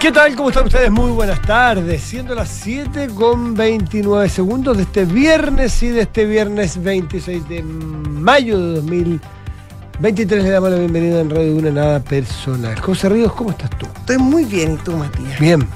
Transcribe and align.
¿Qué 0.00 0.10
tal? 0.10 0.34
¿Cómo 0.34 0.48
están 0.48 0.64
ustedes? 0.64 0.90
Muy 0.90 1.10
buenas 1.10 1.42
tardes. 1.42 2.00
Siendo 2.00 2.34
las 2.34 2.48
7 2.48 3.08
con 3.14 3.52
29 3.52 4.30
segundos 4.30 4.78
de 4.78 4.84
este 4.84 5.04
viernes 5.04 5.82
y 5.82 5.88
de 5.88 6.00
este 6.00 6.24
viernes 6.24 6.82
26 6.82 7.46
de 7.46 7.62
mayo 7.62 8.58
de 8.58 8.74
2023 8.76 10.42
le 10.42 10.48
damos 10.48 10.70
la 10.70 10.78
bienvenida 10.78 11.20
en 11.20 11.28
Radio 11.28 11.54
Una 11.54 11.70
Nada 11.70 12.00
Personal. 12.00 12.80
José 12.80 13.10
Ríos, 13.10 13.34
¿cómo 13.34 13.50
estás 13.50 13.68
tú? 13.76 13.86
Estoy 13.94 14.16
muy 14.16 14.46
bien, 14.46 14.72
¿y 14.72 14.76
tú, 14.78 14.92
Matías? 14.92 15.38
Bien. 15.38 15.68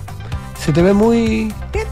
Se 0.58 0.72
te 0.72 0.80
ve 0.80 0.94
muy, 0.94 1.52
Bien. 1.70 1.86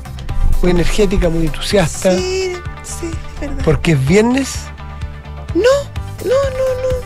muy 0.63 0.71
energética, 0.71 1.29
muy 1.29 1.45
entusiasta. 1.45 2.17
Sí, 2.17 2.55
sí, 2.83 3.11
es 3.35 3.41
verdad. 3.43 3.63
Porque 3.63 3.93
es 3.93 4.07
viernes. 4.07 4.72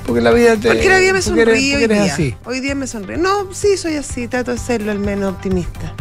Porque 0.07 0.21
la 0.23 0.31
vida 0.31 0.57
te. 0.57 0.69
Porque 0.69 0.89
la 0.89 0.99
vida 0.99 1.13
me 1.13 1.21
porque 1.23 1.41
eres- 1.43 1.55
sonríe 1.55 1.77
hoy 1.77 1.87
día. 1.89 2.13
así. 2.13 2.35
Hoy 2.45 2.61
día 2.61 2.75
me 2.75 2.87
sonríe. 2.87 3.17
No, 3.19 3.53
sí, 3.53 3.77
soy 3.77 3.97
así, 3.97 4.29
trato 4.29 4.53
de 4.53 4.59
serlo 4.59 4.93
al 4.93 4.99
menos 4.99 5.35
optimista. 5.35 5.93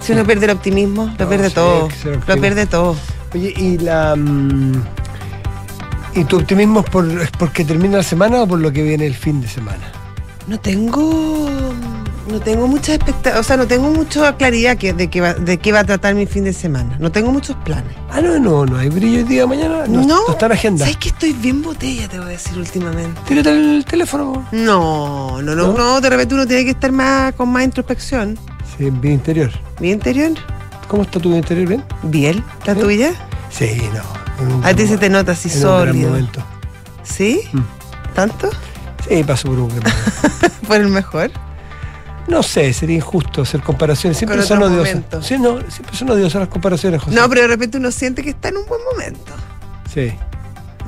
Si 0.00 0.12
uno 0.12 0.24
pierde 0.24 0.46
el 0.46 0.52
optimismo, 0.52 1.06
lo 1.18 1.24
No, 1.24 1.28
pierde 1.28 1.48
sí, 1.48 1.54
todo. 1.54 1.88
Lo 2.26 2.40
pierde 2.40 2.66
todo. 2.66 2.96
Oye, 3.34 3.52
y 3.56 3.78
la. 3.78 4.14
mm, 4.16 4.82
¿Y 6.14 6.24
tu 6.24 6.38
optimismo 6.38 6.80
es, 6.80 6.86
por, 6.90 7.06
es 7.20 7.30
porque 7.32 7.64
termina 7.64 7.98
la 7.98 8.02
semana 8.02 8.42
o 8.42 8.46
por 8.48 8.58
lo 8.58 8.72
que 8.72 8.82
viene 8.82 9.06
el 9.06 9.14
fin 9.14 9.40
de 9.40 9.48
semana? 9.48 9.92
No 10.46 10.58
tengo. 10.58 11.48
No 12.30 12.40
tengo 12.40 12.66
mucha 12.68 12.94
expectativa, 12.94 13.40
o 13.40 13.42
sea, 13.42 13.56
no 13.56 13.66
tengo 13.66 13.88
mucha 13.90 14.36
claridad 14.36 14.76
que, 14.76 14.92
de, 14.92 15.08
qué 15.08 15.20
va, 15.22 15.32
de 15.32 15.56
qué 15.58 15.72
va 15.72 15.80
a 15.80 15.84
tratar 15.84 16.14
mi 16.14 16.26
fin 16.26 16.44
de 16.44 16.52
semana. 16.52 16.96
No 17.00 17.10
tengo 17.10 17.32
muchos 17.32 17.56
planes. 17.64 17.90
Ah, 18.10 18.20
no, 18.20 18.38
no, 18.38 18.66
no 18.66 18.76
hay 18.76 18.90
brillo 18.90 19.18
hoy 19.18 19.24
día 19.24 19.46
mañana. 19.46 19.86
No, 19.88 20.02
No, 20.02 20.06
no 20.26 20.32
está 20.32 20.46
en 20.46 20.52
agenda. 20.52 20.84
¿Sabes 20.84 20.98
que 20.98 21.08
estoy 21.08 21.32
bien 21.32 21.62
botella, 21.62 22.06
te 22.08 22.18
voy 22.18 22.26
a 22.28 22.30
decir 22.30 22.58
últimamente? 22.58 23.18
Tírate 23.26 23.50
el 23.50 23.84
teléfono. 23.86 24.46
No, 24.52 25.40
no, 25.40 25.54
no, 25.54 25.68
¿No? 25.68 25.72
no, 25.72 26.00
de 26.02 26.10
repente 26.10 26.34
uno 26.34 26.46
tiene 26.46 26.64
que 26.64 26.72
estar 26.72 26.92
más 26.92 27.32
con 27.34 27.48
más 27.48 27.64
introspección. 27.64 28.38
Sí, 28.76 28.90
bien 28.90 29.14
interior. 29.14 29.50
¿Mi 29.80 29.90
interior? 29.90 30.32
¿Cómo 30.86 31.04
está 31.04 31.18
tu 31.20 31.34
interior? 31.34 31.66
¿Bien? 31.68 31.84
¿Bien? 32.02 32.44
¿La 32.66 32.74
tuya? 32.74 33.12
Sí, 33.50 33.80
no. 33.94 34.54
un 34.56 34.64
A 34.66 34.74
ti 34.74 34.86
se 34.86 34.98
te 34.98 35.08
nota 35.08 35.32
así 35.32 35.48
en 35.48 35.56
un 35.56 35.62
gran 35.62 35.86
sólido. 35.88 36.08
momento. 36.10 36.42
¿Sí? 37.04 37.40
Mm. 37.52 37.60
¿Tanto? 38.14 38.50
Sí, 39.08 39.24
pasó 39.24 39.48
por 39.48 39.58
un 39.60 39.68
gran 39.70 39.80
momento. 39.82 40.48
¿Por 40.68 40.76
el 40.76 40.88
mejor? 40.88 41.30
No 42.28 42.42
sé, 42.42 42.72
sería 42.72 42.96
injusto 42.96 43.42
hacer 43.42 43.60
comparaciones. 43.62 44.18
Siempre 44.18 44.42
son 44.42 44.62
odiosas. 44.62 44.94
momentos. 44.94 45.26
Sí, 45.26 45.38
no, 45.38 45.58
siempre 45.70 45.96
son 45.96 46.10
odiosas 46.10 46.40
las 46.40 46.48
comparaciones, 46.48 47.02
José. 47.02 47.16
No, 47.16 47.28
pero 47.28 47.42
de 47.42 47.48
repente 47.48 47.78
uno 47.78 47.90
siente 47.90 48.22
que 48.22 48.30
está 48.30 48.48
en 48.50 48.58
un 48.58 48.66
buen 48.66 48.80
momento. 48.92 49.32
Sí, 49.92 50.12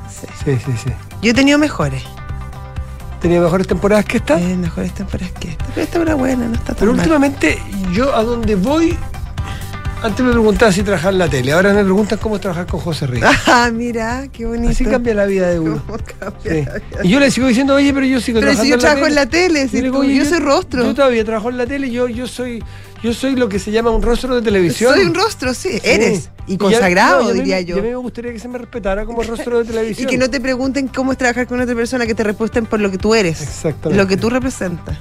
Sí. 0.09 0.27
sí, 0.45 0.57
sí, 0.65 0.71
sí. 0.85 0.91
Yo 1.23 1.31
he 1.31 1.33
tenido 1.33 1.57
mejores. 1.57 2.03
¿Tenía 3.21 3.39
mejores 3.41 3.67
temporadas 3.67 4.05
que 4.05 4.17
esta? 4.17 4.39
Eh, 4.39 4.55
mejores 4.57 4.93
temporadas 4.93 5.31
que 5.39 5.49
esta. 5.49 5.65
Pero 5.73 5.81
esta 5.81 5.99
era 6.01 6.15
buena, 6.15 6.47
no 6.47 6.53
está 6.55 6.67
tan 6.67 6.75
Pero 6.77 6.91
mal. 6.91 6.99
últimamente 6.99 7.59
yo 7.91 8.15
a 8.15 8.23
donde 8.23 8.55
voy, 8.55 8.97
antes 10.03 10.25
me 10.25 10.31
preguntaba 10.31 10.71
si 10.71 10.81
trabajar 10.83 11.13
en 11.13 11.19
la 11.19 11.29
tele, 11.29 11.51
ahora 11.51 11.73
me 11.73 11.83
preguntan 11.83 12.17
cómo 12.19 12.39
trabajar 12.39 12.65
con 12.67 12.79
José 12.79 13.07
Ríos. 13.07 13.29
Ah, 13.47 13.69
mira, 13.71 14.27
qué 14.31 14.45
bonito. 14.45 14.69
Así 14.71 14.85
cambia 14.85 15.13
la 15.13 15.25
vida 15.25 15.49
de 15.49 15.59
uno. 15.59 15.81
¿Cómo 15.87 15.97
cambia 16.19 16.41
Sí. 16.51 16.65
la 16.65 16.73
vida? 16.73 16.99
Y 17.03 17.09
yo 17.09 17.19
le 17.19 17.29
sigo 17.31 17.47
diciendo, 17.47 17.75
oye, 17.75 17.93
pero 17.93 18.05
yo 18.05 18.19
sigo 18.21 18.39
Pero 18.39 18.51
si 18.51 18.57
trabajando 18.57 18.75
yo 18.75 18.79
trabajo 18.81 19.07
en 19.07 19.15
la 19.15 19.25
tele, 19.27 19.63
Y 19.63 19.67
si 19.69 19.75
le 19.77 19.81
digo, 19.83 19.95
tú- 19.97 20.01
"Oye, 20.01 20.15
yo 20.15 20.25
soy 20.25 20.39
rostro. 20.39 20.83
Yo 20.83 20.95
todavía 20.95 21.23
trabajo 21.25 21.49
en 21.49 21.57
la 21.57 21.67
tele, 21.67 21.89
yo, 21.91 22.07
yo 22.07 22.27
soy 22.27 22.63
yo 23.03 23.15
soy 23.15 23.35
lo 23.35 23.49
que 23.49 23.57
se 23.57 23.71
llama 23.71 23.89
un 23.89 24.03
rostro 24.03 24.35
de 24.35 24.43
televisión. 24.43 24.93
Soy 24.93 25.05
un 25.05 25.15
rostro, 25.15 25.55
sí, 25.55 25.69
Sí. 25.71 25.79
eres. 25.83 26.29
Y 26.45 26.57
consagrado, 26.57 27.31
y 27.31 27.33
diría 27.33 27.59
y 27.59 27.65
yo. 27.65 27.77
a 27.79 27.81
mí 27.81 27.87
me 27.89 27.95
gustaría 27.95 28.31
que 28.31 28.37
se 28.37 28.47
me 28.47 28.59
respetara 28.59 29.05
como 29.05 29.23
rostro 29.23 29.57
de 29.57 29.63
Y 29.65 29.67
televisión. 29.67 30.07
que 30.07 30.17
no 30.19 30.29
te 30.29 30.39
pregunten 30.39 30.87
cómo 30.87 31.11
es 31.11 31.17
trabajar 31.17 31.47
con 31.47 31.59
otra 31.59 31.73
persona, 31.73 32.05
que 32.05 32.13
te 32.13 32.23
respuesten 32.23 32.67
por 32.67 32.79
lo 32.79 32.91
que 32.91 32.99
tú 32.99 33.15
eres. 33.15 33.41
Exactamente. 33.41 34.01
Lo 34.03 34.07
que 34.07 34.17
tú 34.17 34.29
representas. 34.29 34.97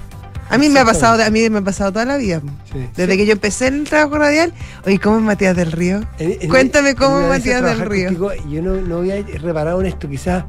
A 0.51 0.59
mí 0.59 0.69
me 0.69 0.81
ha 0.81 0.85
pasado, 0.85 1.23
a 1.23 1.31
mí 1.31 1.49
me 1.49 1.59
ha 1.59 1.63
pasado 1.63 1.93
toda 1.93 2.05
la 2.05 2.17
vida. 2.17 2.41
Sí. 2.73 2.87
Desde 2.97 3.13
Sí. 3.13 3.19
que 3.19 3.27
yo 3.27 3.33
empecé 3.33 3.69
en 3.69 3.75
el 3.75 3.85
trabajo 3.89 4.19
radial, 4.19 4.53
oye, 4.85 4.99
¿cómo 4.99 5.19
es 5.19 5.23
Matías 5.23 5.55
del 5.57 5.71
Río? 5.73 6.01
En- 6.19 6.37
en- 6.41 6.49
Cuéntame 6.49 6.95
cómo 6.97 7.21
es 7.21 7.29
Matías 7.29 7.63
del 7.63 7.81
Río. 7.89 8.07
contigo, 8.09 8.33
yo 8.51 8.61
no, 8.63 8.75
no 8.81 8.99
había 8.99 9.23
reparado 9.41 9.81
en 9.81 9.87
esto, 9.87 10.09
quizás 10.09 10.45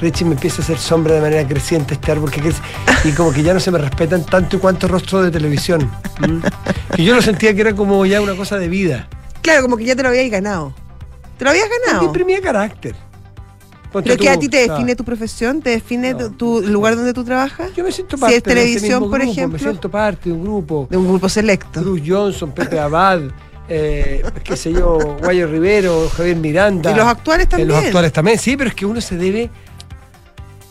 Richie 0.00 0.24
me 0.24 0.32
empieza 0.34 0.62
a 0.62 0.64
hacer 0.64 0.78
sombra 0.78 1.14
de 1.14 1.20
manera 1.20 1.46
creciente 1.46 1.94
este 1.94 2.10
árbol 2.12 2.30
que 2.30 2.40
crece 2.40 2.60
y 3.04 3.12
como 3.12 3.32
que 3.32 3.42
ya 3.42 3.52
no 3.54 3.60
se 3.60 3.70
me 3.70 3.78
respetan 3.78 4.24
tanto 4.24 4.56
y 4.56 4.58
cuanto 4.60 4.88
rostros 4.88 5.24
de 5.24 5.30
televisión. 5.30 5.88
Que 6.94 7.04
yo 7.04 7.14
lo 7.14 7.22
sentía 7.22 7.54
que 7.54 7.60
era 7.60 7.74
como 7.74 8.04
ya 8.06 8.20
una 8.20 8.34
cosa 8.34 8.56
de 8.58 8.68
vida. 8.68 9.08
Claro, 9.42 9.62
como 9.62 9.76
que 9.76 9.84
ya 9.84 9.94
te 9.96 10.02
lo 10.02 10.08
habías 10.08 10.30
ganado. 10.30 10.74
¿Te 11.36 11.44
lo 11.44 11.50
habías 11.50 11.66
Porque 11.68 11.86
ganado? 11.86 12.04
imprimía 12.06 12.40
carácter. 12.40 12.94
¿Pero 13.92 14.16
que 14.16 14.16
tú, 14.26 14.28
a 14.30 14.38
ti 14.38 14.48
te 14.48 14.68
define 14.68 14.94
tu 14.96 15.04
profesión? 15.04 15.60
¿Te 15.62 15.70
define 15.70 16.12
No. 16.12 16.30
tu, 16.30 16.60
tu 16.62 16.66
lugar 16.68 16.96
donde 16.96 17.12
tú 17.14 17.24
trabajas? 17.24 17.70
Yo 17.76 17.84
me 17.84 17.92
siento 17.92 18.16
Si 18.16 18.20
parte 18.20 18.36
es 18.36 18.42
de 18.44 18.50
ese 18.50 18.60
televisión, 18.60 19.00
mismo 19.00 19.10
por 19.10 19.18
grupo, 19.20 19.32
ejemplo. 19.32 19.52
Me 19.58 19.58
siento 19.62 19.90
parte 19.90 20.28
de 20.28 20.34
un 20.34 20.42
grupo. 20.44 20.86
De 20.90 20.96
un 20.96 21.08
grupo 21.08 21.28
selecto. 21.28 21.80
Cruz 21.80 22.00
Johnson, 22.06 22.52
Pepe 22.52 22.78
Abad, 22.78 23.20
eh, 23.68 24.22
qué 24.44 24.56
sé 24.56 24.72
yo, 24.72 24.98
Guayo 25.20 25.46
Rivero, 25.46 26.08
Javier 26.10 26.36
Miranda. 26.36 26.90
Y 26.90 26.94
los 26.94 27.06
actuales 27.06 27.46
Eh, 27.46 27.48
también. 27.50 27.68
Los 27.68 27.84
actuales 27.84 28.12
también, 28.12 28.38
sí, 28.38 28.56
pero 28.56 28.70
es 28.70 28.74
que 28.76 28.86
uno 28.86 29.00
se 29.00 29.16
debe 29.16 29.50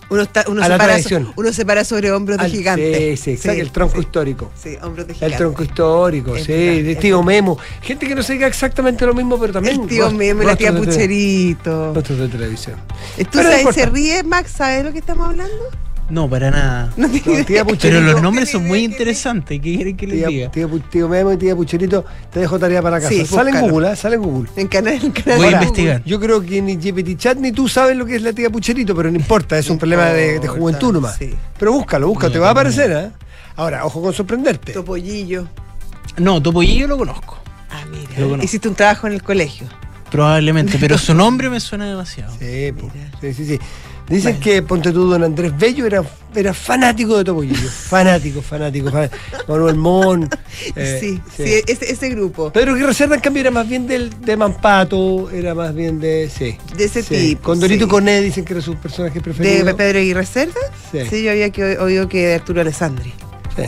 Uno, 0.10 0.22
está, 0.22 0.46
uno, 0.48 0.62
A 0.62 0.66
se 0.66 0.70
la 0.70 0.78
para 0.78 1.02
so- 1.04 1.34
uno 1.36 1.52
se 1.54 1.66
para 1.66 1.84
sobre 1.84 2.12
hombros 2.12 2.38
de 2.38 2.46
al- 2.46 2.52
gigante. 2.52 3.18
Sí, 3.18 3.24
sí, 3.24 3.32
exacto, 3.32 3.62
el 3.62 3.72
tronco 3.72 4.00
histórico. 4.00 4.52
Sí, 4.62 4.78
hombros 4.82 5.06
de 5.08 5.12
El 5.14 5.18
gigante. 5.20 5.38
tronco 5.38 5.64
histórico, 5.64 6.38
sí, 6.38 6.52
verdad, 6.54 6.84
de 6.84 6.96
tío. 6.96 7.24
Memo. 7.24 7.58
Gente 7.82 8.08
que 8.08 8.16
no 8.16 8.24
se 8.24 8.34
diga 8.34 8.48
exactamente 8.48 9.06
lo 9.06 9.14
mismo, 9.14 9.38
pero 9.40 9.52
también. 9.54 9.82
El 9.82 9.88
tío 9.88 10.10
Memo 10.12 10.44
la 10.44 10.56
tía 10.56 10.72
de 10.72 10.80
Pucherito. 10.82 11.94
Rostros 11.94 12.20
de 12.20 12.28
televisión. 12.30 12.78
¿Tú 13.32 13.38
no 13.40 13.44
sabes, 13.44 13.60
importa. 13.60 13.80
se 13.82 13.86
ríe, 13.88 14.24
Max? 14.24 14.52
¿Sabes 14.56 14.78
de 14.78 14.84
lo 14.86 14.92
que 14.94 15.00
estamos 15.00 15.28
hablando? 15.28 15.54
No, 16.10 16.30
para 16.30 16.52
nada. 16.52 16.94
No 16.98 17.10
tía 17.10 17.66
Pero 17.82 18.02
los 18.02 18.22
nombres 18.22 18.50
son 18.52 18.66
muy 18.66 18.80
interesantes. 18.84 19.60
¿Qué 19.62 19.76
quieren 19.76 19.98
que 19.98 20.08
les 20.08 20.18
Tía, 20.20 20.50
diga? 20.50 20.80
tío 20.90 21.10
Memo 21.10 21.34
y 21.34 21.38
tía 21.38 21.56
Pucherito, 21.56 22.06
te 22.32 22.40
dejo 22.40 22.58
tarea 22.58 22.82
para 22.82 22.98
casa. 23.00 23.10
Sí, 23.10 23.26
sale 23.26 23.52
en. 23.52 23.70
Google, 23.70 23.92
¿eh? 23.92 23.96
sale 23.96 24.16
en 24.16 24.22
Google. 24.22 24.50
En 24.56 24.68
canal, 24.68 24.94
en 25.04 25.12
canal 25.12 25.38
Voy 25.38 25.48
a 25.48 25.52
investigar. 25.52 26.04
Yo 26.06 26.20
creo 26.20 26.42
que 26.42 26.62
ni 26.62 26.78
GPT 26.78 27.18
Chat 27.18 27.38
ni 27.38 27.52
tú 27.52 27.68
sabes 27.68 27.98
lo 27.98 28.06
que 28.06 28.16
es 28.16 28.22
la 28.22 28.32
tía 28.34 28.50
Pucherito, 28.50 28.96
pero 28.96 29.12
no 29.12 29.18
importa, 29.18 29.58
es 29.58 29.70
un 29.70 29.76
No 29.76 29.80
problema 29.80 30.06
de, 30.06 30.40
de 30.40 30.48
juventud 30.48 30.94
nomás. 30.94 31.18
sí. 31.18 31.34
Pero 31.60 31.74
búscalo, 31.74 32.08
búscalo, 32.08 32.30
No, 32.30 32.34
te 32.34 32.40
va 32.40 32.48
a 32.50 32.52
aparecer, 32.52 32.92
¿eh? 32.92 33.12
Ahora, 33.58 33.86
ojo 33.86 34.02
con 34.02 34.14
sorprenderte. 34.14 34.72
Topollillo. 34.72 35.48
No, 36.18 36.42
Topollillo 36.42 36.88
lo 36.88 36.98
conozco. 36.98 37.38
Ah, 37.70 37.82
Lo 37.86 37.92
mira. 37.92 38.16
conozco. 38.16 38.44
Hiciste 38.46 38.70
un 38.70 38.76
trabajo 38.76 39.08
en 39.08 39.14
el 39.14 39.24
colegio. 39.24 39.68
Probablemente, 40.10 40.78
pero 40.80 40.98
su 41.00 41.14
nombre 41.14 41.50
me 41.50 41.60
suena 41.60 41.86
demasiado. 41.86 42.32
Sí, 42.40 42.72
sí, 43.20 43.34
sí, 43.34 43.46
sí. 43.46 43.60
Dicen 44.10 44.34
Bueno. 44.36 44.44
que 44.44 44.62
Ponte 44.62 44.92
tú, 44.94 45.10
don 45.10 45.24
Andrés 45.24 45.52
Bello 45.58 45.86
era, 45.86 46.02
era 46.34 46.54
fanático 46.54 47.18
de 47.18 47.26
Topollillo. 47.26 47.70
fanático, 47.70 48.42
fanático, 48.42 48.90
fanático. 48.90 49.22
Manuel 49.48 49.76
Mon. 49.76 50.30
eh, 50.76 50.98
sí, 51.00 51.22
sí, 51.36 51.62
ese, 51.68 51.92
ese 51.92 52.10
grupo. 52.10 52.52
Pedro 52.54 52.76
Guerra 52.76 52.94
Cerda, 52.94 53.16
en 53.16 53.22
cambio, 53.22 53.42
era 53.42 53.52
más 53.52 53.68
bien 53.68 53.86
del, 53.86 54.10
de 54.22 54.38
Mampato, 54.38 55.30
era 55.30 55.54
más 55.54 55.76
bien 55.76 56.00
de. 56.00 56.30
Sí. 56.34 56.58
De 56.78 56.86
ese 56.86 57.04
sí. 57.04 57.16
tipo, 57.16 57.44
Con 57.44 57.60
Dorito 57.60 57.86
sí. 57.86 57.92
Coné 57.92 58.22
dicen 58.22 58.46
que 58.46 58.54
era 58.54 58.62
su 58.62 58.76
personaje 58.76 59.20
preferido. 59.20 59.66
¿De 59.66 59.74
Pedro 59.74 60.00
Aguirre 60.00 60.26
Cerda? 60.26 60.54
Sí. 60.92 61.00
Sí, 61.10 61.24
yo 61.24 61.32
había 61.32 61.50
que, 61.50 61.78
oído 61.78 62.08
que 62.08 62.28
de 62.28 62.36
Arturo 62.36 62.62
Alessandri. 62.62 63.14
Sí. 63.56 63.64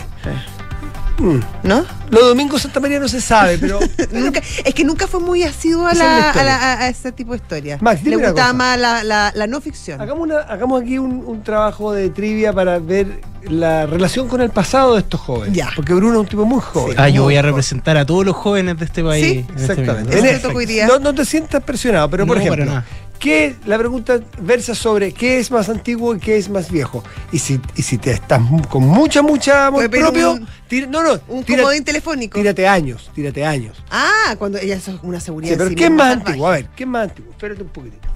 ¿No? 1.64 1.86
Lo 2.10 2.22
de 2.22 2.28
Domingo 2.30 2.58
Santa 2.58 2.80
María 2.80 3.00
no 3.00 3.08
se 3.08 3.22
sabe, 3.22 3.58
pero. 3.58 3.80
Nunca, 4.12 4.42
es 4.66 4.74
que 4.74 4.84
nunca 4.84 5.08
fue 5.08 5.20
muy 5.20 5.44
asiduo 5.44 5.86
a, 5.88 5.94
la 5.94 6.32
a, 6.32 6.44
la- 6.44 6.56
a- 6.56 6.80
a 6.84 6.90
ese 6.90 7.12
tipo 7.12 7.32
de 7.34 7.38
historias. 7.38 7.82
Max, 7.82 8.00
dime 8.04 8.12
Le 8.12 8.18
una 8.18 8.28
gustaba 8.32 8.48
cosa. 8.52 8.58
más 8.58 8.80
la, 8.80 9.04
la, 9.04 9.32
la 9.36 9.48
no 9.48 9.62
ficción. 9.62 10.02
Hagamos, 10.02 10.24
una, 10.24 10.38
hagamos 10.40 10.82
aquí 10.82 10.98
un, 10.98 11.24
un 11.26 11.44
trabajo 11.44 11.92
de 11.94 12.10
trivia 12.10 12.52
para 12.54 12.80
ver 12.80 13.22
la 13.44 13.86
relación 13.86 14.28
con 14.28 14.42
el 14.42 14.50
pasado 14.50 14.94
de 14.96 15.02
estos 15.02 15.20
jóvenes. 15.20 15.56
Ya. 15.56 15.70
Porque 15.76 15.94
Bruno 15.94 16.16
es 16.16 16.20
un 16.22 16.28
tipo 16.28 16.46
muy 16.46 16.62
joven. 16.62 16.96
Ah, 17.00 17.10
yo 17.10 17.24
voy 17.24 17.36
a 17.36 17.40
joven. 17.42 17.52
representar 17.52 17.98
a 17.98 18.06
todos 18.06 18.26
los 18.26 18.36
jóvenes 18.36 18.78
de 18.80 18.86
este 18.86 19.04
país. 19.04 19.26
Sí, 19.26 19.46
en 19.50 19.60
este 19.60 19.74
Exactamente. 19.82 20.88
no, 20.88 21.00
no 21.00 21.14
te 21.14 21.26
sientas 21.26 21.64
presionado, 21.64 22.10
pero 22.10 22.26
por 22.26 22.38
ejemplo, 22.38 22.64
para 22.66 22.66
nada. 22.66 22.86
¿Qué, 23.20 23.56
la 23.66 23.78
pregunta 23.78 24.20
versa 24.42 24.74
sobre 24.74 25.12
qué 25.14 25.40
es 25.40 25.52
más 25.52 25.70
antiguo 25.70 26.16
y 26.16 26.20
qué 26.20 26.38
es 26.38 26.50
más 26.50 26.72
viejo. 26.72 27.04
Y 27.32 27.40
si, 27.40 27.60
y 27.76 27.82
si 27.84 27.98
te 27.98 28.12
estás 28.12 28.42
con 28.70 28.84
mucha, 28.88 29.22
mucha 29.22 29.68
amor 29.68 29.90
propio, 29.90 30.32
un- 30.34 30.48
tira- 30.68 30.88
no, 30.88 31.04
no, 31.04 31.20
Un 31.28 31.44
tira- 31.44 31.64
comodín 31.64 31.84
telefónico. 31.84 32.40
tírate 32.40 32.68
años, 32.68 33.12
tírate 33.14 33.46
años. 33.46 33.78
Ah, 33.92 34.36
cuando 34.40 34.58
ella 34.58 34.76
es 34.76 34.88
una 35.04 35.20
Sí, 35.20 35.26
seguridad. 35.28 35.56
pero 35.58 35.70
sí 35.70 35.76
¿qué 35.76 35.86
es 35.86 35.92
más 35.92 36.14
antiguo? 36.14 36.48
A 36.48 36.52
ver, 36.52 36.68
¿qué 36.76 36.84
es 36.84 36.90
más 36.90 37.10
antiguo? 37.10 37.32
Espérate 37.32 37.62
un 37.62 37.70
poquitito. 37.70 38.08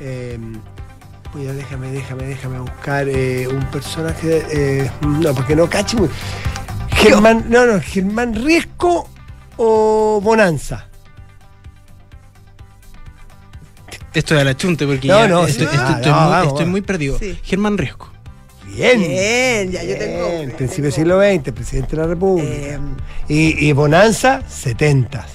Eh, 0.00 0.38
voy 1.32 1.46
a- 1.48 1.52
déjame, 1.54 1.90
déjame, 1.90 2.24
déjame 2.24 2.58
buscar 2.60 3.08
eh, 3.08 3.48
un 3.48 3.64
personaje. 3.70 4.44
eh, 4.52 4.90
no, 5.06 5.34
porque 5.34 5.56
no 5.56 5.68
cacho 5.68 5.96
muy. 5.96 6.08
Germán, 6.90 7.46
no, 7.48 7.66
no, 7.66 7.80
Germán 7.80 8.34
Riesco 8.34 9.08
o 9.56 10.20
Bonanza. 10.22 10.88
Esto 14.14 14.34
de 14.34 14.44
la 14.44 14.56
chunte, 14.56 14.86
porque 14.86 15.08
No, 15.08 15.20
ya 15.20 15.28
no, 15.28 15.46
estoy, 15.46 15.66
sí. 15.66 15.74
estoy- 15.74 15.94
estoy 15.94 16.10
no, 16.12 16.20
muy, 16.20 16.30
vamos, 16.30 16.46
estoy 16.48 16.54
vamos. 16.58 16.70
muy 16.70 16.80
perdido. 16.82 17.18
Sí. 17.18 17.38
Germán 17.42 17.78
Riesco. 17.78 18.12
Bien. 18.74 19.00
Bien, 19.00 19.70
ya 19.70 19.82
yo 19.84 19.96
tengo. 19.98 20.56
Principio 20.56 20.84
del 20.84 20.92
siglo 20.92 21.20
XX, 21.20 21.52
presidente 21.52 21.96
de 21.96 22.02
la 22.02 22.08
República. 22.08 22.48
Eh, 22.52 22.78
y, 23.28 23.68
y 23.68 23.72
Bonanza, 23.72 24.42
70. 24.48 25.26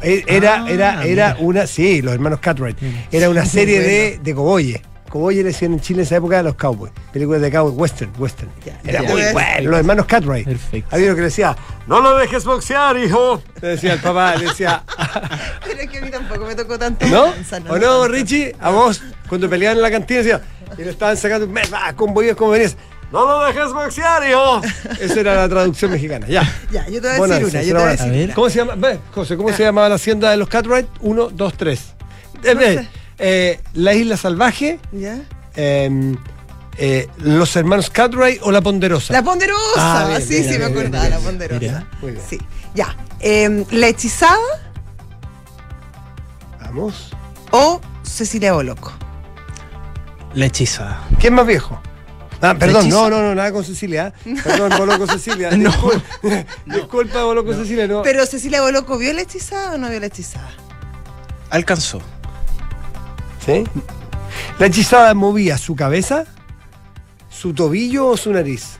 Era, 0.00 0.62
Ah, 0.64 0.70
era, 0.70 1.04
era 1.04 1.04
mira. 1.04 1.36
una, 1.40 1.66
sí, 1.66 2.02
los 2.02 2.14
hermanos 2.14 2.38
Cartwright. 2.40 2.78
Era 3.10 3.28
una 3.30 3.44
serie 3.44 3.80
de, 3.80 4.20
de 4.22 4.34
Coboye. 4.34 4.80
Como 5.08 5.26
hoy 5.26 5.36
le 5.36 5.44
decían 5.44 5.72
en 5.72 5.80
Chile 5.80 6.00
en 6.00 6.06
esa 6.06 6.16
época, 6.16 6.42
los 6.42 6.54
cowboys. 6.54 6.92
Películas 7.12 7.40
de 7.40 7.50
cowboy, 7.50 7.72
western, 7.72 8.12
western. 8.18 8.50
Era 8.84 9.02
muy 9.02 9.22
bueno. 9.32 9.70
Los 9.70 9.78
hermanos 9.80 10.06
Cartwright. 10.06 10.46
Perfecto. 10.46 10.88
Había 10.94 11.06
uno 11.06 11.14
que 11.14 11.20
le 11.22 11.26
decía, 11.26 11.56
no 11.86 12.00
lo 12.00 12.16
dejes 12.16 12.44
boxear, 12.44 12.96
hijo. 12.98 13.42
Le 13.60 13.68
decía 13.68 13.94
el 13.94 14.00
papá, 14.00 14.36
le 14.36 14.46
decía, 14.46 14.82
Pero 15.64 15.80
es 15.80 15.90
que 15.90 15.98
a 15.98 16.02
mí 16.02 16.10
tampoco 16.10 16.46
me 16.46 16.54
tocó 16.54 16.78
tanto. 16.78 17.06
¿no? 17.06 17.26
danza, 17.26 17.56
¿O 17.56 17.60
no, 17.60 17.72
tanto. 17.72 18.08
Richie? 18.08 18.54
A 18.60 18.70
vos, 18.70 19.02
cuando 19.28 19.48
peleaban 19.48 19.78
en 19.78 19.82
la 19.82 19.90
cantina, 19.90 20.18
decía, 20.18 20.42
y 20.76 20.82
le 20.82 20.90
estaban 20.90 21.16
sacando, 21.16 21.46
me 21.46 21.62
va, 21.66 21.92
con 21.94 22.12
bollos 22.12 22.36
como 22.36 22.52
venías. 22.52 22.76
No 23.10 23.24
lo 23.24 23.46
dejes 23.46 23.72
boxear, 23.72 24.28
hijo. 24.28 24.60
Esa 25.00 25.20
era 25.20 25.34
la 25.34 25.48
traducción 25.48 25.90
mexicana. 25.90 26.26
Ya. 26.28 26.42
Ya, 26.70 26.86
yo 26.88 27.00
te 27.00 27.16
voy 27.16 27.30
a 27.30 27.38
decir 27.38 27.50
una. 27.50 27.62
Yo 27.62 27.74
te 27.74 27.80
voy 27.80 27.82
a 27.82 27.96
decir. 27.96 28.34
¿Cómo 28.34 28.50
se 28.50 28.58
llama? 28.58 28.74
Ve, 28.76 28.98
José, 29.14 29.36
¿cómo 29.36 29.52
se 29.52 29.62
llamaba 29.62 29.88
la 29.88 29.94
hacienda 29.94 30.30
de 30.30 30.36
los 30.36 30.48
Cartwright? 30.48 30.86
Uno, 31.00 31.30
dos, 31.30 31.54
tres. 31.56 31.94
Eh, 32.44 32.54
ve, 32.54 32.74
sé. 32.74 32.88
Eh, 33.18 33.60
la 33.74 33.94
isla 33.94 34.16
salvaje, 34.16 34.78
¿Ya? 34.92 35.18
eh, 35.56 36.14
eh, 36.76 37.08
los 37.18 37.54
hermanos 37.56 37.90
Cartwright 37.90 38.40
o 38.42 38.50
la 38.52 38.60
ponderosa. 38.60 39.12
La 39.12 39.22
ponderosa. 39.22 39.60
Ah, 39.76 40.06
bien, 40.08 40.22
sí, 40.22 40.44
sí, 40.44 40.58
me 40.58 40.64
acordaba, 40.66 41.08
la 41.08 41.18
ponderosa. 41.18 41.60
Mira, 41.60 41.86
muy 42.00 42.12
bien. 42.12 42.22
Sí. 42.28 42.38
Ya. 42.74 42.96
Em, 43.20 43.64
la 43.72 43.88
hechizada 43.88 44.38
Vamos. 46.60 47.10
o 47.50 47.80
Cecilia 48.02 48.52
Boloco. 48.52 48.92
La 50.34 50.46
hechizada. 50.46 51.02
¿Quién 51.18 51.34
más 51.34 51.46
viejo? 51.46 51.80
Ah, 52.40 52.54
perdón, 52.56 52.88
no, 52.88 53.10
no, 53.10 53.20
no, 53.20 53.34
nada 53.34 53.50
con 53.50 53.64
Cecilia. 53.64 54.12
¿eh? 54.24 54.34
Perdón, 54.44 54.72
Boloco 54.78 55.06
Cecilia. 55.08 55.50
No. 55.56 55.72
Discul- 55.72 56.46
Disculpa, 56.66 57.24
Boloco 57.24 57.52
Cecilia, 57.54 57.88
no. 57.88 58.02
Pero 58.02 58.24
Cecilia 58.26 58.62
Boloco 58.62 58.96
vio 58.98 59.12
la 59.12 59.22
hechizada 59.22 59.72
o 59.74 59.78
no 59.78 59.88
vio 59.90 59.98
la 59.98 60.06
hechizada? 60.06 60.48
Alcanzó. 61.50 62.00
¿Sí? 63.48 63.64
La 64.58 64.66
hechizada 64.66 65.14
movía 65.14 65.56
su 65.56 65.74
cabeza, 65.74 66.26
su 67.30 67.54
tobillo 67.54 68.08
o 68.08 68.16
su 68.18 68.30
nariz. 68.32 68.78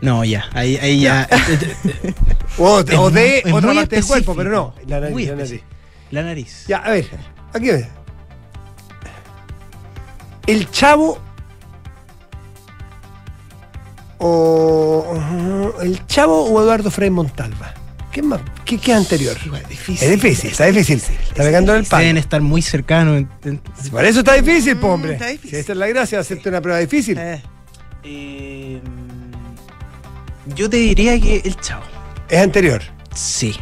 No, 0.00 0.24
ya. 0.24 0.44
Ahí, 0.52 0.76
ahí 0.76 1.00
ya. 1.00 1.28
O, 2.60 2.80
Es 2.80 2.96
o 2.98 3.10
de 3.10 3.42
muy- 3.44 3.50
es 3.50 3.52
otra 3.54 3.72
parte 3.74 3.96
del 3.96 4.04
cuerpo, 4.06 4.34
pero 4.34 4.50
no. 4.50 4.74
La 4.88 4.98
nariz, 5.00 5.14
la 5.28 5.34
nariz. 5.34 5.42
específico. 5.52 5.66
La 6.10 6.22
nariz. 6.22 6.64
Ya, 6.66 6.78
a 6.78 6.90
ver, 6.90 7.08
aquí 7.54 7.66
ve. 7.68 7.88
El 10.48 10.68
chavo. 10.70 11.18
O. 14.18 15.72
El 15.82 16.04
chavo 16.06 16.44
o 16.50 16.60
Eduardo 16.62 16.90
Frei 16.90 17.10
Montalva. 17.10 17.74
¿Qué 18.18 18.22
más? 18.22 18.40
¿Qué, 18.64 18.78
qué 18.78 18.90
es 18.90 18.96
anterior? 18.98 19.36
Igual, 19.46 19.62
difícil. 19.68 20.08
Es 20.08 20.20
difícil, 20.20 20.50
está 20.50 20.66
difícil. 20.66 20.96
Está 20.96 21.44
pegando 21.44 21.72
el 21.76 21.84
Deben 21.84 21.88
palo. 21.88 22.18
estar 22.18 22.40
muy 22.40 22.62
cercanos. 22.62 23.18
en- 23.18 23.28
en- 23.44 23.58
Por 23.92 24.04
eso 24.04 24.18
está 24.18 24.34
difícil, 24.34 24.76
po, 24.76 24.88
hombre. 24.88 25.10
Mm, 25.10 25.14
está 25.14 25.26
difícil. 25.28 25.50
Si 25.50 25.56
esta 25.56 25.70
es 25.72 25.78
la 25.78 25.86
gracia, 25.86 26.18
hacerte 26.18 26.48
una 26.48 26.60
prueba 26.60 26.80
difícil. 26.80 27.16
Eh, 27.16 27.40
Eh, 28.02 28.80
yo 30.56 30.68
te 30.68 30.78
diría 30.78 31.20
que 31.20 31.42
el 31.44 31.54
chavo. 31.60 31.84
Es 32.28 32.42
anterior. 32.42 32.82
Sí. 33.14 33.52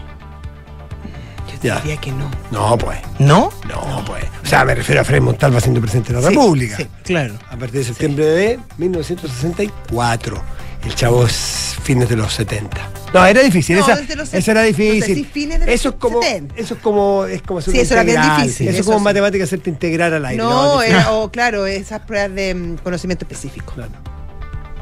yo 1.53 1.59
te 1.61 1.69
Ya. 1.69 1.77
diría 1.81 1.97
que 1.99 2.13
no. 2.13 2.31
No, 2.51 2.79
pues. 2.79 2.99
¿No? 3.19 3.51
No, 3.69 4.03
pues. 4.07 4.25
O 4.43 4.47
sea, 4.47 4.65
me 4.65 4.75
refiero 4.75 5.03
a 5.03 5.05
Frei 5.05 5.21
Montalva 5.21 5.61
siendo 5.61 5.83
presidente 5.83 6.15
de 6.15 6.21
la 6.23 6.29
Sí, 6.29 6.35
República. 6.35 6.77
sí. 6.79 6.87
Claro. 7.05 7.35
A 7.51 7.57
partir 7.59 7.81
de 7.81 7.85
septiembre 7.85 8.25
de 8.25 8.59
1964. 8.79 10.43
El 10.87 10.95
chavo 10.95 11.27
es 11.27 11.75
fines 11.83 12.09
de 12.09 12.15
los 12.17 12.33
70. 12.33 12.91
No, 13.13 13.27
era 13.27 13.43
difícil. 13.43 13.77
No, 13.77 13.83
esa, 13.83 13.97
desde 13.97 14.15
los 14.15 14.33
esa 14.33 14.51
era 14.53 14.61
no 14.61 14.67
difícil. 14.69 15.17
si 15.17 15.25
fines 15.25 15.59
de 15.59 15.67
los 15.67 15.75
eso 15.75 15.89
es 15.91 15.95
como, 15.97 16.23
70. 16.23 16.55
eso 16.57 16.75
es 16.75 16.81
como, 16.81 17.25
es 17.27 17.43
como 17.43 17.61
Sí, 17.61 17.77
eso 17.79 17.95
era 17.95 18.05
bien 18.05 18.21
difícil, 18.23 18.69
Eso 18.69 18.75
es 18.77 18.81
eso 18.81 18.85
como 18.87 18.99
sí. 18.99 19.05
matemática 19.05 19.43
hacerte 19.45 19.69
integrar 19.69 20.15
al 20.15 20.25
aire. 20.25 20.41
No, 20.43 20.81
es 20.83 20.91
era, 20.91 21.13
o 21.13 21.29
claro, 21.31 21.67
esas 21.67 22.03
pruebas 22.03 22.33
de 22.37 22.55
mm, 22.55 22.77
conocimiento 22.85 23.25
específico. 23.25 23.73
Claro, 23.75 23.91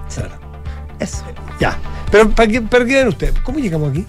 Sí. 0.08 0.20
claro. 0.20 0.34
Eso. 1.00 1.24
Ya. 1.58 1.78
Pero 2.10 2.30
¿para 2.30 2.48
qué, 2.50 2.60
para 2.60 2.84
qué 2.84 2.96
ven 2.96 3.08
ustedes? 3.08 3.34
¿Cómo 3.42 3.58
llegamos 3.58 3.90
aquí? 3.90 4.04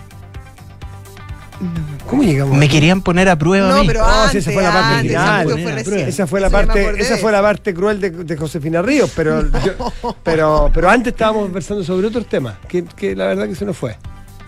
¿Cómo 2.07 2.23
llegamos 2.23 2.57
Me 2.57 2.67
querían 2.69 3.01
poner 3.01 3.29
a 3.29 3.37
prueba. 3.37 3.67
a 3.69 3.71
No, 3.71 3.81
mí. 3.81 3.87
pero 3.87 4.01
No, 4.01 4.07
sí, 4.07 4.19
antes, 4.25 4.47
esa 4.47 4.51
fue 4.51 4.63
la 4.63 4.71
parte 4.71 4.93
antes, 4.95 5.11
final. 5.11 5.47
eso 5.47 5.87
fue 5.89 6.07
Esa 6.09 6.27
fue 6.27 6.41
la 6.41 6.49
parte, 6.49 7.01
esa 7.01 7.17
fue 7.17 7.31
la 7.31 7.41
parte 7.41 7.73
cruel 7.73 7.99
de, 8.01 8.09
de 8.11 8.37
Josefina 8.37 8.81
Ríos, 8.81 9.11
pero, 9.15 9.41
yo- 9.65 10.15
pero, 10.23 10.69
pero 10.73 10.89
antes 10.89 11.13
estábamos 11.13 11.43
conversando 11.43 11.83
sobre 11.83 12.07
otros 12.07 12.27
temas, 12.27 12.55
que, 12.67 12.83
que 12.83 13.15
la 13.15 13.25
verdad 13.27 13.47
que 13.47 13.55
se 13.55 13.65
nos 13.65 13.75
fue. 13.77 13.97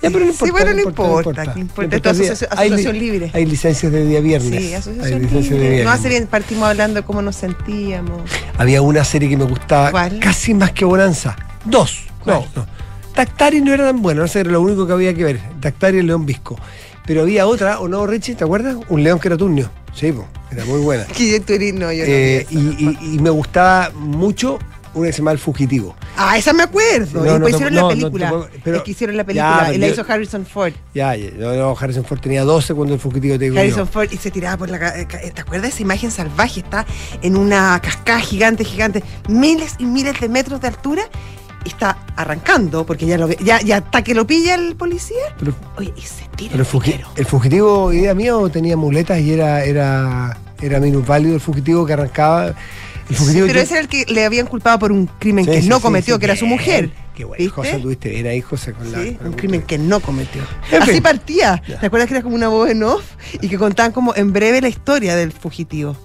Ya, 0.02 0.12
pero 0.12 0.26
no 0.26 0.32
Sí, 0.32 0.46
importa. 0.46 0.52
bueno, 0.52 0.74
no 0.74 0.80
importa, 0.90 1.44
no 1.56 1.60
importa. 1.60 1.96
Hay 1.96 2.70
asociación 2.72 3.00
libre. 3.00 3.32
Hay 3.34 3.46
licencias 3.48 3.92
de 3.92 4.06
día 4.06 4.20
viernes. 4.22 4.64
Sí, 4.64 4.74
asociación 4.76 5.22
licencias 5.24 5.44
de 5.50 5.56
libre. 5.56 5.70
viernes. 5.70 5.86
No 5.86 5.92
hace 5.92 6.10
bien 6.10 6.28
partimos 6.28 6.70
hablando 6.70 7.00
de 7.02 7.06
cómo 7.06 7.24
nos 7.24 7.36
sentíamos. 7.36 8.22
Había 8.60 8.84
una 8.84 9.04
serie 9.04 9.28
que 9.28 9.38
me 9.38 9.46
gustaba 9.46 9.90
¿Cuál? 9.90 10.20
casi 10.20 10.54
más 10.54 10.72
que 10.74 10.86
Bonanza. 10.86 11.36
Dos. 11.66 12.04
No, 12.26 12.42
¿Cuál? 12.42 12.46
no. 12.56 12.68
Dactari 13.16 13.62
no 13.62 13.74
era 13.74 13.86
tan 13.88 14.00
bueno, 14.04 14.22
no 14.22 14.28
sé, 14.28 14.42
era 14.42 14.52
lo 14.52 14.62
único 14.62 14.86
que 14.86 14.94
había 14.94 15.12
que 15.16 15.24
ver. 15.24 15.40
Dactari 15.60 15.98
y 15.98 16.00
el 16.02 16.06
León 16.06 16.28
Visco. 16.28 16.56
Pero 17.08 17.22
había 17.24 17.48
otra, 17.48 17.80
¿o 17.80 17.88
no, 17.88 18.06
Richie? 18.06 18.36
¿Te 18.36 18.44
acuerdas? 18.44 18.76
Un 18.90 19.02
león 19.04 19.20
que 19.20 19.30
era 19.30 19.38
turnio. 19.38 19.72
Sí, 19.96 20.12
po, 20.12 20.28
era 20.52 20.64
muy 20.66 20.82
buena. 20.82 21.06
Que 21.16 21.40
no, 21.74 21.92
yo 21.92 22.04
no 22.04 22.12
Eh, 22.12 22.46
vi 22.50 22.58
y, 22.58 22.98
y- 23.02 23.16
y 23.16 23.20
me 23.20 23.30
gustaba 23.32 23.90
mucho 23.96 24.60
una 24.94 25.08
que 25.08 25.14
se 25.14 25.18
llama 25.20 25.32
El 25.32 25.38
Fugitivo. 25.40 25.96
Ah, 26.18 26.38
esa 26.40 26.54
me 26.54 26.64
acuerdo. 26.64 27.20
No, 27.20 27.26
y 27.26 27.28
no 27.28 27.34
después 27.34 27.52
te- 27.52 27.58
hicieron 27.58 27.74
no, 27.76 27.82
la 27.82 27.82
no 27.82 27.90
película. 27.90 28.50
pero- 28.64 28.78
es 28.78 28.84
que 28.84 28.92
hicieron 28.92 29.16
la 29.18 29.24
película. 29.24 29.70
y 29.74 29.78
la 29.78 29.88
yo- 29.88 29.94
hizo 29.94 30.06
Harrison 30.12 30.46
Ford. 30.46 30.74
Ya, 30.96 31.16
ya, 31.16 31.30
no, 31.38 31.54
no, 31.56 31.76
Harrison 31.80 32.04
Ford 32.04 32.20
tenía 32.20 32.44
12 32.44 32.74
cuando 32.74 32.94
El 32.96 33.00
Fugitivo 33.00 33.38
te 33.38 33.46
digo. 33.46 33.60
Harrison 33.60 33.88
Ford 33.88 34.10
y 34.12 34.18
se 34.18 34.32
tiraba 34.32 34.58
por 34.58 34.70
la. 34.70 34.80
ca- 34.80 34.94
¿Te 35.08 35.42
acuerdas 35.42 35.74
esa 35.74 35.84
imagen 35.84 36.10
salvaje? 36.12 36.60
Está 36.62 36.86
en 37.22 37.38
una 37.38 37.80
cascada 37.82 38.20
gigante, 38.20 38.64
gigante, 38.66 39.04
miles 39.30 39.76
y 39.80 39.86
miles 39.86 40.20
de 40.20 40.30
metros 40.30 40.60
de 40.62 40.68
altura. 40.68 41.04
Está 41.68 41.98
arrancando, 42.16 42.86
porque 42.86 43.06
ya 43.06 43.18
lo 43.18 43.28
ve, 43.28 43.38
ya, 43.44 43.62
ya 43.62 43.78
hasta 43.78 44.04
que 44.04 44.14
lo 44.16 44.26
pilla 44.26 44.56
el 44.56 44.76
policía. 44.76 45.18
Pero, 45.40 45.54
Oye, 45.78 45.94
y 45.96 46.02
se 46.02 46.24
tira 46.36 46.52
pero 46.52 46.64
el, 46.64 46.70
fugi- 46.70 47.26
Fugitivo, 47.26 47.92
idea 47.94 48.14
mía, 48.14 48.36
o 48.38 48.50
tenía 48.50 48.76
muletas 48.78 49.20
y 49.20 49.34
era, 49.34 49.64
era, 49.64 50.38
era 50.62 50.80
minusválido 50.80 51.36
el 51.36 51.42
Fugitivo 51.42 51.86
que 51.86 51.94
arrancaba. 51.94 52.54
El 53.10 53.16
Fugitivo 53.16 53.48
Pero 53.48 53.60
yo- 53.60 53.64
ese 53.64 53.74
era 53.74 53.82
el 53.82 53.88
que 53.88 54.06
le 54.08 54.26
habían 54.26 54.48
culpado 54.48 54.80
por 54.80 54.92
un 54.92 55.08
crimen 55.20 55.46
Sí, 55.46 55.52
que 55.52 55.62
sí, 55.62 55.70
no 55.70 55.78
sí, 55.78 55.82
cometió, 55.84 56.16
sí, 56.16 56.20
que 56.20 56.26
era 56.26 56.36
su 56.36 56.46
mujer. 56.48 56.90
Qué 57.16 57.26
¿Viste? 57.26 57.50
cosa 57.50 57.80
tuviste 57.80 58.10
bien 58.10 58.28
ahí, 58.28 58.42
José, 58.42 58.74
con 58.74 58.92
la. 58.92 59.02
Sí, 59.02 59.16
con 59.16 59.24
la 59.26 59.30
un 59.32 59.36
crimen 59.36 59.62
que 59.64 59.78
no 59.80 60.00
cometió. 60.02 60.44
En 60.72 60.84
Así 60.84 60.92
fin. 60.92 61.02
partía. 61.04 61.62
Ya. 61.68 61.80
¿Te 61.80 61.88
acuerdas 61.88 62.08
que 62.08 62.14
era 62.14 62.22
como 62.24 62.36
una 62.36 62.48
voz 62.48 62.70
en 62.70 62.84
off? 62.84 63.04
Y 63.42 63.48
que 63.50 63.58
contaban 63.58 63.92
como 63.92 64.14
en 64.16 64.32
breve 64.34 64.62
la 64.62 64.68
historia 64.70 65.16
del 65.16 65.32
fugitivo. 65.32 65.98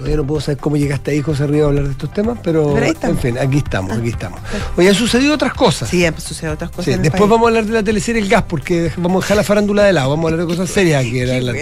Todavía 0.00 0.16
no 0.16 0.26
puedo 0.26 0.40
saber 0.40 0.56
cómo 0.56 0.78
llegaste 0.78 1.10
ahí, 1.10 1.20
José 1.20 1.46
Río, 1.46 1.66
a 1.66 1.68
hablar 1.68 1.84
de 1.84 1.90
estos 1.90 2.10
temas, 2.10 2.38
pero, 2.42 2.74
en 2.78 3.18
fin, 3.18 3.36
aquí 3.36 3.58
estamos, 3.58 3.92
aquí 3.98 4.08
estamos. 4.08 4.40
Oye, 4.78 4.88
han 4.88 4.94
sucedido 4.94 5.34
otras 5.34 5.52
cosas. 5.52 5.90
Sí, 5.90 6.06
han 6.06 6.18
sucedido 6.18 6.54
otras 6.54 6.70
cosas. 6.70 6.86
Sí, 6.86 6.90
en 6.92 6.96
el 6.96 7.02
después 7.02 7.20
país. 7.20 7.30
vamos 7.30 7.44
a 7.44 7.48
hablar 7.50 7.64
de 7.66 7.72
la 7.74 7.82
teleserie 7.82 8.22
El 8.22 8.28
Gas, 8.30 8.44
porque 8.48 8.90
vamos 8.96 9.22
a 9.22 9.26
dejar 9.26 9.36
la 9.36 9.44
farándula 9.44 9.82
de 9.84 9.92
lado, 9.92 10.08
vamos 10.08 10.24
a 10.24 10.32
hablar 10.32 10.46
de 10.48 10.54
cosas 10.56 10.70
serias 10.70 11.02
aquí. 11.04 11.22
buena, 11.22 11.38
la- 11.42 11.52
Sí. 11.52 11.58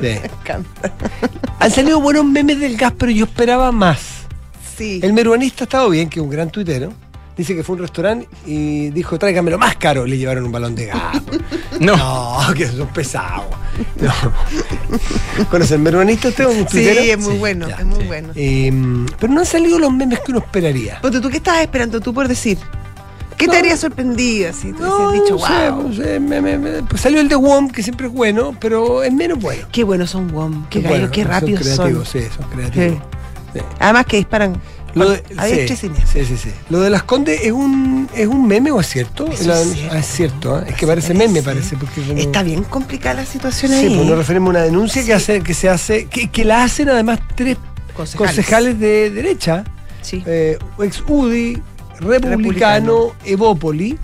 Me 0.00 0.12
encanta. 0.24 0.92
Han 1.58 1.70
salido 1.72 2.00
buenos 2.00 2.24
memes 2.24 2.60
del 2.60 2.76
gas, 2.76 2.92
pero 2.96 3.10
yo 3.10 3.24
esperaba 3.24 3.72
más. 3.72 3.98
Sí. 4.78 5.00
El 5.02 5.12
meruanista 5.12 5.64
ha 5.64 5.66
estado 5.66 5.90
bien, 5.90 6.08
que 6.08 6.20
es 6.20 6.24
un 6.24 6.30
gran 6.30 6.48
tuitero. 6.50 6.92
Dice 7.42 7.56
que 7.56 7.64
fue 7.64 7.72
a 7.72 7.76
un 7.78 7.82
restaurante 7.82 8.28
y 8.46 8.90
dijo, 8.90 9.18
tráigamelo 9.18 9.58
más 9.58 9.74
caro. 9.74 10.06
Le 10.06 10.16
llevaron 10.16 10.44
un 10.44 10.52
balón 10.52 10.76
de 10.76 10.86
gas. 10.86 11.20
No. 11.80 11.96
no, 11.96 12.54
que 12.54 12.68
son 12.68 12.86
pesados. 12.88 13.46
No. 14.00 14.12
¿Conoce 15.50 15.74
el 15.74 15.80
meruanista 15.80 16.28
usted? 16.28 16.46
¿Un 16.46 16.68
Sí, 16.68 16.86
es 16.86 17.18
muy 17.18 17.34
bueno, 17.38 17.68
ya. 17.68 17.76
es 17.78 17.84
muy 17.84 18.00
sí. 18.02 18.06
bueno. 18.06 18.28
Eh, 18.36 18.72
pero 19.18 19.32
no 19.32 19.40
han 19.40 19.46
salido 19.46 19.80
los 19.80 19.92
memes 19.92 20.20
que 20.20 20.30
uno 20.30 20.38
esperaría. 20.38 21.00
Ponte, 21.00 21.20
¿tú 21.20 21.28
qué 21.30 21.38
estabas 21.38 21.62
esperando 21.62 22.00
tú 22.00 22.14
por 22.14 22.28
decir? 22.28 22.58
¿Qué 23.36 23.46
No. 23.46 23.52
te 23.54 23.58
haría 23.58 23.76
sorprendido 23.76 24.50
así? 24.50 24.72
Tú 24.72 24.84
No, 24.84 25.08
hubieses 25.08 25.22
dicho, 25.24 25.36
no 25.38 25.46
sé, 25.46 25.70
wow. 25.70 25.88
no 25.88 25.94
sé, 25.96 26.20
me- 26.20 26.40
me- 26.40 26.58
me- 26.58 26.82
pues 26.84 27.00
salió 27.00 27.20
el 27.20 27.28
de 27.28 27.34
WOM, 27.34 27.68
que 27.70 27.82
siempre 27.82 28.06
es 28.06 28.12
bueno, 28.12 28.54
pero 28.60 29.02
es 29.02 29.12
menos 29.12 29.40
bueno. 29.40 29.66
Qué 29.72 29.82
buenos 29.82 30.10
son 30.10 30.30
WOM, 30.30 30.66
qué, 30.68 30.78
Bueno, 30.78 30.94
gallos, 30.96 31.10
qué 31.10 31.24
rápidos 31.24 31.66
son. 31.66 31.74
creativos, 31.78 32.08
sí, 32.08 32.20
son 32.36 32.48
creativos. 32.50 33.02
Sí. 33.54 33.60
Además 33.80 34.06
que 34.06 34.18
disparan 34.18 34.60
Lo 34.94 35.08
de, 35.10 35.22
a 35.38 35.46
sí, 35.46 35.68
sí, 35.68 35.90
sí, 36.24 36.36
sí. 36.36 36.50
Lo 36.70 36.80
de 36.80 36.90
las 36.90 37.02
condes 37.04 37.40
es 37.42 37.52
un, 37.52 38.08
es 38.14 38.26
un 38.26 38.46
meme 38.46 38.70
o 38.70 38.80
es 38.80 38.86
cierto? 38.88 39.26
La- 39.46 39.60
es 39.60 39.72
cierto. 39.72 39.94
ah, 39.94 39.98
es 39.98 40.06
cierto, 40.06 40.60
¿eh? 40.60 40.64
es 40.68 40.74
que 40.74 40.86
parece 40.86 41.14
meme, 41.14 41.42
parece. 41.42 41.76
Porque 41.76 42.02
como- 42.02 42.18
Está 42.18 42.42
bien 42.42 42.62
complicada 42.64 43.14
la 43.22 43.26
situación 43.26 43.72
Sí, 43.72 43.78
ahí. 43.86 43.94
pues 43.96 44.06
nos 44.08 44.18
referimos 44.18 44.48
a 44.48 44.50
una 44.50 44.62
denuncia 44.62 45.00
que, 45.02 45.06
Sí. 45.06 45.12
hace, 45.12 45.40
que 45.42 45.54
se 45.54 45.68
hace, 45.68 46.06
que, 46.06 46.28
que 46.30 46.44
la 46.44 46.64
hacen 46.64 46.88
además 46.90 47.20
tres 47.34 47.56
Concejales. 47.96 48.34
concejales 48.36 48.78
de 48.80 49.10
derecha, 49.10 49.64
Sí. 50.02 50.22
eh, 50.26 50.58
ex 50.82 51.02
UDI, 51.08 51.54
republicano, 52.00 52.28
Republicano. 52.36 53.12
Evópoli. 53.24 53.98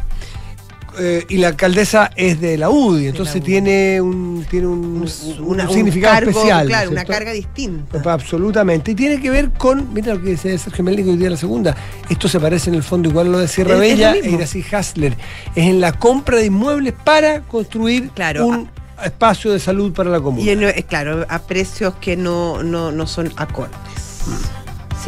Eh, 0.99 1.25
y 1.29 1.37
la 1.39 1.49
alcaldesa 1.49 2.11
es 2.17 2.41
de 2.41 2.57
la 2.59 2.71
UDI, 2.71 3.09
entonces 3.09 3.37
UDI. 3.37 3.45
tiene 3.45 4.01
un, 4.01 4.45
tiene 4.51 4.67
un, 4.67 4.79
Un- 4.79 5.03
un 5.39 5.45
una- 5.45 5.69
un 5.69 5.75
significado 5.75 6.15
cargo, 6.15 6.31
especial. 6.31 6.65
¿no 6.65 6.69
Claro, 6.69 6.85
es 6.87 6.93
una 6.93 7.05
carga 7.05 7.33
distinta. 7.33 8.03
Absolutamente. 8.13 8.91
Y 8.91 8.95
tiene 8.95 9.21
que 9.21 9.31
ver 9.31 9.51
con, 9.51 9.93
mira 9.95 10.15
lo 10.15 10.23
que 10.23 10.31
dice 10.31 10.57
Sergio 10.59 10.85
Melnick 10.85 11.07
hoy 11.09 11.17
día 11.17 11.31
la 11.31 11.37
segunda. 11.37 11.77
Esto 12.09 12.29
se 12.29 12.39
parece 12.41 12.71
en 12.71 12.77
el 12.77 12.83
fondo 12.83 13.09
igual 13.09 13.29
a 13.29 13.31
lo 13.31 13.39
de 13.39 13.49
Sierra 13.49 13.75
Es- 13.77 13.81
es 13.83 13.97
Bella 13.97 14.15
lo 14.15 14.23
e. 14.25 14.31
Iracy 14.31 14.65
Hasler. 14.73 15.17
Es 15.55 15.65
en 15.67 15.81
la 15.81 15.93
compra 15.93 16.37
de 16.37 16.47
inmuebles 16.47 16.95
para 17.05 17.43
construir 17.43 18.11
Claro, 18.11 18.47
un 18.47 18.69
espacio 19.05 19.53
de 19.53 19.61
salud 19.61 19.93
para 19.93 20.11
la 20.11 20.21
comuna. 20.21 20.45
Y 20.45 20.51
en- 20.51 20.83
claro, 20.89 21.25
a 21.29 21.39
precios 21.41 21.95
que 22.01 22.17
no, 22.17 22.63
no, 22.63 22.91
no 22.93 23.07
son 23.07 23.33
acordes. 23.37 23.77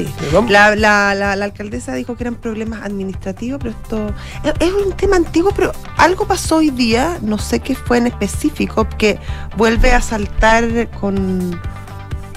Sí. 0.07 0.15
Pero 0.19 0.33
vamos- 0.33 0.51
La, 0.51 0.75
la, 0.77 1.15
la, 1.15 1.37
la 1.37 1.45
alcaldesa 1.45 1.95
dijo 1.95 2.17
que 2.17 2.25
eran 2.25 2.35
problemas 2.37 2.83
administrativos, 2.83 3.59
pero 3.63 3.71
esto 3.83 4.15
es, 4.45 4.53
es 4.61 4.73
un 4.73 4.93
tema 4.95 5.17
antiguo, 5.17 5.53
pero 5.55 5.73
algo 5.97 6.27
pasó 6.27 6.57
hoy 6.57 6.71
día, 6.71 7.19
no 7.23 7.39
sé 7.39 7.61
qué 7.61 7.75
fue 7.75 7.99
en 7.99 8.07
específico, 8.09 8.87
que 8.99 9.19
vuelve 9.57 9.93
a 9.93 10.01
saltar 10.01 10.89
con, 11.01 11.61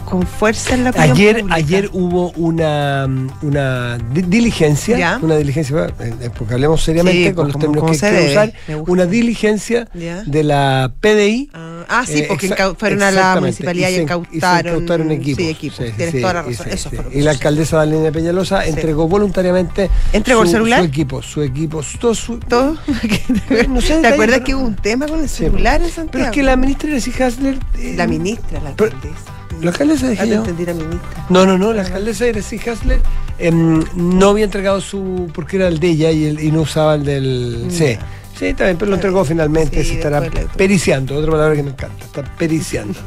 con 0.04 0.24
fuerza 0.28 0.74
en 0.76 0.84
la 0.84 0.90
opinión 0.92 1.12
Ayer, 1.12 1.36
pública. 1.40 1.56
ayer 1.56 1.90
hubo 1.94 2.32
una, 2.32 3.08
una 3.42 3.98
di- 3.98 4.22
diligencia, 4.24 4.98
Ya. 4.98 5.20
una 5.22 5.36
diligencia, 5.38 5.88
eh, 6.00 6.14
eh, 6.22 6.30
porque 6.38 6.54
hablemos 6.56 6.84
seriamente 6.84 7.30
Sí, 7.30 7.34
con 7.34 7.46
pues, 7.46 7.54
los 7.56 7.62
términos 7.62 7.92
que 7.92 7.98
quiero 8.00 8.18
debe, 8.18 8.32
usar, 8.32 8.54
una 8.88 9.06
diligencia 9.06 9.88
Ya. 9.94 10.24
de 10.24 10.44
la 10.44 10.92
PDI. 11.00 11.50
Ah, 11.54 11.86
ah, 11.90 12.06
sí, 12.06 12.20
Eh, 12.20 12.26
porque 12.28 12.54
fueron 12.78 13.02
a 13.04 13.12
la 13.12 13.36
municipalidad 13.40 13.90
y, 13.90 13.96
se- 13.96 14.02
incautaron, 14.04 14.72
se 14.72 14.78
incautaron 14.78 15.12
equipos. 15.12 15.44
Sí, 15.44 15.50
equipos. 15.50 15.78
Sí, 15.86 15.94
Tienes 15.98 16.22
toda 16.22 16.34
la 16.34 16.42
y 16.42 16.52
razón. 16.54 16.68
Eso 16.70 16.90
que 16.90 17.04
Y 17.14 17.22
la 17.22 17.32
alcaldesa 17.32 17.78
Valena 17.78 18.12
Peñalosa 18.12 18.66
entregó 18.66 19.08
voluntariamente 19.08 19.90
¿Entregó 20.14 20.42
el 20.42 20.48
su, 20.48 20.54
celular? 20.54 20.80
su 20.80 20.86
equipo, 20.86 21.22
su 21.22 21.42
equipo, 21.42 21.82
todo 22.00 22.14
su- 22.16 22.40
¿Todo? 22.40 22.78
No 23.70 23.82
sé 23.82 23.98
¿Te 24.00 24.08
acuerdas 24.08 24.38
pero- 24.38 24.46
que 24.46 24.56
hubo 24.56 24.66
un 24.66 24.76
tema 24.76 25.08
con 25.08 25.20
el 25.22 25.30
celular 25.30 25.76
en 25.82 25.82
Pero 25.84 25.94
Santiago? 25.96 26.26
es 26.26 26.32
que 26.32 26.44
la 26.44 26.56
ministra 26.56 26.90
Gracie 26.90 27.24
Hasler. 27.24 27.58
eh, 27.80 27.94
La 27.98 28.08
ministra, 28.08 28.60
la 28.62 28.72
Pero- 28.76 28.92
alcaldesa. 28.94 29.32
La 29.62 29.72
alcaldesa 29.72 30.08
ministra. 30.08 31.26
No, 31.30 31.46
no, 31.46 31.58
no, 31.58 31.74
la 31.74 31.82
alcaldesa 31.84 32.26
Gracie 32.26 32.60
Hasler 32.70 33.00
em, 33.40 33.84
no 33.96 34.30
había 34.30 34.46
entregado 34.46 34.82
su. 34.82 35.30
porque 35.34 35.56
era 35.58 35.68
el 35.68 35.80
de 35.80 35.88
ella 35.90 36.12
y, 36.12 36.26
el- 36.26 36.40
y 36.40 36.52
no 36.52 36.62
usaba 36.62 36.96
el 36.96 37.06
del. 37.06 37.66
Sí. 37.70 37.86
Ya. 37.96 38.00
Sí, 38.38 38.46
está 38.48 38.66
bien, 38.66 38.78
pero 38.78 38.90
lo 38.90 38.96
entregó 38.96 39.24
finalmente. 39.24 39.84
Sí, 39.84 39.90
se 39.92 39.96
estará 39.98 40.20
periciando, 40.58 41.16
otra 41.16 41.30
palabra 41.32 41.56
que 41.56 41.62
me 41.62 41.70
encanta. 41.70 42.04
Está 42.04 42.24
periciando. 42.36 42.98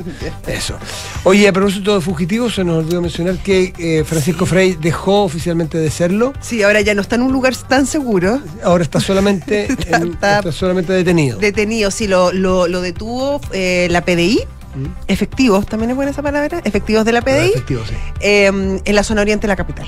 Eso. 0.46 0.76
Oye, 1.24 1.48
a 1.48 1.52
propósito 1.52 1.96
de 1.96 2.00
fugitivos, 2.00 2.54
se 2.54 2.62
nos 2.62 2.84
olvidó 2.84 3.02
mencionar 3.02 3.36
que 3.38 3.72
eh, 3.78 4.04
Francisco 4.06 4.46
Frey 4.46 4.76
dejó 4.80 5.24
oficialmente 5.24 5.76
de 5.76 5.90
serlo. 5.90 6.32
Sí, 6.40 6.62
ahora 6.62 6.82
ya 6.82 6.94
no 6.94 7.02
está 7.02 7.16
en 7.16 7.22
un 7.22 7.32
lugar 7.32 7.56
tan 7.56 7.84
seguro. 7.84 8.40
Ahora 8.62 8.84
está 8.84 9.00
solamente, 9.00 9.64
Está- 9.72 9.96
en- 9.96 10.12
está- 10.12 10.38
está 10.38 10.52
solamente 10.52 10.92
detenido. 10.92 11.38
Detenido, 11.40 11.90
sí, 11.90 12.06
lo, 12.06 12.32
lo, 12.32 12.68
lo 12.68 12.80
detuvo 12.80 13.40
eh, 13.52 13.88
la 13.90 14.04
PDI. 14.04 14.40
¿Mm? 14.76 14.86
Efectivos, 15.08 15.66
también 15.66 15.90
es 15.90 15.96
buena 15.96 16.10
esa 16.12 16.22
palabra. 16.22 16.60
Efectivos 16.64 17.04
de 17.04 17.12
la 17.12 17.22
PDI. 17.22 17.50
efectivo, 17.50 17.82
sí. 17.88 17.94
eh, 18.20 18.80
en 18.84 18.94
la 18.94 19.02
zona 19.02 19.22
oriente 19.22 19.42
de 19.46 19.48
la 19.48 19.56
capital. 19.56 19.86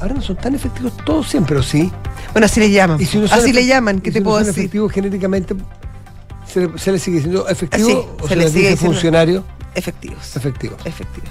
Ahora 0.00 0.14
no 0.14 0.22
son 0.22 0.36
tan 0.36 0.54
efectivos 0.54 0.94
todos 1.04 1.28
siempre, 1.28 1.56
¿o 1.58 1.62
sí? 1.62 1.92
Bueno, 2.32 2.46
así 2.46 2.58
le 2.58 2.70
llaman. 2.70 2.98
Y 3.00 3.04
si 3.04 3.18
no 3.18 3.28
son 3.28 3.38
así 3.38 3.52
le 3.52 3.66
llaman, 3.66 4.00
¿qué 4.00 4.10
si 4.10 4.14
te 4.14 4.20
no 4.20 4.24
puedo 4.24 4.38
son 4.38 4.46
decir? 4.46 4.62
efectivos 4.62 4.92
genéricamente, 4.92 5.54
¿se 6.46 6.60
le, 6.66 6.78
se 6.78 6.92
le 6.92 6.98
sigue 6.98 7.16
diciendo 7.16 7.46
efectivo 7.48 7.88
Sí, 7.88 7.94
o 8.18 8.22
se 8.22 8.28
se, 8.28 8.36
le 8.36 8.44
le 8.44 8.50
sigue 8.50 8.70
dice 8.70 8.86
funcionario? 8.86 9.44
Efectivos. 9.74 10.36
Efectivos. 10.36 10.80
Efectivos. 10.86 11.30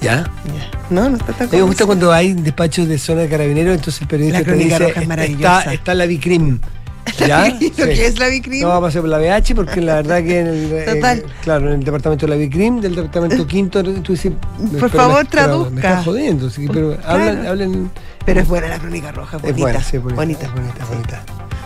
¿Ya? 0.00 0.18
Ya. 0.44 0.70
No, 0.90 1.08
no 1.08 1.16
está 1.16 1.32
tan 1.32 1.48
A 1.48 1.50
mí 1.50 1.56
me 1.56 1.62
gusta 1.64 1.86
cuando 1.86 2.12
hay 2.12 2.34
despachos 2.34 2.86
de 2.88 2.98
zona 2.98 3.22
de 3.22 3.28
carabineros, 3.28 3.74
entonces 3.74 4.02
el 4.02 4.06
periodista 4.08 4.44
te 4.44 4.52
dice, 4.52 4.94
está, 5.32 5.72
está 5.74 5.94
la 5.94 6.06
Bicrim. 6.06 6.60
¿Ya? 7.26 7.48
¿Lo 7.48 7.58
Sí. 7.58 7.70
que 7.70 8.06
es 8.06 8.18
la 8.18 8.28
Bicrim? 8.28 8.62
No 8.62 8.68
vamos 8.68 8.84
a 8.84 8.88
hacer 8.88 9.00
por 9.02 9.10
la 9.10 9.18
BH 9.18 9.54
porque 9.54 9.80
la 9.80 9.96
verdad 9.96 10.22
que 10.22 10.40
en 10.40 10.46
el, 10.46 10.72
eh, 10.72 11.24
claro, 11.42 11.68
en 11.68 11.74
el 11.80 11.84
departamento 11.84 12.26
de 12.26 12.30
la 12.30 12.36
Bicrim, 12.36 12.80
del 12.80 12.94
departamento 12.94 13.46
quinto, 13.48 13.82
tú 13.82 14.12
dices, 14.12 14.32
pero 14.72 14.88
favor, 14.88 15.24
me- 15.24 15.30
traduzca. 15.30 15.70
Me 15.70 15.80
estás 15.80 16.04
jodiendo, 16.04 16.50
sí, 16.50 16.66
pero 16.72 16.96
Claro. 16.96 17.08
hablen, 17.22 17.46
hablen 17.46 17.90
Pero 18.24 18.40
es 18.40 18.48
buena 18.48 18.68
la 18.68 18.78
crónica 18.78 19.12
roja, 19.12 19.36
bonita. 19.36 19.54
Es 19.56 19.60
buena, 19.60 19.82
sí, 19.82 19.98
bonita, 19.98 20.16
bonita. 20.16 20.48
bonita, 20.54 20.84
bonita. 20.86 21.22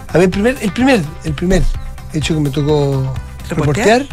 A 0.08 0.18
mí 0.18 0.24
el 0.24 0.30
primer, 0.30 0.56
el 0.60 0.72
primer, 0.72 1.00
el 1.24 1.32
primer 1.34 1.62
hecho 2.12 2.34
que 2.34 2.40
me 2.40 2.50
tocó 2.50 3.14
reportear, 3.50 4.02
eh, 4.02 4.08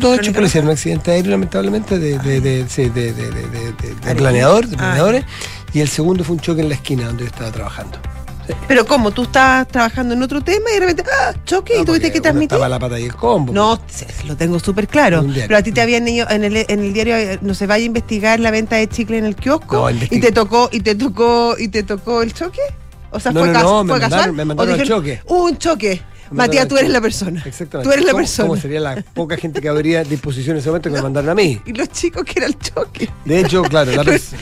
dos 0.00 0.18
hechos 0.18 0.34
policiales, 0.34 0.66
un 0.68 0.72
accidente 0.72 1.10
aéreo 1.12 1.30
lamentablemente 1.32 1.98
de, 1.98 2.18
de, 2.18 2.40
de, 2.40 2.64
de, 2.64 4.14
planeador, 4.16 4.66
de 4.66 4.74
Ah, 4.76 4.78
planeadores, 4.78 5.24
y 5.72 5.80
el 5.80 5.88
segundo 5.88 6.24
fue 6.24 6.36
un 6.36 6.40
choque 6.40 6.62
en 6.62 6.68
la 6.70 6.74
esquina 6.76 7.06
donde 7.06 7.24
yo 7.24 7.28
estaba 7.28 7.50
trabajando. 7.52 7.98
Pero 8.68 8.84
¿cómo? 8.86 9.10
Tú 9.10 9.22
estabas 9.22 9.66
trabajando 9.68 10.14
en 10.14 10.22
otro 10.22 10.42
tema 10.42 10.66
y 10.70 10.74
de 10.74 10.80
repente, 10.80 11.04
¡ah! 11.10 11.32
choque 11.44 11.74
y 11.74 11.78
No, 11.78 11.84
tuviste 11.84 12.12
que 12.12 12.20
transmitir. 12.20 12.52
Estaba 12.56 12.68
la 12.68 12.78
pata 12.78 12.98
y 13.00 13.04
el 13.04 13.14
combo. 13.14 13.52
No, 13.52 13.80
se 13.88 14.06
lo 14.26 14.36
tengo 14.36 14.58
súper 14.58 14.86
claro. 14.88 15.24
Pero 15.34 15.56
a 15.56 15.62
ti 15.62 15.72
te 15.72 15.80
habían 15.80 16.06
ido 16.08 16.28
en 16.30 16.44
el, 16.44 16.56
en 16.68 16.80
el 16.80 16.92
diario, 16.92 17.16
no 17.42 17.54
se 17.54 17.66
vaya 17.66 17.82
a 17.82 17.86
investigar 17.86 18.40
la 18.40 18.50
venta 18.50 18.76
de 18.76 18.88
chicle 18.88 19.18
en 19.18 19.24
el 19.24 19.36
kiosco 19.36 19.76
No, 19.76 19.90
y 19.90 20.20
te 20.20 20.32
tocó, 20.32 20.68
y 20.72 20.80
te 20.80 20.94
tocó, 20.94 21.56
y 21.58 21.68
te 21.68 21.82
tocó 21.82 22.22
el 22.22 22.32
choque. 22.34 22.60
O 23.10 23.20
sea, 23.20 23.32
No, 23.32 23.40
fue, 23.40 23.48
no, 23.48 23.52
cas- 23.54 23.62
no, 23.62 23.84
me 23.84 23.92
fue 23.92 24.00
mandaron- 24.00 24.10
casual. 24.10 24.32
me 24.34 24.42
¿O 24.42 24.46
mandaron 24.46 24.72
al 24.72 24.78
dijeron, 24.80 25.00
choque. 25.00 25.22
Un 25.26 25.58
choque. 25.58 26.02
Matías, 26.30 26.66
tú 26.66 26.76
eres 26.76 26.90
la 26.90 27.00
persona. 27.00 27.42
Exactamente. 27.46 27.88
Tú 27.88 27.92
eres 27.92 28.04
la 28.04 28.10
¿Cómo- 28.12 28.22
persona. 28.22 28.48
¿Cómo 28.48 28.60
sería 28.60 28.80
la 28.80 28.96
poca 29.14 29.36
gente 29.36 29.60
que 29.60 29.68
habría 29.68 30.02
disposición 30.02 30.56
en 30.56 30.60
ese 30.60 30.68
momento 30.70 30.88
que 30.90 30.96
me 30.96 31.02
mandaron 31.02 31.30
a 31.30 31.34
mí? 31.34 31.60
Y 31.64 31.72
los 31.74 31.88
chicos 31.90 32.24
que 32.24 32.32
era 32.40 32.46
el 32.46 32.58
choque. 32.58 33.08
De 33.24 33.40
hecho, 33.40 33.62
claro, 33.62 33.92
la 33.92 34.02
pers- 34.04 34.32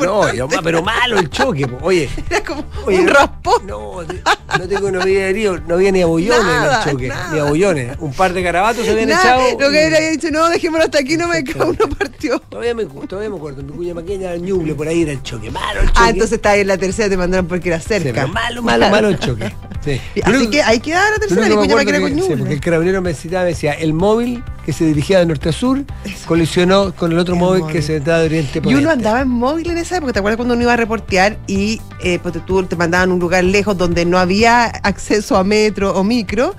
No, 0.00 0.48
pero 0.62 0.82
malo 0.82 1.18
el 1.18 1.28
choque. 1.30 1.66
po. 1.66 1.78
Oye, 1.86 2.08
Era 2.30 2.42
como 2.44 2.64
Oye, 2.86 3.00
un 3.00 3.06
no- 3.06 3.12
raspón. 3.12 3.66
No, 3.66 4.02
no 4.02 4.68
tengo, 4.68 4.90
no 4.90 5.02
había 5.02 5.28
herido, 5.28 5.58
no 5.66 5.74
había 5.74 5.92
ni 5.92 6.02
abollones 6.02 6.44
Nada, 6.44 6.82
en 6.82 6.88
el 6.88 6.92
choque, 6.92 7.08
nada. 7.08 7.32
ni 7.32 7.38
abollones. 7.40 7.96
Un 8.00 8.12
par 8.12 8.32
de 8.32 8.42
garabatos 8.42 8.84
se 8.84 8.90
habían 8.92 9.08
Nada, 9.10 9.22
echado. 9.22 9.58
lo 9.60 9.70
que 9.70 9.82
y- 9.82 9.84
había 9.94 10.10
dicho, 10.10 10.30
no, 10.30 10.48
dejémoslo 10.48 10.84
hasta 10.84 10.98
aquí, 10.98 11.16
no 11.16 11.28
me 11.28 11.44
cae, 11.44 11.62
uno 11.62 11.88
partió. 11.98 12.38
Todavía 12.40 12.74
me, 12.74 12.84
todavía 12.86 13.30
me 13.30 13.36
acuerdo, 13.36 13.62
mi 13.62 13.72
cuña 13.72 13.94
maqueña, 13.94 14.32
el 14.32 14.42
ñuble, 14.42 14.74
por 14.74 14.88
ahí 14.88 15.02
era 15.02 15.12
el 15.12 15.22
choque. 15.22 15.50
Malo 15.50 15.80
el 15.80 15.86
choque. 15.88 16.00
Ah, 16.02 16.10
entonces 16.10 16.32
estaba 16.36 16.54
ahí 16.54 16.60
en 16.62 16.68
la 16.68 16.78
tercera, 16.78 17.08
te 17.08 17.16
mandaron 17.16 17.46
porque 17.46 17.68
era 17.68 17.80
Sí, 17.80 17.86
cerca. 17.88 18.12
pero 18.12 18.28
malo, 18.28 18.62
malo, 18.62 18.90
malo 18.90 19.08
el 19.08 19.18
choque. 19.18 19.52
Sí. 19.84 20.00
Así 20.22 20.34
único- 20.36 20.50
que 20.50 20.62
ahí 20.62 20.80
quedaba 20.80 21.10
la 21.10 21.18
tercera, 21.18 21.46
mi 21.48 21.54
cuña 21.54 21.74
maquera 21.76 22.00
con 22.00 22.10
sí, 22.10 22.16
Ñuble. 22.16 22.36
porque 22.38 22.54
el 22.54 22.60
carabinero 22.60 23.00
me 23.02 23.14
citaba, 23.14 23.44
me 23.44 23.50
decía, 23.50 23.72
el 23.72 23.92
móvil 23.94 24.42
que 24.66 24.72
se 24.74 24.84
dirigía 24.84 25.18
de 25.20 25.26
norte 25.26 25.48
a 25.48 25.52
sur 25.52 25.78
colisionó 26.26 26.94
con 26.94 27.12
el 27.12 27.18
otro 27.18 27.34
El 27.34 27.40
móvil, 27.40 27.60
móvil. 27.62 27.74
que 27.74 27.82
se 27.82 27.96
entraba 27.96 28.20
de 28.20 28.26
oriente 28.26 28.60
a 28.64 28.68
Y 28.70 28.74
uno 28.74 28.90
andaba 28.90 29.22
en 29.22 29.28
móvil 29.40 29.70
en 29.70 29.78
esa 29.78 29.96
época, 29.96 30.12
¿te 30.12 30.18
acuerdas 30.20 30.36
cuando 30.36 30.54
uno 30.54 30.62
iba 30.62 30.74
a 30.74 30.76
reportear 30.76 31.38
y 31.48 31.80
eh, 32.00 32.18
ponte 32.20 32.40
tú, 32.40 32.62
te 32.62 32.76
mandaban 32.76 33.10
a 33.10 33.14
un 33.14 33.18
lugar 33.18 33.42
lejos 33.42 33.76
donde 33.76 34.04
no 34.04 34.18
había 34.18 34.66
acceso 34.66 35.36
a 35.36 35.42
metro 35.42 35.92
o 35.94 36.04
micro 36.04 36.54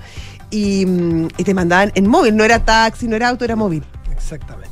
y, 0.50 0.86
mm, 0.86 1.28
y 1.38 1.44
te 1.44 1.54
mandaban 1.54 1.92
en 1.96 2.08
móvil, 2.08 2.36
no 2.36 2.44
era 2.44 2.66
taxi, 2.66 3.08
no 3.08 3.16
era 3.16 3.30
auto, 3.30 3.46
era 3.46 3.56
móvil. 3.56 3.84
Exactamente. 4.12 4.71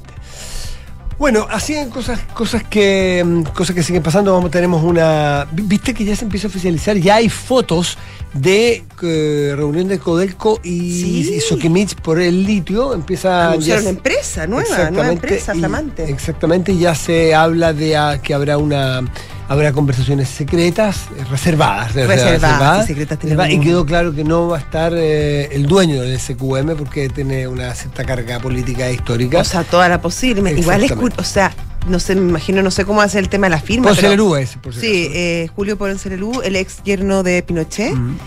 Bueno, 1.20 1.46
así 1.50 1.76
en 1.76 1.90
cosas, 1.90 2.22
cosas 2.34 2.64
que 2.64 3.22
mm, 3.26 3.42
cosas 3.54 3.76
que 3.76 3.84
siguen 3.84 4.02
pasando, 4.02 4.34
vamos, 4.34 4.50
tenemos 4.52 4.82
una. 4.84 5.46
vi- 5.52 5.64
Viste 5.64 5.94
que 5.94 6.06
ya 6.06 6.16
se 6.16 6.24
empieza 6.24 6.48
a 6.48 6.50
oficializar, 6.50 6.96
ya 6.96 7.16
hay 7.16 7.28
fotos 7.28 7.98
de 8.34 8.86
eh, 9.02 9.54
reunión 9.56 9.90
de 9.90 10.00
Codelco 10.00 10.62
y, 10.64 11.24
Sí. 11.26 11.34
y 11.36 11.40
Soquimich 11.42 11.96
por 11.96 12.22
el 12.22 12.46
litio. 12.46 12.94
Empieza 12.94 13.50
Anunciaron 13.50 13.84
ya 13.84 13.90
una 13.90 13.98
empresa 13.98 14.48
nueva, 14.48 14.64
nueva 14.70 14.78
Exactamente, 14.84 15.14
empresa, 15.28 15.56
y- 15.56 15.60
flamante. 15.60 16.10
Exactamente, 16.10 16.78
ya 16.78 16.96
se 16.96 17.36
habla 17.36 17.74
de 17.74 17.98
ah, 17.98 18.22
que 18.24 18.34
habrá 18.34 18.58
una 18.58 19.02
habrá 19.50 19.74
conversaciones 19.74 20.30
secretas, 20.30 21.08
eh, 21.18 21.24
reservadas, 21.30 21.94
Reservadas, 21.96 22.86
sí, 22.86 22.94
secretas 22.94 23.22
reservadas, 23.22 23.52
y 23.52 23.60
quedó 23.60 23.86
claro 23.86 24.14
que 24.14 24.24
no 24.24 24.48
va 24.48 24.58
a 24.58 24.60
estar 24.62 24.94
eh, 24.96 25.50
el 25.52 25.66
dueño 25.66 26.02
del 26.02 26.18
SQM 26.20 26.76
porque 26.78 27.10
tiene 27.10 27.48
una 27.48 27.74
cierta 27.76 28.06
carga 28.06 28.40
política 28.40 28.88
e 28.88 28.94
histórica. 28.94 29.40
O 29.40 29.44
sea, 29.44 29.64
toda 29.64 29.90
la 29.90 30.00
posible. 30.02 30.52
Igual 30.58 30.84
es, 30.84 30.92
o 30.92 31.24
sea, 31.24 31.52
no 31.88 32.00
sé, 32.00 32.16
me 32.16 32.30
imagino, 32.30 32.62
no 32.62 32.72
sé 32.72 32.86
cómo 32.86 33.02
hace 33.02 33.18
el 33.20 33.28
tema 33.28 33.48
de 33.48 33.52
la 33.52 33.60
firma. 33.62 33.88
Ponce 33.88 34.02
pero- 34.02 34.12
Lerú 34.12 34.36
es, 34.36 34.56
por 34.58 34.74
si 34.74 34.80
Sí, 34.82 35.10
eh, 35.14 35.50
Julio 35.56 35.78
Ponce 35.78 36.10
Lerú, 36.10 36.42
el 36.44 36.56
ex 36.56 36.84
yerno 36.84 37.24
de 37.24 37.42
Pinochet. 37.42 37.94
Mm. 37.96 38.18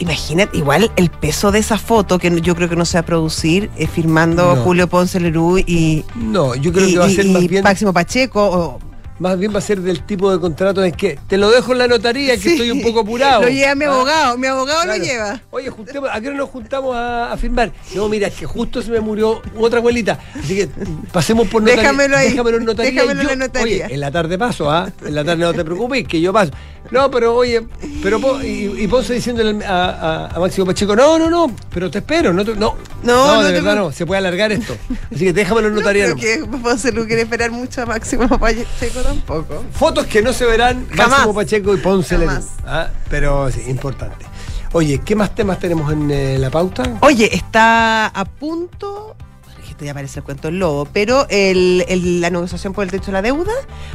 Imagínate, 0.00 0.56
igual 0.56 0.92
el 0.94 1.10
peso 1.10 1.50
de 1.50 1.58
esa 1.58 1.76
foto 1.76 2.18
que 2.20 2.40
yo 2.40 2.54
creo 2.54 2.68
que 2.68 2.76
no 2.76 2.84
se 2.84 2.96
va 2.98 3.00
a 3.00 3.04
producir 3.06 3.68
eh, 3.76 3.88
firmando 3.88 4.54
No. 4.54 4.62
Julio 4.62 4.86
Ponce 4.88 5.18
Lerú 5.18 5.58
y, 5.58 6.04
No, 6.14 6.54
yo 6.54 6.72
creo 6.72 6.88
y- 6.88 6.92
que 6.92 6.98
va 6.98 7.06
a 7.06 7.10
ser 7.10 7.26
y 7.26 7.30
más 7.30 7.46
bien, 7.48 7.64
Máximo 7.64 7.92
Pacheco. 7.92 8.44
o- 8.44 8.78
más 9.18 9.38
bien 9.38 9.52
va 9.54 9.58
a 9.58 9.62
ser 9.62 9.80
del 9.80 10.02
tipo 10.04 10.30
de 10.30 10.38
contrato 10.38 10.84
en 10.84 10.92
que 10.92 11.18
te 11.28 11.36
lo 11.38 11.50
dejo 11.50 11.72
en 11.72 11.78
la 11.78 11.88
notaría 11.88 12.34
que 12.36 12.42
Sí. 12.42 12.48
estoy 12.50 12.70
un 12.70 12.82
poco 12.82 13.00
apurado. 13.00 13.42
Lo 13.42 13.48
lleva 13.48 13.74
mi 13.74 13.84
Ah, 13.84 13.88
abogado, 13.92 14.38
mi 14.38 14.46
abogado 14.46 14.82
claro. 14.84 14.98
lo 14.98 15.04
lleva. 15.04 15.40
Oye, 15.50 15.70
juntemos, 15.70 16.08
¿a 16.12 16.20
qué 16.20 16.30
nos 16.30 16.48
juntamos 16.50 16.94
a, 16.96 17.32
a 17.32 17.36
firmar? 17.36 17.72
No, 17.94 18.08
mira, 18.08 18.28
es 18.28 18.34
que 18.34 18.46
justo 18.46 18.80
se 18.82 18.90
me 18.90 19.00
murió 19.00 19.42
otra 19.58 19.78
abuelita. 19.80 20.18
Así 20.38 20.56
que 20.56 20.68
pasemos 21.12 21.48
por 21.48 21.62
notaría. 21.62 21.82
Déjamelo 21.82 22.16
ahí, 22.16 22.30
Déjamelo 22.30 22.56
en 22.58 22.64
notaría. 22.64 22.92
déjamelo 22.92 23.22
yo- 23.22 23.30
en 23.30 23.38
la 23.38 23.46
notaría. 23.46 23.84
Oye, 23.86 23.94
en 23.94 24.00
la 24.00 24.10
tarde 24.10 24.38
paso, 24.38 24.70
¿ah? 24.70 24.90
En 25.04 25.14
la 25.14 25.24
tarde 25.24 25.42
no 25.42 25.52
te 25.54 25.64
preocupes, 25.64 26.06
que 26.06 26.20
yo 26.20 26.32
paso. 26.32 26.52
No, 26.90 27.10
pero 27.10 27.34
oye, 27.34 27.66
pero 28.02 28.18
y, 28.42 28.82
y 28.82 28.86
Ponce 28.88 29.12
diciéndole 29.12 29.62
a, 29.66 29.84
a- 29.90 30.26
a 30.28 30.38
Máximo 30.40 30.64
Pacheco, 30.66 30.96
no, 30.96 31.18
no, 31.18 31.28
no, 31.28 31.54
pero 31.72 31.90
te 31.90 31.98
espero, 31.98 32.32
no, 32.32 32.44
te- 32.44 32.54
no, 32.54 32.76
No, 33.02 33.34
no 33.34 33.42
de 33.42 33.52
verdad 33.52 33.76
no, 33.76 33.92
se 33.92 34.06
puede 34.06 34.18
alargar 34.20 34.52
esto. 34.52 34.74
Así 35.14 35.24
que 35.26 35.32
déjamelo 35.34 35.68
en 35.68 35.74
notaría. 35.74 36.08
No, 36.08 36.16
creo 36.16 36.50
que 36.50 36.56
Ponce 36.58 36.90
Lerú 36.92 37.06
quiere 37.06 37.22
esperar 37.22 37.50
mucho 37.50 37.82
a 37.82 37.86
Máximo 37.86 38.26
Pacheco 38.38 39.02
tampoco. 39.08 39.64
Fotos 39.72 40.06
que 40.06 40.22
no 40.22 40.32
se 40.32 40.44
verán 40.44 40.86
Jamás. 40.90 41.10
Máximo 41.10 41.34
Pacheco 41.34 41.74
y 41.74 41.78
Ponce. 41.78 42.16
Jamás. 42.16 42.48
Ah, 42.66 42.88
Pero 43.08 43.50
sí, 43.50 43.62
importante. 43.68 44.26
Oye, 44.72 45.00
¿qué 45.00 45.16
más 45.16 45.34
temas 45.34 45.58
tenemos 45.58 45.90
en 45.92 46.10
eh, 46.10 46.38
la 46.38 46.50
pauta? 46.50 46.82
Oye, 47.00 47.34
está 47.34 48.06
a 48.08 48.24
punto. 48.24 49.16
Ya 49.84 49.94
parece 49.94 50.20
el 50.20 50.24
cuento 50.24 50.48
del 50.48 50.58
lobo, 50.58 50.86
pero 50.92 51.26
el, 51.28 51.84
el- 51.88 52.20
la 52.20 52.30
negociación 52.30 52.72
por 52.72 52.84
el 52.84 52.90
techo 52.90 53.06
de 53.06 53.12
la 53.12 53.22
deuda, 53.22 53.52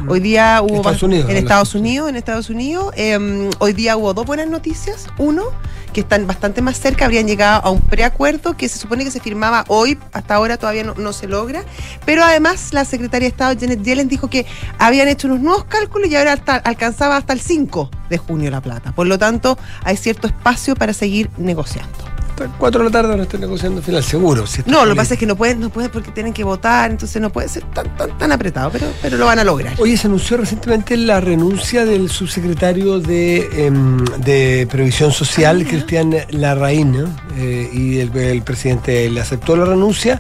hoy 0.08 0.20
día 0.20 0.62
hubo. 0.62 0.76
Mm. 0.76 0.78
Estados 0.78 0.98
bast- 1.02 1.04
Unidos, 1.06 1.30
En. 1.30 1.38
Estados. 1.38 1.76
Unidos, 1.76 2.10
en 2.10 2.16
Estados 2.16 2.50
Unidos, 2.50 2.94
em, 2.96 3.50
hoy 3.60 3.74
día 3.74 3.98
hubo 3.98 4.14
dos 4.14 4.26
buenas 4.26 4.48
noticias. 4.48 5.08
Uno, 5.18 5.44
que 5.92 6.02
están 6.02 6.26
bastante 6.26 6.62
más 6.62 6.80
cerca, 6.80 7.06
habrían 7.06 7.28
llegado 7.28 7.62
a 7.64 7.70
un 7.70 7.80
preacuerdo 7.82 8.58
que 8.58 8.68
se 8.68 8.80
supone 8.80 9.04
que 9.04 9.12
se 9.12 9.20
firmaba 9.20 9.64
hoy, 9.68 9.98
hasta 10.12 10.36
ahora 10.36 10.58
todavía 10.58 10.84
no, 10.84 10.96
no 10.96 11.14
se 11.14 11.28
logra, 11.28 11.64
pero 12.06 12.24
además 12.24 12.74
la 12.74 12.84
secretaria 12.86 13.28
de 13.28 13.32
Estado 13.32 13.56
Janet 13.60 13.84
Yellen 13.84 14.08
dijo 14.08 14.28
que 14.30 14.46
habían 14.80 15.08
hecho 15.08 15.28
unos 15.28 15.40
nuevos 15.42 15.66
cálculos 15.66 16.10
y 16.10 16.16
ahora 16.16 16.34
hasta- 16.34 16.56
alcanzaba 16.56 17.18
hasta 17.18 17.34
el 17.34 17.42
5 17.42 17.92
de 18.10 18.18
junio 18.18 18.50
la 18.50 18.62
plata. 18.62 18.92
Por 18.94 19.06
lo 19.08 19.20
tanto, 19.20 19.58
hay 19.84 19.98
cierto 19.98 20.26
espacio 20.28 20.76
para 20.76 20.94
seguir 20.94 21.30
negociando. 21.38 22.13
Hasta 22.34 22.48
4 22.48 22.80
de 22.80 22.86
la 22.86 22.92
tarde 22.92 23.16
no 23.16 23.24
estoy 23.24 23.40
negociando 23.40 23.78
el 23.80 23.86
final, 23.86 24.04
seguro. 24.04 24.48
si 24.48 24.64
No, 24.66 24.86
lo 24.86 24.94
que 24.94 24.98
pasa 24.98 25.14
es 25.14 25.20
que 25.20 25.28
no 25.28 25.36
pueden, 25.36 25.60
no 25.60 25.70
pueden 25.70 25.92
porque 25.92 26.10
tienen 26.10 26.34
que 26.34 26.44
votar, 26.44 26.90
entonces 26.90 27.22
no 27.22 27.32
puede 27.32 27.48
ser 27.48 27.64
tan, 27.66 27.96
tan, 27.96 28.18
tan 28.18 28.32
apretado, 28.32 28.72
pero, 28.72 28.88
pero 29.04 29.18
lo 29.18 29.28
van 29.28 29.38
a 29.38 29.44
lograr. 29.44 29.76
Oye, 29.80 29.96
se 29.98 30.08
anunció 30.08 30.38
recientemente 30.38 30.98
la 30.98 31.22
renuncia 31.22 31.86
del 31.86 32.10
subsecretario 32.10 33.00
de, 33.00 33.68
em, 33.68 34.04
de 34.26 34.68
Previsión 34.72 35.12
Social, 35.12 35.62
Ah, 35.64 35.70
Cristian 35.70 36.16
Larraín, 36.32 36.94
¿no? 36.94 37.10
Eh, 37.38 37.70
y 37.72 38.00
el, 38.00 38.16
el 38.18 38.42
presidente 38.42 39.08
le 39.12 39.22
aceptó 39.22 39.56
la 39.56 39.66
renuncia. 39.66 40.20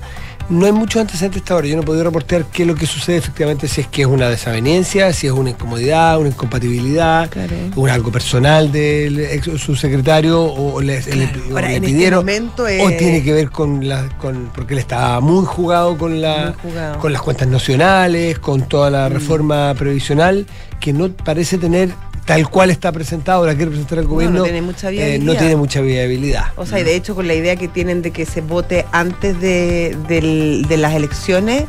No 0.49 0.65
hay 0.65 0.71
muchos 0.73 1.01
antecedentes 1.01 1.41
hasta 1.41 1.53
ahora. 1.53 1.67
Yo 1.67 1.75
no 1.77 1.81
he 1.83 1.85
podido 1.85 2.03
reportear 2.03 2.45
qué 2.45 2.63
es 2.63 2.67
lo 2.67 2.75
que 2.75 2.85
sucede 2.85 3.17
efectivamente, 3.17 3.67
si 3.67 3.81
es 3.81 3.87
que 3.87 4.01
es 4.01 4.07
una 4.07 4.29
desaveniencia, 4.29 5.11
si 5.13 5.25
es 5.27 5.33
una 5.33 5.51
incomodidad, 5.51 6.19
una 6.19 6.29
incompatibilidad, 6.29 7.29
Claro. 7.29 7.55
o 7.75 7.87
algo 7.87 8.11
personal 8.11 8.71
del 8.71 9.19
ex 9.21 9.45
subsecretario, 9.61 10.41
o 10.43 10.81
le, 10.81 10.97
le- 11.01 11.01
Claro. 11.01 11.39
o 11.49 11.49
Ahora, 11.51 11.61
le 11.69 11.75
en 11.77 11.83
este 11.83 11.87
pidieron, 11.95 12.29
o 12.59 12.89
tiene 12.97 13.23
que 13.23 13.33
ver 13.33 13.49
con 13.51 13.87
la, 13.87 14.09
con, 14.19 14.51
porque 14.53 14.73
él 14.73 14.79
estaba 14.79 15.19
muy 15.21 15.45
jugado 15.45 15.97
con 15.97 16.21
la, 16.21 16.53
jugado. 16.61 16.99
con 16.99 17.13
las 17.13 17.21
cuentas 17.21 17.47
nacionales, 17.47 18.37
con 18.39 18.63
toda 18.67 18.89
la 18.89 19.09
Mm. 19.09 19.13
reforma 19.13 19.73
previsional, 19.75 20.45
que 20.79 20.91
no 20.93 21.09
parece 21.09 21.57
tener, 21.57 21.89
tal 22.25 22.49
cual 22.49 22.69
está 22.69 22.91
presentado, 22.91 23.45
la 23.45 23.53
quiere 23.55 23.71
presentar 23.71 23.97
el 23.99 24.05
No, 24.05 24.09
no 24.09 24.15
gobierno, 24.15 24.43
tiene 24.43 24.61
mucha 24.61 24.89
eh, 24.91 25.19
no 25.19 25.35
tiene 25.35 25.55
mucha 25.55 25.81
viabilidad. 25.81 26.45
O 26.55 26.65
sea, 26.65 26.79
y 26.79 26.83
de 26.83 26.95
hecho 26.95 27.15
con 27.15 27.27
la 27.27 27.33
idea 27.33 27.55
que 27.55 27.67
tienen 27.67 28.01
de 28.01 28.11
que 28.11 28.25
se 28.25 28.41
vote 28.41 28.85
antes 28.91 29.39
de, 29.41 29.97
del- 30.07 30.65
de 30.69 30.77
las 30.77 30.93
elecciones, 30.93 31.65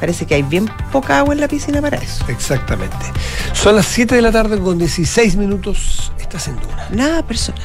parece 0.00 0.26
que 0.26 0.34
hay 0.34 0.42
bien 0.42 0.68
poca 0.90 1.18
agua 1.18 1.34
en 1.34 1.40
la 1.40 1.48
piscina 1.48 1.80
para 1.80 1.98
eso. 1.98 2.24
Exactamente. 2.28 2.96
Son 3.52 3.76
las 3.76 3.86
7 3.86 4.16
de 4.16 4.22
la 4.22 4.32
tarde 4.32 4.58
con 4.58 4.78
16 4.78 5.36
minutos. 5.36 6.12
Estás 6.18 6.48
en 6.48 6.56
Duna. 6.56 6.88
Nada 6.90 7.22
personal. 7.24 7.62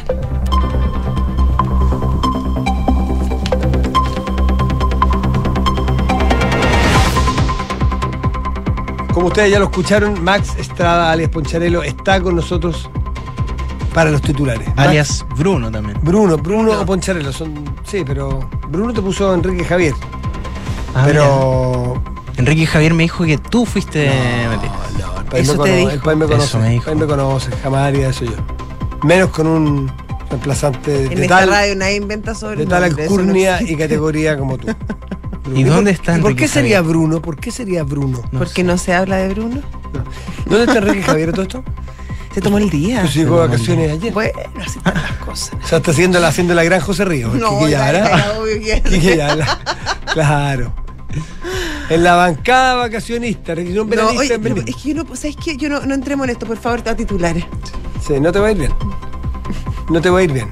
Como 9.17 9.29
ustedes 9.29 9.49
ya 9.49 9.57
lo 9.57 9.65
escucharon, 9.65 10.23
Max 10.23 10.53
Estrada, 10.59 11.11
alias 11.11 11.31
Poncharelo, 11.31 11.81
está 11.81 12.21
con 12.21 12.35
nosotros 12.35 12.87
para 13.91 14.11
los 14.11 14.21
titulares. 14.21 14.67
Max- 14.75 14.79
Alias 14.79 15.25
Bruno 15.35 15.71
también. 15.71 15.97
Bruno, 16.03 16.37
Bruno 16.37 16.63
Bruno. 16.65 16.81
o 16.81 16.85
Poncharelo, 16.85 17.33
son. 17.33 17.65
Sí, 17.83 18.03
pero. 18.05 18.47
Bruno 18.69 18.93
te 18.93 19.01
puso 19.01 19.33
Enrique 19.33 19.63
Javier. 19.65 19.95
Ah, 20.93 21.01
pero. 21.07 21.95
mira. 21.95 22.37
Enrique 22.37 22.67
Javier 22.67 22.93
me 22.93 23.03
dijo 23.05 23.23
que 23.25 23.39
tú 23.39 23.65
fuiste. 23.65 24.07
Mati. 24.55 24.67
No, 25.01 25.17
el 25.19 25.25
país, 25.25 25.49
Eso 25.49 25.57
me, 25.57 25.63
te 25.63 25.69
cono- 25.71 25.75
dijo. 25.79 25.89
el 25.89 25.99
país 25.99 26.17
me 26.19 26.25
Eso 26.25 26.33
conoce. 26.35 26.75
el 26.75 26.81
país 26.83 26.97
me 26.99 27.05
conoce, 27.07 27.51
jamás 27.63 27.81
haría 27.87 28.09
eso 28.09 28.23
yo. 28.25 28.31
Menos 29.03 29.29
con 29.31 29.47
un 29.47 29.91
reemplazante 30.29 31.05
En 31.05 31.15
de 31.15 31.21
esta 31.23 31.39
tal, 31.39 31.49
radio 31.49 31.75
nadie 31.75 31.95
inventa 31.95 32.35
sobre 32.35 32.57
de 32.57 32.65
tal 32.67 32.81
no 32.81 33.01
alcurnia 33.01 33.63
y 33.63 33.75
categoría 33.75 34.37
como 34.37 34.59
tú. 34.59 34.67
¿Y 35.55 35.63
dónde 35.63 35.91
está 35.91 36.17
¿Y 36.17 36.21
¿Por 36.21 36.31
Enrique 36.31 36.43
qué 36.43 36.47
sería 36.47 36.77
Javier? 36.77 36.89
Bruno? 36.97 37.21
¿Por 37.21 37.37
qué 37.37 37.51
sería 37.51 37.83
Bruno? 37.83 38.21
No 38.31 38.39
¿Por 38.39 38.47
qué 38.49 38.61
sé. 38.61 38.63
no 38.63 38.77
se 38.77 38.93
habla 38.93 39.17
de 39.17 39.29
Bruno? 39.33 39.61
No. 39.93 40.03
¿Dónde 40.45 40.65
está 40.65 40.77
Enrique 40.79 41.03
Javier 41.03 41.31
todo 41.31 41.41
esto? 41.43 41.63
Se 42.33 42.41
tomó 42.41 42.57
el 42.59 42.69
día. 42.69 43.01
Pues 43.01 43.15
llegó 43.15 43.41
de 43.41 43.47
vacaciones 43.47 43.91
ayer. 43.93 44.13
Bueno, 44.13 44.31
así 44.63 44.77
están 44.77 44.93
las 44.93 45.11
cosas. 45.13 45.51
O 45.63 45.67
sea, 45.67 45.77
está 45.79 45.91
haciendo 45.91 46.19
la, 46.19 46.27
haciendo 46.27 46.53
la 46.53 46.63
gran 46.63 46.79
José 46.81 47.03
Río. 47.05 47.29
No, 47.33 47.59
Quique 47.59 47.71
ya, 47.71 47.91
ya, 47.91 48.33
obvio 48.39 48.59
que- 48.59 48.99
Yara. 49.17 49.59
Claro. 50.13 50.73
En 51.89 52.03
la 52.03 52.15
bancada 52.15 52.75
vacacionista, 52.75 53.55
No, 53.55 53.61
oye, 53.61 54.33
en 54.35 54.57
es 54.67 54.75
que 54.75 54.93
yo 54.93 55.03
no, 55.03 55.15
¿sabes 55.15 55.37
qué? 55.43 55.55
Yo 55.57 55.69
no, 55.69 55.79
no 55.85 55.93
entremos 55.95 56.25
en 56.25 56.31
esto, 56.31 56.45
por 56.45 56.57
favor, 56.57 56.83
a 56.87 56.95
titulares. 56.95 57.45
Sí, 58.05 58.19
no 58.19 58.31
te 58.31 58.39
va 58.39 58.47
a 58.47 58.51
ir 58.51 58.57
bien. 58.57 58.73
No 59.89 60.01
te 60.01 60.09
va 60.09 60.19
a 60.19 60.23
ir 60.23 60.31
bien. 60.33 60.49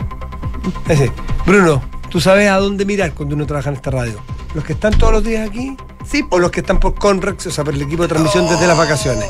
Bruno, 1.45 1.83
tú 2.09 2.19
sabes 2.21 2.49
a 2.49 2.57
dónde 2.57 2.85
mirar 2.85 3.13
cuando 3.13 3.35
uno 3.35 3.45
trabaja 3.45 3.69
en 3.69 3.75
esta 3.75 3.91
radio. 3.91 4.19
Los 4.55 4.63
que 4.63 4.73
están 4.73 4.97
todos 4.97 5.13
los 5.13 5.23
días 5.23 5.47
aquí 5.47 5.77
Sí. 6.09 6.25
o 6.31 6.39
los 6.39 6.49
que 6.49 6.61
están 6.61 6.79
por 6.79 6.95
Conrex, 6.95 7.45
o 7.47 7.51
sea, 7.51 7.63
por 7.63 7.73
el 7.75 7.81
equipo 7.83 8.03
de 8.03 8.09
transmisión 8.09 8.47
desde 8.49 8.65
las 8.65 8.77
vacaciones. 8.77 9.25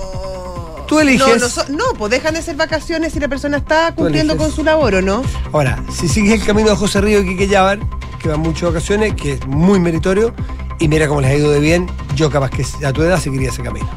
Tú 0.87 0.95
No, 0.95 1.01
eliges. 1.01 1.41
no, 1.41 1.49
so- 1.49 1.65
no, 1.69 1.83
pues 1.97 2.11
dejan 2.11 2.35
de 2.35 2.41
ser 2.43 2.55
vacaciones 2.55 3.11
si 3.13 3.19
la 3.19 3.27
persona 3.27 3.57
está 3.57 3.93
cumpliendo 3.95 4.37
con 4.37 4.51
su 4.51 4.63
labor, 4.63 4.95
¿o 4.95 5.01
no? 5.01 5.23
Ahora, 5.51 5.83
si 5.91 6.07
sigues 6.07 6.39
el 6.39 6.45
camino 6.45 6.69
de 6.69 6.75
José 6.75 7.01
Río 7.01 7.21
y 7.21 7.25
Quique 7.29 7.47
Yabar, 7.47 7.79
que 8.21 8.29
van 8.29 8.39
mucho 8.39 8.67
de 8.67 8.73
vacaciones, 8.73 9.15
que 9.15 9.33
es 9.33 9.47
muy 9.47 9.79
meritorio, 9.79 10.33
y 10.79 10.87
mira 10.87 11.07
cómo 11.07 11.21
les 11.21 11.31
ha 11.31 11.35
ido 11.35 11.49
de 11.49 11.59
bien, 11.59 11.87
yo 12.15 12.29
capaz 12.29 12.51
que 12.51 12.63
a 12.85 12.93
tu 12.93 13.01
edad 13.01 13.19
seguiría 13.19 13.49
ese 13.49 13.63
camino. 13.63 13.89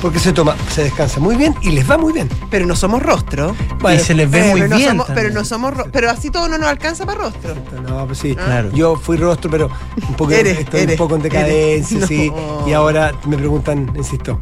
Porque 0.00 0.18
se 0.18 0.32
toma, 0.32 0.56
se 0.70 0.84
descansa 0.84 1.20
muy 1.20 1.36
bien 1.36 1.54
y 1.62 1.70
les 1.70 1.88
va 1.88 1.96
muy 1.98 2.12
bien. 2.12 2.28
Pero 2.50 2.66
no 2.66 2.74
somos 2.74 3.02
rostro. 3.02 3.54
y 3.94 3.98
se 3.98 4.14
les 4.14 4.30
ve 4.30 4.40
Eh, 4.46 4.50
muy 4.50 4.60
pero, 4.60 4.70
no 4.70 4.76
bien. 4.76 4.88
somos, 4.90 5.06
pero 5.14 5.30
no 5.30 5.44
somos 5.44 5.74
ro- 5.76 5.86
pero 5.92 6.10
así 6.10 6.30
todo 6.30 6.48
no 6.48 6.58
nos 6.58 6.68
alcanza 6.68 7.06
para 7.06 7.18
rostro. 7.20 7.54
No, 7.88 8.06
pues 8.06 8.18
sí. 8.18 8.34
Claro. 8.34 8.70
Yo 8.72 8.96
fui 8.96 9.16
rostro, 9.16 9.50
pero 9.50 9.70
un 10.08 10.14
poco, 10.14 10.32
Eres, 10.32 10.58
estoy 10.60 10.80
eres, 10.80 10.98
un 10.98 11.06
poco 11.06 11.16
en 11.16 11.22
decadencia, 11.22 11.96
eres. 11.98 12.08
sí. 12.08 12.30
No. 12.30 12.68
Y 12.68 12.72
ahora 12.72 13.12
me 13.26 13.36
preguntan, 13.36 13.92
insisto, 13.96 14.38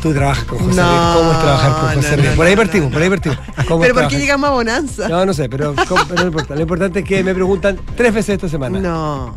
tú 0.00 0.12
trabajas 0.12 0.44
con 0.44 0.58
José 0.58 0.76
No, 0.80 0.90
Río. 0.90 1.20
¿Cómo 1.20 1.32
es 1.32 1.38
trabajar 1.40 1.72
con 1.80 1.94
José 2.02 2.16
no, 2.16 2.30
por 2.36 2.46
ahí 2.46 2.56
partimos, 2.56 2.88
no, 2.90 2.92
por 2.94 3.02
ahí 3.02 3.08
partimos. 3.10 3.38
¿Cómo 3.68 3.84
es 3.84 3.90
Pero 3.90 4.00
¿por 4.00 4.08
qué 4.10 4.18
llegamos 4.18 4.48
a 4.48 4.52
Bonanza? 4.52 5.08
No, 5.08 5.26
no 5.26 5.34
sé, 5.34 5.48
pero, 5.48 5.74
no 5.74 6.22
importa. 6.26 6.54
Lo 6.54 6.60
importante 6.62 7.00
es 7.00 7.04
que 7.04 7.24
me 7.24 7.34
preguntan 7.34 7.78
tres 7.96 8.12
veces 8.14 8.34
esta 8.36 8.48
semana. 8.48 8.78
No. 8.78 9.34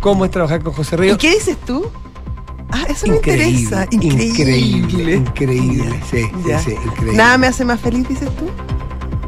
¿Cómo 0.00 0.24
es 0.24 0.30
trabajar 0.30 0.62
con 0.62 0.72
José 0.72 0.96
Río? 0.96 1.14
¿Y 1.14 1.16
qué 1.16 1.30
dices 1.32 1.56
tú? 1.64 1.86
Ah, 2.74 2.86
eso 2.88 3.06
me 3.06 3.16
Increíble, 3.16 3.48
interesa. 3.50 3.86
increíble, 3.90 5.14
increíble, 5.16 6.00
sí, 6.10 6.22
sí, 6.22 6.30
Ya. 6.48 6.58
sí, 6.58 6.70
increíble. 6.72 7.12
Nada 7.16 7.36
me 7.38 7.46
hace 7.48 7.64
más 7.66 7.78
feliz, 7.80 8.08
dices 8.08 8.28
tú. 8.36 8.48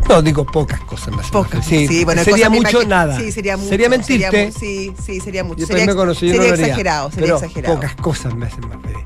No, 0.08 0.20
digo 0.22 0.44
pocas 0.44 0.80
cosas 0.80 1.14
más. 1.14 1.30
Pocas. 1.30 1.64
Sí, 1.66 2.04
bueno, 2.04 2.22
sería 2.24 2.48
mucho 2.50 2.84
nada. 2.86 3.18
Sí, 3.18 3.30
sería 3.32 3.56
mucho. 3.56 3.68
Sería 3.68 3.88
mentirte. 3.88 4.46
mu- 4.46 4.52
sí, 4.52 4.92
sí, 5.04 5.20
sería 5.20 5.44
mucho. 5.44 5.60
Yo 5.60 5.66
sería 5.66 5.86
me 5.86 5.94
conocí, 5.94 6.26
yo 6.28 6.32
sería 6.34 6.48
no 6.48 6.54
exagerado, 6.54 7.10
sería 7.10 7.24
pero 7.26 7.36
exagerado. 7.36 7.74
Pocas 7.76 7.94
cosas 7.96 8.34
me 8.34 8.46
hacen 8.46 8.68
más 8.68 8.78
feliz. 8.82 8.98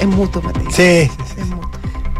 Es 0.00 0.06
mutuo, 0.06 0.42
Mateo. 0.42 0.62
Sí, 0.70 1.10
sí, 1.10 1.10
sí. 1.34 1.40
Es 1.40 1.46
mutuo. 1.48 1.70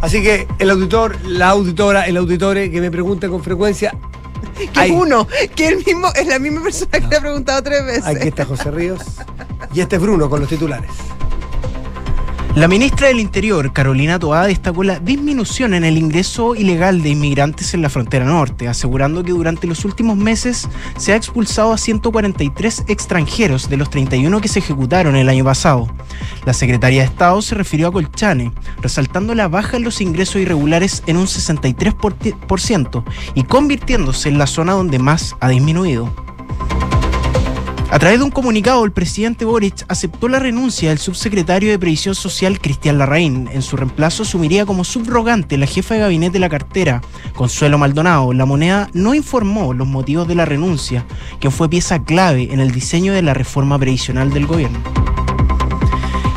Así 0.00 0.22
que 0.22 0.46
el 0.58 0.70
auditor, 0.70 1.16
la 1.24 1.50
auditora, 1.50 2.06
el 2.06 2.16
auditore 2.16 2.70
que 2.70 2.80
me 2.80 2.90
pregunta 2.90 3.28
con 3.28 3.42
frecuencia, 3.42 3.94
Que 4.72 4.86
es 4.86 4.90
uno, 4.90 5.26
que 5.54 5.68
el 5.68 5.84
mismo, 5.84 6.08
es 6.14 6.26
la 6.26 6.38
misma 6.40 6.62
persona 6.62 6.90
que 6.92 7.06
le 7.06 7.16
ha 7.16 7.20
preguntado 7.20 7.62
tres 7.62 7.84
veces. 7.84 8.06
aquí 8.06 8.28
está 8.28 8.44
José 8.44 8.70
Ríos 8.72 9.00
y 9.74 9.80
este 9.80 9.96
es 9.96 10.02
Bruno 10.02 10.28
con 10.28 10.40
los 10.40 10.48
titulares. 10.48 10.90
La 12.58 12.66
ministra 12.66 13.06
del 13.06 13.20
Interior, 13.20 13.72
Carolina 13.72 14.18
Toá, 14.18 14.48
destacó 14.48 14.82
la 14.82 14.98
disminución 14.98 15.74
en 15.74 15.84
el 15.84 15.96
ingreso 15.96 16.56
ilegal 16.56 17.02
de 17.02 17.10
inmigrantes 17.10 17.72
en 17.72 17.82
la 17.82 17.88
frontera 17.88 18.24
norte, 18.24 18.66
asegurando 18.66 19.22
que 19.22 19.30
durante 19.30 19.68
los 19.68 19.84
últimos 19.84 20.16
meses 20.16 20.68
se 20.96 21.12
ha 21.12 21.16
expulsado 21.16 21.72
a 21.72 21.78
143 21.78 22.86
extranjeros 22.88 23.70
de 23.70 23.76
los 23.76 23.90
31 23.90 24.40
que 24.40 24.48
se 24.48 24.58
ejecutaron 24.58 25.14
el 25.14 25.28
año 25.28 25.44
pasado. 25.44 25.86
La 26.46 26.52
secretaria 26.52 27.02
de 27.02 27.06
Estado 27.06 27.40
se 27.42 27.54
refirió 27.54 27.88
a 27.88 27.92
Colchane, 27.92 28.50
resaltando 28.82 29.36
la 29.36 29.46
baja 29.46 29.76
en 29.76 29.84
los 29.84 30.00
ingresos 30.00 30.42
irregulares 30.42 31.04
en 31.06 31.16
un 31.16 31.26
63% 31.26 33.04
y 33.34 33.44
convirtiéndose 33.44 34.30
en 34.30 34.38
la 34.38 34.48
zona 34.48 34.72
donde 34.72 34.98
más 34.98 35.36
ha 35.38 35.48
disminuido. 35.48 36.27
A 37.90 37.98
través 37.98 38.18
de 38.18 38.24
un 38.26 38.30
comunicado, 38.30 38.84
el 38.84 38.92
presidente 38.92 39.46
Boric 39.46 39.86
aceptó 39.88 40.28
la 40.28 40.38
renuncia 40.38 40.90
del 40.90 40.98
subsecretario 40.98 41.70
de 41.70 41.78
Previsión 41.78 42.14
Social, 42.14 42.60
Cristian 42.60 42.98
Larraín. 42.98 43.48
En 43.50 43.62
su 43.62 43.78
reemplazo 43.78 44.24
asumiría 44.24 44.66
como 44.66 44.84
subrogante 44.84 45.56
la 45.56 45.66
jefa 45.66 45.94
de 45.94 46.00
gabinete 46.00 46.34
de 46.34 46.40
la 46.40 46.50
cartera, 46.50 47.00
Consuelo 47.34 47.78
Maldonado. 47.78 48.34
La 48.34 48.44
moneda 48.44 48.90
no 48.92 49.14
informó 49.14 49.72
los 49.72 49.88
motivos 49.88 50.28
de 50.28 50.34
la 50.34 50.44
renuncia, 50.44 51.06
que 51.40 51.50
fue 51.50 51.70
pieza 51.70 52.04
clave 52.04 52.52
en 52.52 52.60
el 52.60 52.72
diseño 52.72 53.14
de 53.14 53.22
la 53.22 53.32
reforma 53.32 53.78
previsional 53.78 54.34
del 54.34 54.46
gobierno. 54.46 54.78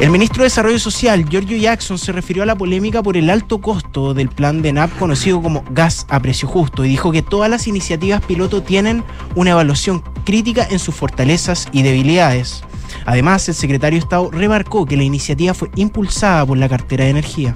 El 0.02 0.10
ministro 0.10 0.42
de 0.42 0.46
Desarrollo 0.46 0.80
Social, 0.80 1.30
Giorgio 1.30 1.56
Jackson, 1.58 2.00
se 2.00 2.12
refirió 2.12 2.42
a 2.42 2.48
la 2.48 2.58
polémica 2.58 3.04
por 3.04 3.18
el 3.18 3.30
alto 3.30 3.62
costo 3.62 4.16
del 4.16 4.30
plan 4.30 4.64
de 4.64 4.74
NAP 4.74 4.98
conocido 4.98 5.40
como 5.44 5.64
gas 5.70 6.08
a 6.10 6.20
precio 6.20 6.48
justo 6.48 6.84
y 6.84 6.90
dijo 6.90 7.12
que 7.12 7.22
todas 7.22 7.52
las 7.52 7.68
iniciativas 7.68 8.26
piloto 8.26 8.64
tienen 8.64 9.04
una 9.36 9.52
evaluación 9.52 10.04
crítica 10.26 10.68
en 10.68 10.80
sus 10.80 10.96
fortalezas 10.96 11.68
y 11.72 11.84
debilidades. 11.84 12.64
Además, 13.06 13.48
el 13.48 13.54
secretario 13.54 14.00
de 14.00 14.04
Estado 14.04 14.32
remarcó 14.32 14.88
que 14.88 14.98
la 14.98 15.04
iniciativa 15.04 15.54
fue 15.54 15.70
impulsada 15.76 16.48
por 16.48 16.58
la 16.58 16.68
cartera 16.68 17.04
de 17.04 17.12
energía. 17.12 17.54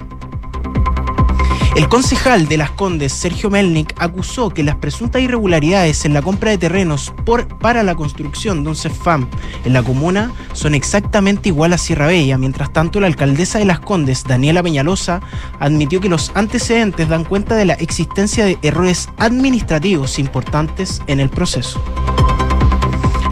El 1.76 1.90
concejal 1.90 2.48
de 2.48 2.56
Las 2.56 2.70
Condes, 2.70 3.12
Sergio 3.12 3.50
Melnik, 3.50 3.92
acusó 3.98 4.48
que 4.48 4.62
las 4.62 4.76
presuntas 4.76 5.20
irregularidades 5.20 6.06
en 6.06 6.14
la 6.14 6.22
compra 6.22 6.50
de 6.50 6.56
terrenos 6.56 7.12
para 7.60 7.82
la 7.82 7.94
construcción 7.94 8.64
de 8.64 8.70
un 8.70 8.76
CEFAM 8.76 9.28
en 9.66 9.74
la 9.74 9.82
comuna 9.82 10.32
son 10.54 10.74
exactamente 10.74 11.50
igual 11.50 11.74
a 11.74 11.78
Sierra 11.78 12.06
Bella. 12.06 12.38
Mientras 12.38 12.72
tanto, 12.72 12.98
la 12.98 13.08
alcaldesa 13.08 13.58
de 13.58 13.66
Las 13.66 13.80
Condes, 13.80 14.24
Daniela 14.24 14.62
Peñalosa, 14.62 15.20
admitió 15.60 16.00
que 16.00 16.08
los 16.08 16.32
antecedentes 16.34 17.10
dan 17.10 17.24
cuenta 17.24 17.54
de 17.56 17.66
la 17.66 17.74
existencia 17.74 18.46
de 18.46 18.58
errores 18.62 19.10
administrativos 19.18 20.18
importantes 20.18 21.02
en 21.08 21.20
el 21.20 21.28
proceso. 21.28 21.78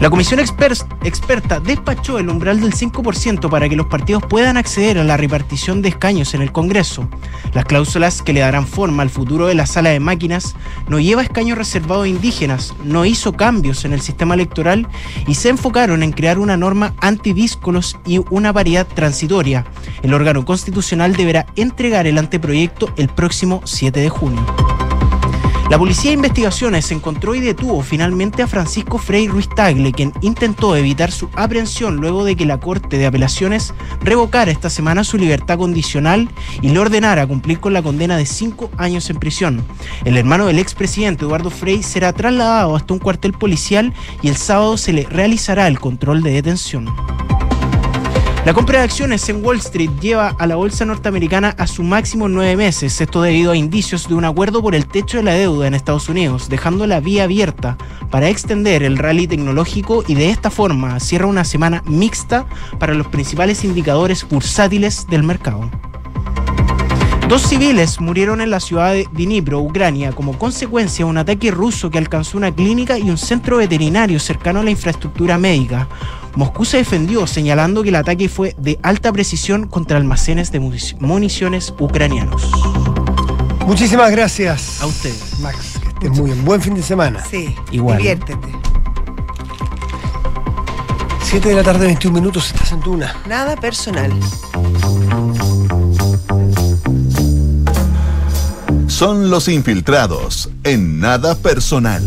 La 0.01 0.09
comisión 0.09 0.41
experta 0.41 1.59
despachó 1.61 2.19
el 2.19 2.29
umbral 2.29 2.59
del 2.59 2.73
5% 2.73 3.49
para 3.49 3.69
que 3.69 3.77
los 3.77 3.87
partidos 3.87 4.23
puedan 4.23 4.57
acceder 4.57 4.97
a 4.97 5.05
la 5.05 5.15
repartición 5.15 5.81
de 5.81 5.89
escaños 5.89 6.33
en 6.33 6.41
el 6.41 6.51
Congreso. 6.51 7.07
Las 7.53 7.63
cláusulas 7.63 8.21
que 8.21 8.33
le 8.33 8.41
darán 8.41 8.67
forma 8.67 9.03
al 9.03 9.09
futuro 9.09 9.47
de 9.47 9.55
la 9.55 9.65
sala 9.65 9.91
de 9.91 10.01
máquinas 10.01 10.55
no 10.89 10.99
lleva 10.99 11.23
escaños 11.23 11.57
reservados 11.57 12.05
a 12.05 12.09
indígenas, 12.09 12.75
no 12.83 13.05
hizo 13.05 13.33
cambios 13.33 13.85
en 13.85 13.93
el 13.93 14.01
sistema 14.01 14.33
electoral 14.33 14.85
y 15.27 15.35
se 15.35 15.49
enfocaron 15.49 16.03
en 16.03 16.11
crear 16.11 16.39
una 16.39 16.57
norma 16.57 16.93
antidíscolos 16.99 17.97
y 18.05 18.19
una 18.29 18.51
variedad 18.51 18.85
transitoria. 18.85 19.65
El 20.03 20.13
órgano 20.13 20.43
constitucional 20.43 21.15
deberá 21.15 21.45
entregar 21.55 22.05
el 22.05 22.17
anteproyecto 22.17 22.89
el 22.97 23.07
próximo 23.07 23.61
7 23.63 24.01
de 24.01 24.09
junio. 24.09 24.45
La 25.69 25.79
Policía 25.79 26.11
de 26.11 26.15
Investigaciones 26.15 26.91
encontró 26.91 27.33
y 27.33 27.39
detuvo 27.39 27.81
finalmente 27.81 28.43
a 28.43 28.47
Francisco 28.47 28.99
Frei 28.99 29.27
Ruiz 29.27 29.49
Tagle, 29.49 29.91
quien 29.93 30.13
intentó 30.21 30.75
evitar 30.75 31.11
su 31.11 31.27
aprehensión 31.35 31.95
luego 31.95 32.23
de 32.23 32.35
que 32.35 32.45
la 32.45 32.59
Corte 32.59 32.99
de 32.99 33.07
Apelaciones 33.07 33.73
revocara 34.01 34.51
esta 34.51 34.69
semana 34.69 35.03
su 35.03 35.17
libertad 35.17 35.57
condicional 35.57 36.29
y 36.61 36.69
le 36.69 36.77
ordenara 36.77 37.25
cumplir 37.25 37.59
con 37.59 37.73
la 37.73 37.81
condena 37.81 38.15
de 38.15 38.27
cinco 38.27 38.69
años 38.77 39.09
en 39.09 39.17
prisión. 39.17 39.65
El 40.05 40.17
hermano 40.17 40.45
del 40.45 40.59
expresidente 40.59 41.25
Eduardo 41.25 41.49
Frei 41.49 41.81
será 41.81 42.13
trasladado 42.13 42.75
hasta 42.75 42.93
un 42.93 42.99
cuartel 42.99 43.33
policial 43.33 43.91
y 44.21 44.27
el 44.27 44.37
sábado 44.37 44.77
se 44.77 44.93
le 44.93 45.05
realizará 45.05 45.67
el 45.67 45.79
control 45.79 46.21
de 46.21 46.31
detención. 46.31 46.93
La 48.45 48.53
compra 48.53 48.77
de 48.77 48.85
acciones 48.85 49.27
en 49.27 49.43
Wall 49.43 49.57
Street 49.57 49.89
lleva 49.99 50.35
a 50.37 50.45
la 50.45 50.55
bolsa 50.55 50.85
norteamericana 50.85 51.55
a 51.57 51.65
su 51.65 51.81
máximo 51.81 52.27
en 52.27 52.35
nueve 52.35 52.55
meses, 52.55 53.01
esto 53.01 53.23
debido 53.23 53.53
a 53.53 53.57
indicios 53.57 54.07
de 54.07 54.13
un 54.13 54.23
acuerdo 54.23 54.61
por 54.61 54.75
el 54.75 54.85
techo 54.85 55.17
de 55.17 55.23
la 55.23 55.33
deuda 55.33 55.65
en 55.65 55.73
Estados 55.73 56.09
Unidos, 56.09 56.47
dejando 56.47 56.85
la 56.85 56.99
vía 56.99 57.23
abierta 57.23 57.75
para 58.11 58.29
extender 58.29 58.83
el 58.83 58.99
rally 58.99 59.25
tecnológico 59.25 60.03
y 60.07 60.13
de 60.13 60.29
esta 60.29 60.51
forma 60.51 60.99
cierra 60.99 61.25
una 61.25 61.43
semana 61.43 61.81
mixta 61.87 62.45
para 62.77 62.93
los 62.93 63.07
principales 63.07 63.63
indicadores 63.63 64.29
bursátiles 64.29 65.07
del 65.07 65.23
mercado. 65.23 65.67
Dos 67.27 67.41
civiles 67.41 67.99
murieron 67.99 68.39
en 68.39 68.51
la 68.51 68.59
ciudad 68.59 68.93
de 68.93 69.07
Dnipro, 69.11 69.59
Ucrania, 69.59 70.11
como 70.11 70.37
consecuencia 70.37 71.03
de 71.03 71.09
un 71.09 71.17
ataque 71.17 71.49
ruso 71.49 71.89
que 71.89 71.97
alcanzó 71.97 72.37
una 72.37 72.53
clínica 72.53 72.99
y 72.99 73.09
un 73.09 73.17
centro 73.17 73.57
veterinario 73.57 74.19
cercano 74.19 74.59
a 74.59 74.63
la 74.63 74.69
infraestructura 74.69 75.39
médica. 75.39 75.87
Moscú 76.35 76.65
se 76.65 76.77
defendió 76.77 77.25
señalando 77.27 77.81
que 77.81 77.89
el 77.89 77.95
ataque 77.95 78.27
fue 78.27 78.55
de 78.57 78.77
alta 78.83 79.11
precisión 79.13 79.67
contra 79.67 79.97
almacenes 79.97 80.51
de 80.51 80.59
municiones 80.99 81.73
ucranianos. 81.79 82.51
Muchísimas 83.65 84.11
gracias. 84.11 84.81
A 84.81 84.85
ustedes. 84.85 85.39
Max, 85.39 85.79
que 85.81 85.87
estés 85.89 86.11
muy 86.11 86.31
bien. 86.31 86.45
Buen 86.45 86.61
fin 86.61 86.75
de 86.75 86.83
semana. 86.83 87.23
Sí, 87.29 87.55
Igual. 87.71 87.97
diviértete. 87.97 88.47
7 91.23 91.49
de 91.49 91.55
la 91.55 91.63
tarde, 91.63 91.87
21 91.87 92.19
minutos, 92.19 92.47
estás 92.47 92.71
en 92.71 92.81
Tuna. 92.81 93.15
Nada 93.27 93.55
personal. 93.55 94.11
Son 98.87 99.29
los 99.29 99.47
infiltrados 99.47 100.49
en 100.63 100.99
nada 100.99 101.35
personal. 101.35 102.03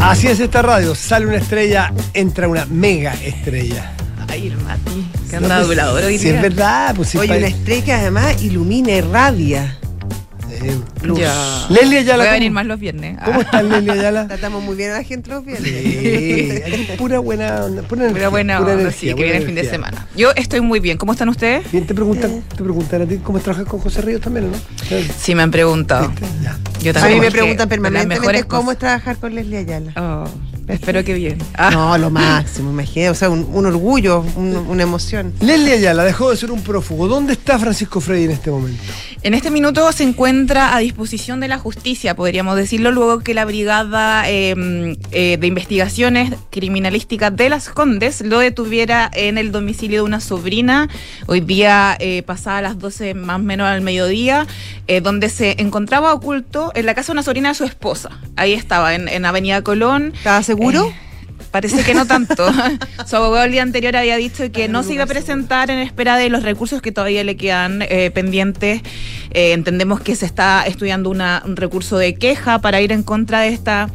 Así 0.00 0.28
es 0.28 0.40
esta 0.40 0.62
radio. 0.62 0.94
Sale 0.94 1.26
una 1.26 1.36
estrella, 1.36 1.92
entra 2.14 2.48
una 2.48 2.66
mega 2.66 3.14
estrella. 3.14 3.92
Ay, 4.28 4.48
el 4.48 4.56
Mati, 4.58 5.06
que 5.30 5.36
No, 5.40 5.44
anda 5.44 5.56
pues, 5.58 5.68
volador 5.68 6.04
hoy 6.04 6.18
Si 6.18 6.24
día. 6.26 6.36
es 6.36 6.42
verdad, 6.42 6.94
pues 6.96 7.08
sí. 7.10 7.18
Oye, 7.18 7.36
una 7.38 7.46
estrella 7.46 7.84
que 7.84 7.92
además 7.92 8.42
ilumina 8.42 8.92
y 8.92 9.00
radia. 9.00 9.78
eh, 10.50 10.76
Luz. 11.02 11.18
Ya. 11.20 11.34
Leslie 11.70 11.98
Ayala, 11.98 12.16
Voy 12.16 12.26
a 12.26 12.30
¿cómo- 12.30 12.32
venir 12.34 12.50
más 12.52 12.66
los 12.66 12.80
viernes. 12.80 13.18
¿Cómo 13.24 13.40
Ah. 13.40 13.42
está 13.42 13.62
Leslie 13.62 13.90
Ayala? 13.92 14.26
Tratamos 14.28 14.62
muy 14.62 14.74
bien 14.76 14.90
a 14.92 14.94
la 14.94 15.02
gente 15.04 15.30
los 15.30 15.44
viernes. 15.44 15.70
Sí, 15.70 16.50
aquí 16.64 16.88
pura 16.96 17.18
buena 17.18 17.64
onda, 17.64 17.82
pura 17.82 18.04
energía. 18.08 18.30
Pura 18.30 18.42
sí, 18.42 18.80
energía, 18.80 19.08
que 19.10 19.14
buena 19.14 19.22
viene 19.32 19.36
el 19.38 19.44
fin 19.46 19.54
de 19.54 19.68
semana. 19.68 20.06
Yo 20.16 20.30
estoy 20.34 20.60
muy 20.60 20.80
bien. 20.80 20.98
¿Cómo 20.98 21.12
están 21.12 21.28
ustedes? 21.28 21.70
Bien, 21.70 21.86
te 21.86 21.94
preguntan, 21.94 22.42
te 22.48 22.62
preguntan 22.62 23.02
a 23.02 23.06
ti 23.06 23.18
cómo 23.22 23.38
trabajas 23.40 23.66
con 23.68 23.80
José 23.80 24.00
Ríos 24.02 24.20
también, 24.20 24.46
¿o 24.46 24.48
¿no? 24.50 24.56
Sí, 25.20 25.34
me 25.34 25.42
han 25.42 25.50
preguntado. 25.50 26.12
Ya. 26.42 26.56
Yo 26.82 26.92
A 26.96 27.08
mí 27.08 27.20
me 27.20 27.30
preguntan 27.30 27.68
permanentemente 27.68 28.44
cómo 28.44 28.72
es 28.72 28.78
trabajar 28.78 29.16
con 29.16 29.34
Leslie 29.34 29.58
Ayala. 29.58 29.92
Oh, 29.96 30.24
espero 30.68 31.04
que 31.04 31.14
bien. 31.14 31.38
Ah, 31.54 31.70
No, 31.76 31.98
lo 31.98 32.10
máximo, 32.10 32.70
imagínate. 32.70 33.10
O 33.10 33.14
sea, 33.14 33.30
un, 33.30 33.46
un 33.52 33.66
orgullo, 33.66 34.24
un- 34.36 34.56
una 34.56 34.82
emoción. 34.82 35.32
Leslie 35.40 35.74
Ayala 35.74 36.04
dejó 36.04 36.30
de 36.30 36.36
ser 36.36 36.50
un 36.50 36.62
prófugo. 36.62 37.06
¿Dónde 37.08 37.34
está 37.34 37.58
Francisco 37.58 38.00
Frey 38.00 38.24
en 38.24 38.30
este 38.32 38.50
momento? 38.50 38.82
En 39.22 39.34
este 39.34 39.50
minuto 39.50 39.90
se 39.92 40.04
encuentra 40.04 40.76
a 40.76 40.78
disposición 40.78 41.40
de 41.40 41.48
la 41.48 41.58
justicia, 41.58 42.14
podríamos 42.14 42.56
decirlo, 42.56 42.92
luego 42.92 43.20
que 43.20 43.34
la 43.34 43.44
Brigada 43.44 44.28
eh, 44.30 44.96
eh, 45.10 45.36
de 45.40 45.46
Investigaciones 45.46 46.32
Criminalísticas 46.50 47.34
de 47.36 47.48
las 47.48 47.68
Condes 47.68 48.20
lo 48.20 48.38
detuviera 48.38 49.10
en 49.14 49.36
el 49.38 49.52
domicilio 49.52 49.98
de 49.98 50.02
una 50.06 50.20
sobrina, 50.20 50.88
hoy 51.26 51.40
día 51.40 51.96
eh, 51.98 52.22
pasada 52.22 52.62
las 52.62 52.78
12 52.78 53.14
más 53.14 53.36
o 53.36 53.42
menos 53.42 53.66
al 53.66 53.80
mediodía, 53.82 54.46
eh, 54.86 55.00
donde 55.00 55.28
se 55.28 55.60
encontraba 55.60 56.12
oculto 56.14 56.70
en 56.74 56.86
la 56.86 56.94
casa 56.94 57.08
de 57.08 57.12
una 57.12 57.22
sobrina 57.22 57.48
de 57.50 57.54
su 57.56 57.64
esposa. 57.64 58.10
Ahí 58.36 58.52
estaba, 58.52 58.94
en, 58.94 59.08
en 59.08 59.24
Avenida 59.24 59.62
Colón. 59.62 60.12
¿Estaba 60.16 60.42
seguro? 60.56 60.86
Eh, 60.88 60.94
Parece 61.50 61.82
que 61.84 61.94
no 61.94 62.06
tanto. 62.06 62.46
Su 63.06 63.16
abogado 63.16 63.44
el 63.44 63.52
día 63.52 63.62
anterior 63.62 63.96
había 63.96 64.16
dicho 64.16 64.50
que 64.52 64.68
no 64.68 64.82
se 64.82 64.94
iba 64.94 65.04
a 65.04 65.06
presentar 65.06 65.70
en 65.70 65.78
espera 65.78 66.16
de 66.16 66.28
los 66.28 66.42
recursos 66.42 66.82
que 66.82 66.92
todavía 66.92 67.24
le 67.24 67.36
quedan 67.36 67.82
eh, 67.82 68.10
pendientes. 68.10 68.82
Eh, 69.30 69.52
entendemos 69.52 70.00
que 70.00 70.16
se 70.16 70.26
está 70.26 70.64
estudiando 70.66 71.08
una- 71.08 71.42
un 71.46 71.56
recurso 71.56 71.96
de 71.98 72.14
queja 72.14 72.58
para 72.60 72.80
ir 72.80 72.92
en 72.92 73.02
contra 73.02 73.40
de 73.40 73.48
esta 73.48 73.88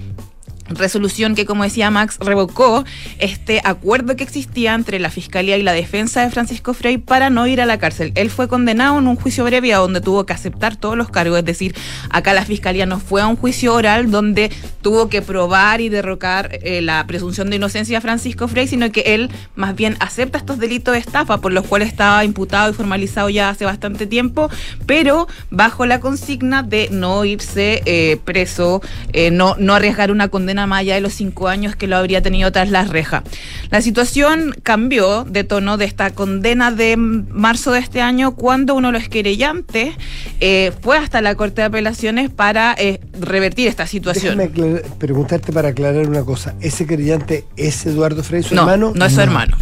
resolución 0.75 1.35
que, 1.35 1.45
como 1.45 1.63
decía 1.63 1.89
Max, 1.89 2.17
revocó 2.19 2.83
este 3.19 3.61
acuerdo 3.63 4.15
que 4.15 4.23
existía 4.23 4.73
entre 4.73 4.99
la 4.99 5.09
Fiscalía 5.09 5.57
y 5.57 5.63
la 5.63 5.73
defensa 5.73 6.21
de 6.21 6.29
Francisco 6.29 6.73
Frey 6.73 6.97
para 6.97 7.29
no 7.29 7.47
ir 7.47 7.61
a 7.61 7.65
la 7.65 7.79
cárcel. 7.79 8.11
Él 8.15 8.29
fue 8.29 8.47
condenado 8.47 8.99
en 8.99 9.07
un 9.07 9.15
juicio 9.15 9.43
breve 9.43 9.71
donde 9.73 10.01
tuvo 10.01 10.25
que 10.25 10.33
aceptar 10.33 10.75
todos 10.75 10.97
los 10.97 11.09
cargos, 11.09 11.39
es 11.39 11.45
decir, 11.45 11.75
acá 12.09 12.33
la 12.33 12.45
Fiscalía 12.45 12.85
no 12.85 12.99
fue 12.99 13.21
a 13.21 13.27
un 13.27 13.35
juicio 13.35 13.73
oral 13.73 14.11
donde 14.11 14.51
tuvo 14.81 15.09
que 15.09 15.21
probar 15.21 15.81
y 15.81 15.89
derrocar 15.89 16.49
eh, 16.63 16.81
la 16.81 17.05
presunción 17.07 17.49
de 17.49 17.55
inocencia 17.57 17.97
de 17.97 18.01
Francisco 18.01 18.47
Frey, 18.47 18.67
sino 18.67 18.91
que 18.91 19.01
él 19.13 19.29
más 19.55 19.75
bien 19.75 19.95
acepta 19.99 20.37
estos 20.37 20.57
delitos 20.57 20.93
de 20.93 20.99
estafa 20.99 21.39
por 21.39 21.51
los 21.51 21.65
cuales 21.65 21.89
estaba 21.89 22.23
imputado 22.25 22.71
y 22.71 22.73
formalizado 22.73 23.29
ya 23.29 23.49
hace 23.49 23.65
bastante 23.65 24.07
tiempo, 24.07 24.49
pero 24.85 25.27
bajo 25.49 25.85
la 25.85 25.99
consigna 25.99 26.63
de 26.63 26.89
no 26.91 27.23
irse 27.25 27.81
eh, 27.85 28.17
preso, 28.23 28.81
eh, 29.13 29.31
no 29.31 29.55
arriesgar 29.73 30.11
una 30.11 30.27
condena 30.29 30.60
más 30.67 30.79
allá 30.81 30.95
de 30.95 31.01
los 31.01 31.13
cinco 31.13 31.47
años 31.47 31.75
que 31.75 31.87
lo 31.87 31.97
habría 31.97 32.21
tenido 32.21 32.51
tras 32.51 32.69
las 32.69 32.89
rejas. 32.89 33.23
La 33.69 33.81
situación 33.81 34.55
cambió 34.63 35.23
de 35.23 35.43
tono 35.43 35.77
de 35.77 35.85
esta 35.85 36.11
condena 36.11 36.71
de 36.71 36.97
marzo 36.97 37.71
de 37.71 37.79
este 37.79 38.01
año 38.01 38.35
cuando 38.35 38.75
uno 38.75 38.91
de 38.91 38.99
los 38.99 39.09
querellantes 39.09 39.95
eh, 40.39 40.71
fue 40.81 40.97
hasta 40.97 41.21
la 41.21 41.35
Corte 41.35 41.61
de 41.61 41.67
Apelaciones 41.67 42.29
para 42.29 42.75
eh, 42.77 42.99
revertir 43.19 43.67
esta 43.67 43.87
situación. 43.87 44.37
Déjame 44.37 44.53
aclarar- 44.53 44.97
preguntarte 44.97 45.51
para 45.53 45.69
aclarar 45.69 46.07
una 46.07 46.23
cosa. 46.23 46.55
¿Ese 46.61 46.85
querellante 46.85 47.45
es 47.57 47.85
Eduardo 47.85 48.23
Frey, 48.23 48.43
su 48.43 48.55
no, 48.55 48.61
hermano? 48.61 48.91
No 48.95 49.05
es 49.05 49.13
su 49.13 49.21
hermano. 49.21 49.57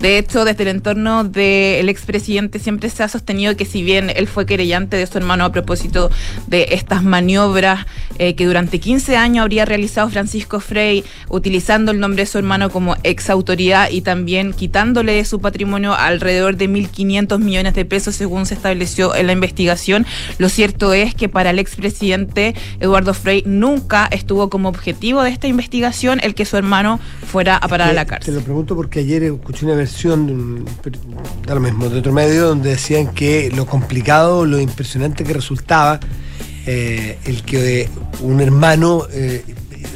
De 0.00 0.18
hecho, 0.18 0.44
desde 0.44 0.62
el 0.64 0.68
entorno 0.70 1.24
del 1.24 1.88
expresidente 1.88 2.58
siempre 2.58 2.90
se 2.90 3.02
ha 3.02 3.08
sostenido 3.08 3.56
que 3.56 3.64
si 3.64 3.82
bien 3.82 4.10
él 4.14 4.26
fue 4.26 4.46
querellante 4.46 4.96
de 4.96 5.06
su 5.06 5.18
hermano 5.18 5.44
a 5.44 5.52
propósito 5.52 6.10
de 6.46 6.68
estas 6.72 7.02
maniobras 7.02 7.86
eh, 8.18 8.34
que 8.34 8.46
durante 8.46 8.78
15 8.80 9.16
años 9.16 9.42
habría 9.42 9.64
realizado 9.64 10.08
Francisco 10.10 10.23
Frey, 10.60 11.04
utilizando 11.28 11.92
el 11.92 12.00
nombre 12.00 12.22
de 12.22 12.26
su 12.26 12.38
hermano 12.38 12.70
como 12.70 12.96
ex 13.02 13.30
autoridad 13.30 13.90
y 13.90 14.00
también 14.00 14.52
quitándole 14.52 15.12
de 15.12 15.24
su 15.24 15.40
patrimonio 15.40 15.94
alrededor 15.94 16.56
de 16.56 16.68
1.500 16.68 17.38
millones 17.38 17.74
de 17.74 17.84
pesos 17.84 18.14
según 18.14 18.46
se 18.46 18.54
estableció 18.54 19.14
en 19.14 19.26
la 19.26 19.32
investigación, 19.32 20.06
lo 20.38 20.48
cierto 20.48 20.92
es 20.92 21.14
que 21.14 21.28
para 21.28 21.50
el 21.50 21.58
expresidente 21.58 22.54
Eduardo 22.80 23.14
Frey 23.14 23.42
nunca 23.46 24.06
estuvo 24.10 24.50
como 24.50 24.68
objetivo 24.68 25.22
de 25.22 25.30
esta 25.30 25.46
investigación 25.46 26.20
el 26.22 26.34
que 26.34 26.44
su 26.44 26.56
hermano 26.56 27.00
fuera 27.30 27.56
a 27.56 27.68
parar 27.68 27.90
a 27.90 27.92
la 27.92 28.04
Te- 28.04 28.10
cárcel. 28.10 28.34
Te 28.34 28.40
lo 28.40 28.44
pregunto 28.44 28.74
porque 28.76 29.00
ayer 29.00 29.22
escuché 29.24 29.66
una 29.66 29.74
versión 29.74 30.26
de, 30.26 30.32
un, 30.32 30.64
da 31.46 31.54
lo 31.54 31.60
mismo, 31.60 31.88
de 31.88 31.98
otro 31.98 32.12
medio 32.12 32.48
donde 32.48 32.70
decían 32.70 33.12
que 33.12 33.50
lo 33.54 33.66
complicado, 33.66 34.44
lo 34.46 34.60
impresionante 34.60 35.24
que 35.24 35.32
resultaba 35.32 36.00
eh, 36.66 37.18
el 37.26 37.42
que 37.42 37.82
eh, 37.82 37.88
un 38.20 38.40
hermano 38.40 39.06
eh, 39.12 39.44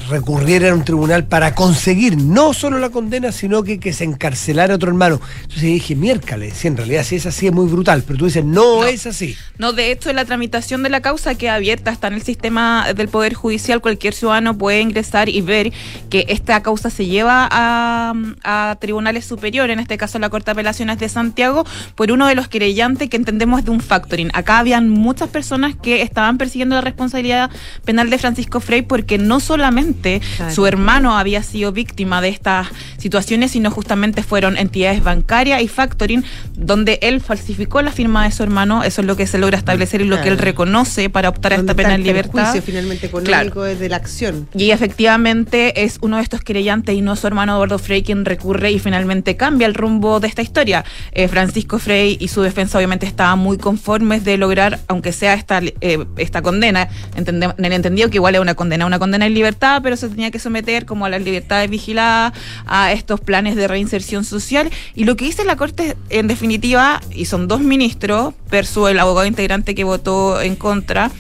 recurriera 0.09 0.71
a 0.71 0.75
un 0.75 0.85
tribunal 0.85 1.25
para 1.27 1.55
conseguir 1.55 2.16
no 2.16 2.53
solo 2.55 2.79
la 2.79 2.90
condena, 2.90 3.33
sino 3.33 3.62
que, 3.62 3.79
que 3.79 3.92
se 3.92 4.05
encarcelara 4.05 4.73
a 4.73 4.77
otro 4.77 4.88
hermano. 4.88 5.21
Entonces 5.42 5.62
dije, 5.62 5.94
miércoles, 5.94 6.55
si 6.57 6.68
en 6.68 6.77
realidad 6.77 7.05
si 7.05 7.16
es 7.16 7.27
así 7.27 7.47
es 7.47 7.53
muy 7.53 7.66
brutal, 7.68 8.03
pero 8.07 8.18
tú 8.18 8.27
dices, 8.27 8.44
no, 8.44 8.79
No. 8.81 8.85
es 8.85 9.07
así. 9.07 9.37
No, 9.59 9.73
de 9.73 9.90
hecho, 9.92 10.12
la 10.12 10.25
tramitación 10.25 10.83
de 10.83 10.88
la 10.90 11.01
causa 11.01 11.35
queda 11.35 11.55
abierta, 11.57 11.90
está 11.90 12.09
en 12.09 12.14
el 12.14 12.23
sistema 12.23 12.92
del 12.94 13.09
Poder 13.09 13.35
Judicial. 13.35 13.81
Cualquier 13.81 14.14
ciudadano 14.14 14.57
puede 14.57 14.81
ingresar 14.81 15.29
y 15.29 15.40
ver 15.40 15.73
que 16.11 16.25
esta 16.29 16.62
causa 16.62 16.90
se 16.90 17.07
lleva 17.07 17.49
a, 17.51 18.14
a 18.44 18.77
tribunales 18.81 19.25
superiores, 19.25 19.75
en 19.75 19.81
este 19.81 19.99
caso 19.99 20.18
la 20.18 20.31
Corte 20.31 20.47
de 20.47 20.53
Apelaciones 20.53 20.99
de 20.99 21.09
Santiago, 21.09 21.64
por 21.94 22.11
uno 22.12 22.27
de 22.27 22.35
los 22.35 22.49
querellantes 22.49 23.11
que 23.11 23.16
entendemos 23.16 23.64
de 23.64 23.71
un 23.71 23.81
factoring. 23.81 24.31
Acá 24.35 24.59
habían 24.59 24.88
muchas 24.88 25.29
personas 25.29 25.75
que 25.77 26.03
estaban 26.03 26.38
persiguiendo 26.38 26.75
la 26.77 26.81
responsabilidad 26.83 27.51
penal 27.85 28.11
de 28.11 28.18
Francisco 28.18 28.61
Frey 28.61 28.83
porque 28.83 29.18
no 29.18 29.40
solamente 29.40 29.97
Claro. 30.37 30.54
su 30.54 30.66
hermano 30.66 31.18
había 31.18 31.42
sido 31.42 31.72
víctima 31.72 32.20
de 32.20 32.28
estas 32.28 32.68
situaciones, 32.98 33.50
sino 33.52 33.70
justamente 33.70 34.22
fueron 34.22 34.56
entidades 34.56 35.02
bancarias 35.02 35.62
y 35.62 35.68
factoring 35.68 36.24
donde 36.56 36.98
él 37.02 37.20
falsificó 37.20 37.82
la 37.82 37.90
firma 37.92 38.24
de 38.24 38.32
su 38.32 38.42
hermano, 38.42 38.82
eso 38.84 39.00
es 39.00 39.06
lo 39.06 39.16
que 39.16 39.26
se 39.26 39.38
logra 39.38 39.58
establecer 39.58 40.00
y 40.00 40.04
lo 40.04 40.16
que 40.20 40.28
él 40.28 40.34
Claro. 40.37 40.44
reconoce 40.44 41.11
para 41.11 41.28
optar 41.28 41.52
a 41.52 41.56
esta 41.56 41.66
¿Dónde 41.68 41.74
pena 41.82 41.94
en 41.94 42.00
el 42.00 42.06
libertad. 42.06 42.32
perjuicio 42.32 42.62
finalmente 42.62 43.06
económico 43.06 43.62
de 43.62 43.88
la 43.88 43.96
acción. 43.96 44.48
Y 44.54 44.70
efectivamente 44.70 45.84
es 45.84 45.98
uno 46.00 46.16
de 46.16 46.22
estos 46.22 46.40
querellantes 46.42 46.94
y 46.94 47.00
no 47.02 47.16
su 47.16 47.26
hermano 47.26 47.54
Eduardo 47.54 47.78
Frey 47.78 48.02
quien 48.02 48.24
recurre 48.24 48.70
y 48.72 48.78
finalmente 48.78 49.37
cambia 49.37 49.66
el 49.66 49.74
rumbo 49.74 50.20
de 50.20 50.28
esta 50.28 50.42
historia. 50.42 50.84
Eh, 51.12 51.28
Francisco 51.28 51.78
Frey 51.78 52.16
y 52.20 52.28
su 52.28 52.42
defensa 52.42 52.78
obviamente 52.78 53.06
estaban 53.06 53.38
muy 53.38 53.58
conformes 53.58 54.24
de 54.24 54.37
lograr, 54.37 54.78
aunque 54.88 55.12
sea 55.12 55.34
esta, 55.34 55.61
eh, 55.80 56.04
esta 56.16 56.42
condena, 56.42 56.88
en 57.16 57.64
el 57.64 57.72
entendido 57.72 58.11
que 58.11 58.16
igual 58.16 58.34
es 58.34 58.40
una 58.40 58.54
condena, 58.54 58.87
una 58.87 58.98
condena 58.98 59.26
en 59.26 59.34
libertad, 59.34 59.80
pero 59.82 59.88
se 59.96 60.09
tenía 60.09 60.31
que 60.31 60.38
someter 60.38 60.87
como 60.87 61.07
a 61.07 61.09
las 61.09 61.22
libertades 61.22 61.70
vigiladas, 61.70 62.33
a 62.66 62.92
estos 62.92 63.20
planes 63.20 63.57
de 63.57 63.68
reinserción 63.68 64.24
social. 64.24 64.70
Y 64.94 65.05
lo 65.05 65.16
que 65.16 65.24
dice 65.24 65.44
la 65.44 65.57
Corte 65.57 65.96
en 66.11 66.27
definitiva, 66.27 67.01
y 67.12 67.24
son 67.27 67.48
dos 67.48 67.61
ministros, 67.61 68.35
versus 68.51 68.90
el 68.90 68.98
abogado 68.98 69.27
integrante 69.27 69.74
que 69.74 69.85
votó 69.85 70.40
en 70.40 70.57
contra, 70.57 71.11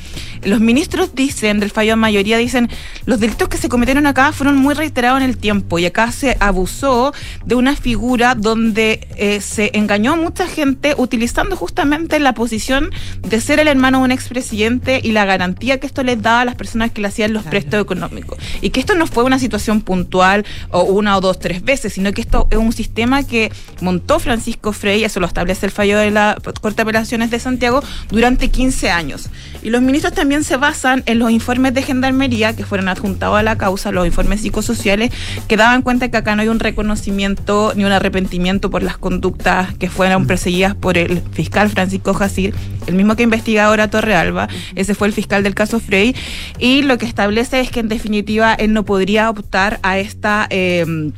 los 0.42 0.60
ministros 0.60 1.14
dicen, 1.14 1.60
del 1.60 1.70
fallo 1.70 1.92
de 1.92 1.96
mayoría, 1.96 2.38
dicen, 2.38 2.68
los 3.06 3.20
delitos 3.20 3.48
que 3.48 3.56
se 3.56 3.68
cometieron 3.68 4.06
acá 4.06 4.32
fueron 4.32 4.56
muy 4.56 4.74
reiterados 4.74 5.20
en 5.22 5.28
el 5.28 5.36
tiempo 5.38 5.78
y 5.78 5.86
acá 5.86 6.12
se 6.12 6.36
abusó 6.40 7.12
de 7.44 7.54
una 7.54 7.76
figura 7.76 8.34
donde 8.34 9.06
eh, 9.16 9.40
se 9.40 9.70
engañó 9.74 10.12
a 10.12 10.16
mucha 10.16 10.46
gente 10.46 10.94
utilizando 10.96 11.56
justamente 11.56 12.18
la 12.18 12.34
posición 12.34 12.90
de 13.22 13.40
ser 13.40 13.58
el 13.60 13.68
hermano 13.68 13.98
de 13.98 14.04
un 14.04 14.12
expresidente 14.12 15.00
y 15.02 15.12
la 15.12 15.24
garantía 15.24 15.80
que 15.80 15.86
esto 15.86 16.02
les 16.02 16.20
daba 16.22 16.42
a 16.42 16.44
las 16.44 16.54
personas 16.54 16.90
que 16.92 17.00
le 17.00 17.08
hacían 17.08 17.32
los 17.32 17.42
Claro. 17.42 17.50
préstamos 17.50 17.84
económicos. 17.84 18.38
Y 18.60 18.70
que 18.70 18.80
esto 18.80 18.94
no 18.94 19.06
fue 19.06 19.24
una 19.24 19.38
situación 19.38 19.80
puntual 19.80 20.44
o 20.70 20.82
una 20.82 21.16
o 21.16 21.20
dos, 21.20 21.38
tres 21.38 21.62
veces, 21.62 21.92
sino 21.92 22.12
que 22.12 22.20
esto 22.20 22.46
es 22.50 22.58
un 22.58 22.72
sistema 22.72 23.22
que 23.22 23.50
montó 23.80 24.18
Francisco 24.18 24.72
Frey, 24.72 25.04
eso 25.04 25.20
lo 25.20 25.26
establece 25.26 25.66
el 25.66 25.72
fallo 25.72 25.98
de 25.98 26.10
la 26.10 26.36
Corte 26.60 26.76
de 26.76 26.82
Apelaciones 26.82 27.30
de 27.30 27.38
Santiago, 27.40 27.82
durante 28.10 28.48
15 28.50 28.90
años. 28.90 29.28
Y 29.62 29.70
los 29.70 29.80
ministros 29.80 30.12
también 30.12 30.27
se 30.44 30.56
basan 30.56 31.02
en 31.06 31.18
los 31.18 31.30
informes 31.30 31.74
de 31.74 31.82
gendarmería 31.82 32.54
que 32.54 32.64
fueron 32.64 32.88
adjuntados 32.88 33.38
a 33.38 33.42
la 33.42 33.56
causa, 33.56 33.92
los 33.92 34.06
informes 34.06 34.42
psicosociales, 34.42 35.10
que 35.48 35.56
daban 35.56 35.82
cuenta 35.82 36.10
que 36.10 36.16
acá 36.16 36.36
no 36.36 36.42
hay 36.42 36.48
un 36.48 36.60
reconocimiento 36.60 37.72
ni 37.74 37.84
un 37.84 37.92
arrepentimiento 37.92 38.70
por 38.70 38.82
las 38.82 38.98
conductas 38.98 39.74
que 39.76 39.88
fueron 39.90 40.26
perseguidas 40.26 40.74
por 40.74 40.98
el 40.98 41.22
fiscal 41.32 41.70
Francisco 41.70 42.14
Jacir, 42.14 42.54
el 42.86 42.94
mismo 42.94 43.16
que 43.16 43.24
investiga 43.24 43.66
ahora 43.66 43.90
Torrealba, 43.90 44.48
ese 44.74 44.94
fue 44.94 45.08
el 45.08 45.12
fiscal 45.12 45.42
del 45.42 45.54
caso 45.54 45.80
Frey, 45.80 46.14
y 46.58 46.82
lo 46.82 46.98
que 46.98 47.06
establece 47.06 47.60
es 47.60 47.70
que 47.70 47.80
en 47.80 47.88
definitiva 47.88 48.54
él 48.54 48.72
no 48.72 48.84
podría 48.84 49.30
optar 49.30 49.80
a 49.82 49.98
esta... 49.98 50.46
eh, 50.50 51.10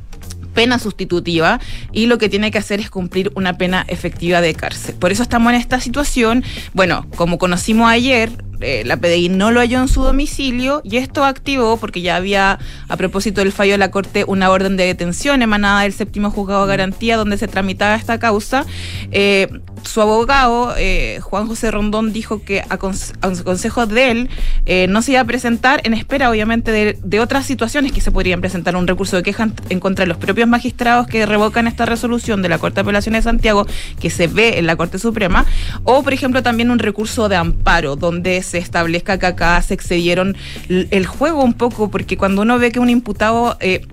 pena 0.54 0.78
sustitutiva 0.78 1.60
y 1.92 2.06
lo 2.06 2.18
que 2.18 2.28
tiene 2.28 2.50
que 2.50 2.58
hacer 2.58 2.80
es 2.80 2.90
cumplir 2.90 3.30
una 3.34 3.56
pena 3.56 3.84
efectiva 3.88 4.40
de 4.40 4.54
cárcel. 4.54 4.94
Por 4.96 5.12
eso 5.12 5.22
estamos 5.22 5.52
en 5.52 5.60
esta 5.60 5.80
situación. 5.80 6.44
Bueno, 6.74 7.06
como 7.16 7.38
conocimos 7.38 7.88
ayer, 7.88 8.30
eh, 8.60 8.82
la 8.84 8.96
PDI 8.96 9.28
no 9.28 9.50
lo 9.50 9.60
halló 9.60 9.80
en 9.80 9.88
su 9.88 10.02
domicilio 10.02 10.80
y 10.84 10.96
esto 10.96 11.24
activó, 11.24 11.76
porque 11.76 12.00
ya 12.02 12.16
había, 12.16 12.58
a 12.88 12.96
propósito 12.96 13.40
del 13.40 13.52
fallo 13.52 13.72
de 13.72 13.78
la 13.78 13.90
Corte, 13.90 14.24
una 14.26 14.50
orden 14.50 14.76
de 14.76 14.86
detención 14.86 15.42
emanada 15.42 15.82
del 15.82 15.92
séptimo 15.92 16.30
juzgado 16.30 16.66
de 16.66 16.70
garantía 16.70 17.16
donde 17.16 17.36
se 17.38 17.48
tramitaba 17.48 17.94
esta 17.94 18.18
causa. 18.18 18.64
Eh, 19.12 19.48
su 19.82 20.02
abogado, 20.02 20.74
eh, 20.76 21.20
Juan 21.22 21.46
José 21.46 21.70
Rondón, 21.70 22.12
dijo 22.12 22.42
que 22.44 22.60
a, 22.60 22.78
cons- 22.78 23.14
a 23.22 23.44
consejos 23.44 23.88
de 23.88 24.10
él 24.10 24.30
eh, 24.66 24.86
no 24.88 25.00
se 25.00 25.12
iba 25.12 25.20
a 25.20 25.24
presentar 25.24 25.80
en 25.84 25.94
espera, 25.94 26.28
obviamente, 26.30 26.70
de, 26.70 26.98
de 27.02 27.20
otras 27.20 27.46
situaciones 27.46 27.92
que 27.92 28.00
se 28.02 28.10
podrían 28.10 28.40
presentar. 28.40 28.76
Un 28.76 28.86
recurso 28.86 29.16
de 29.16 29.22
queja 29.22 29.48
en 29.70 29.80
contra 29.80 30.04
de 30.04 30.08
los 30.08 30.18
propios 30.18 30.46
magistrados 30.48 31.06
que 31.06 31.24
revocan 31.24 31.66
esta 31.66 31.86
resolución 31.86 32.42
de 32.42 32.50
la 32.50 32.58
Corte 32.58 32.76
de 32.76 32.80
Apelaciones 32.82 33.24
de 33.24 33.30
Santiago, 33.30 33.66
que 33.98 34.10
se 34.10 34.26
ve 34.26 34.58
en 34.58 34.66
la 34.66 34.76
Corte 34.76 34.98
Suprema, 34.98 35.46
o, 35.84 36.02
por 36.02 36.12
ejemplo, 36.12 36.42
también 36.42 36.70
un 36.70 36.78
recurso 36.78 37.28
de 37.30 37.36
amparo, 37.36 37.96
donde 37.96 38.42
se 38.50 38.58
establezca 38.58 39.18
que 39.18 39.26
acá 39.26 39.62
se 39.62 39.74
excedieron 39.74 40.36
el 40.68 41.06
juego 41.06 41.42
un 41.42 41.54
poco, 41.54 41.90
porque 41.90 42.16
cuando 42.16 42.42
uno 42.42 42.58
ve 42.58 42.72
que 42.72 42.80
un 42.80 42.90
imputado... 42.90 43.56
eh, 43.60 43.86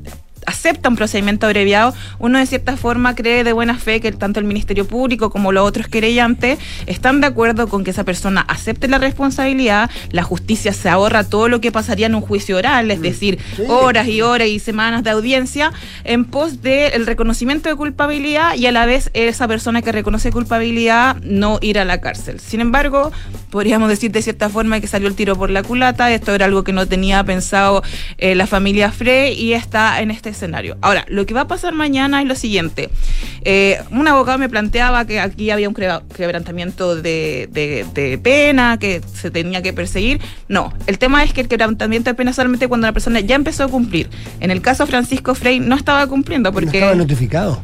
acepta 0.47 0.89
un 0.89 0.95
procedimiento 0.95 1.45
abreviado, 1.45 1.93
uno 2.19 2.39
de 2.39 2.45
cierta 2.45 2.77
forma 2.77 3.15
cree 3.15 3.43
de 3.43 3.51
buena 3.51 3.77
fe 3.77 3.99
que 3.99 4.11
tanto 4.13 4.39
el 4.39 4.45
Ministerio 4.45 4.87
Público 4.87 5.29
como 5.29 5.51
los 5.51 5.67
otros 5.67 5.87
querellantes 5.87 6.57
están 6.85 7.21
de 7.21 7.27
acuerdo 7.27 7.67
con 7.67 7.83
que 7.83 7.91
esa 7.91 8.05
persona 8.05 8.41
acepte 8.47 8.87
la 8.87 8.97
responsabilidad, 8.97 9.91
la 10.11 10.23
justicia 10.23 10.71
se 10.71 10.89
ahorra 10.89 11.25
todo 11.25 11.49
lo 11.49 11.59
que 11.61 11.71
pasaría 11.71 12.07
en 12.07 12.15
un 12.15 12.21
juicio 12.21 12.57
oral, 12.57 12.89
es 12.89 13.01
decir, 13.01 13.39
horas 13.67 14.07
y 14.07 14.21
horas 14.21 14.47
y 14.47 14.59
semanas 14.59 15.03
de 15.03 15.09
audiencia 15.09 15.73
en 16.05 16.23
pos 16.23 16.61
del 16.61 17.05
reconocimiento 17.05 17.67
de 17.67 17.75
culpabilidad 17.75 18.55
y 18.55 18.67
a 18.67 18.71
la 18.71 18.85
vez 18.85 19.11
esa 19.13 19.47
persona 19.49 19.81
que 19.81 19.91
reconoce 19.91 20.31
culpabilidad 20.31 21.17
no 21.23 21.59
ir 21.61 21.77
a 21.77 21.83
la 21.83 21.99
cárcel. 21.99 22.39
Sin 22.39 22.61
embargo, 22.61 23.11
podríamos 23.49 23.89
decir 23.89 24.11
de 24.11 24.21
cierta 24.21 24.47
forma 24.47 24.79
que 24.79 24.87
salió 24.87 25.09
el 25.09 25.15
tiro 25.15 25.35
por 25.35 25.49
la 25.49 25.61
culata, 25.61 26.09
esto 26.11 26.33
era 26.33 26.45
algo 26.45 26.63
que 26.63 26.71
no 26.71 26.87
tenía 26.87 27.21
pensado 27.25 27.83
eh, 28.17 28.33
la 28.33 28.47
familia 28.47 28.93
Frey 28.93 29.33
y 29.33 29.51
está 29.51 29.99
en 30.01 30.09
este 30.09 30.36
escenario. 30.37 30.77
Ahora, 30.81 31.05
lo 31.09 31.25
que 31.25 31.33
va 31.33 31.41
a 31.41 31.47
pasar 31.47 31.73
mañana 31.73 32.21
es 32.21 32.27
lo 32.27 32.35
siguiente. 32.35 32.89
Eh, 33.43 33.79
un 33.91 34.07
abogado 34.07 34.37
me 34.37 34.47
planteaba 34.49 35.05
que 35.05 35.19
aquí 35.19 35.49
había 35.51 35.67
un 35.67 35.75
quebrantamiento 35.75 36.95
de, 36.95 37.49
de- 37.51 37.85
de 37.93 38.17
pena, 38.17 38.77
que 38.79 39.01
se 39.13 39.31
tenía 39.31 39.61
que 39.61 39.73
perseguir. 39.73 40.19
No, 40.47 40.73
el 40.87 40.97
tema 40.99 41.23
es 41.23 41.33
que 41.33 41.41
el 41.41 41.47
quebrantamiento 41.47 42.09
de 42.09 42.13
pena 42.15 42.33
solamente 42.33 42.67
cuando 42.67 42.87
la 42.87 42.93
persona 42.93 43.19
ya 43.19 43.35
empezó 43.35 43.63
a 43.63 43.67
cumplir. 43.67 44.09
En 44.39 44.51
el 44.51 44.61
caso 44.61 44.85
Francisco 44.87 45.35
Frey 45.35 45.59
no 45.59 45.75
estaba 45.75 46.07
cumpliendo 46.07 46.49
No 46.49 46.53
porque... 46.53 46.77
estaba 46.77 46.95
notificado. 46.95 47.61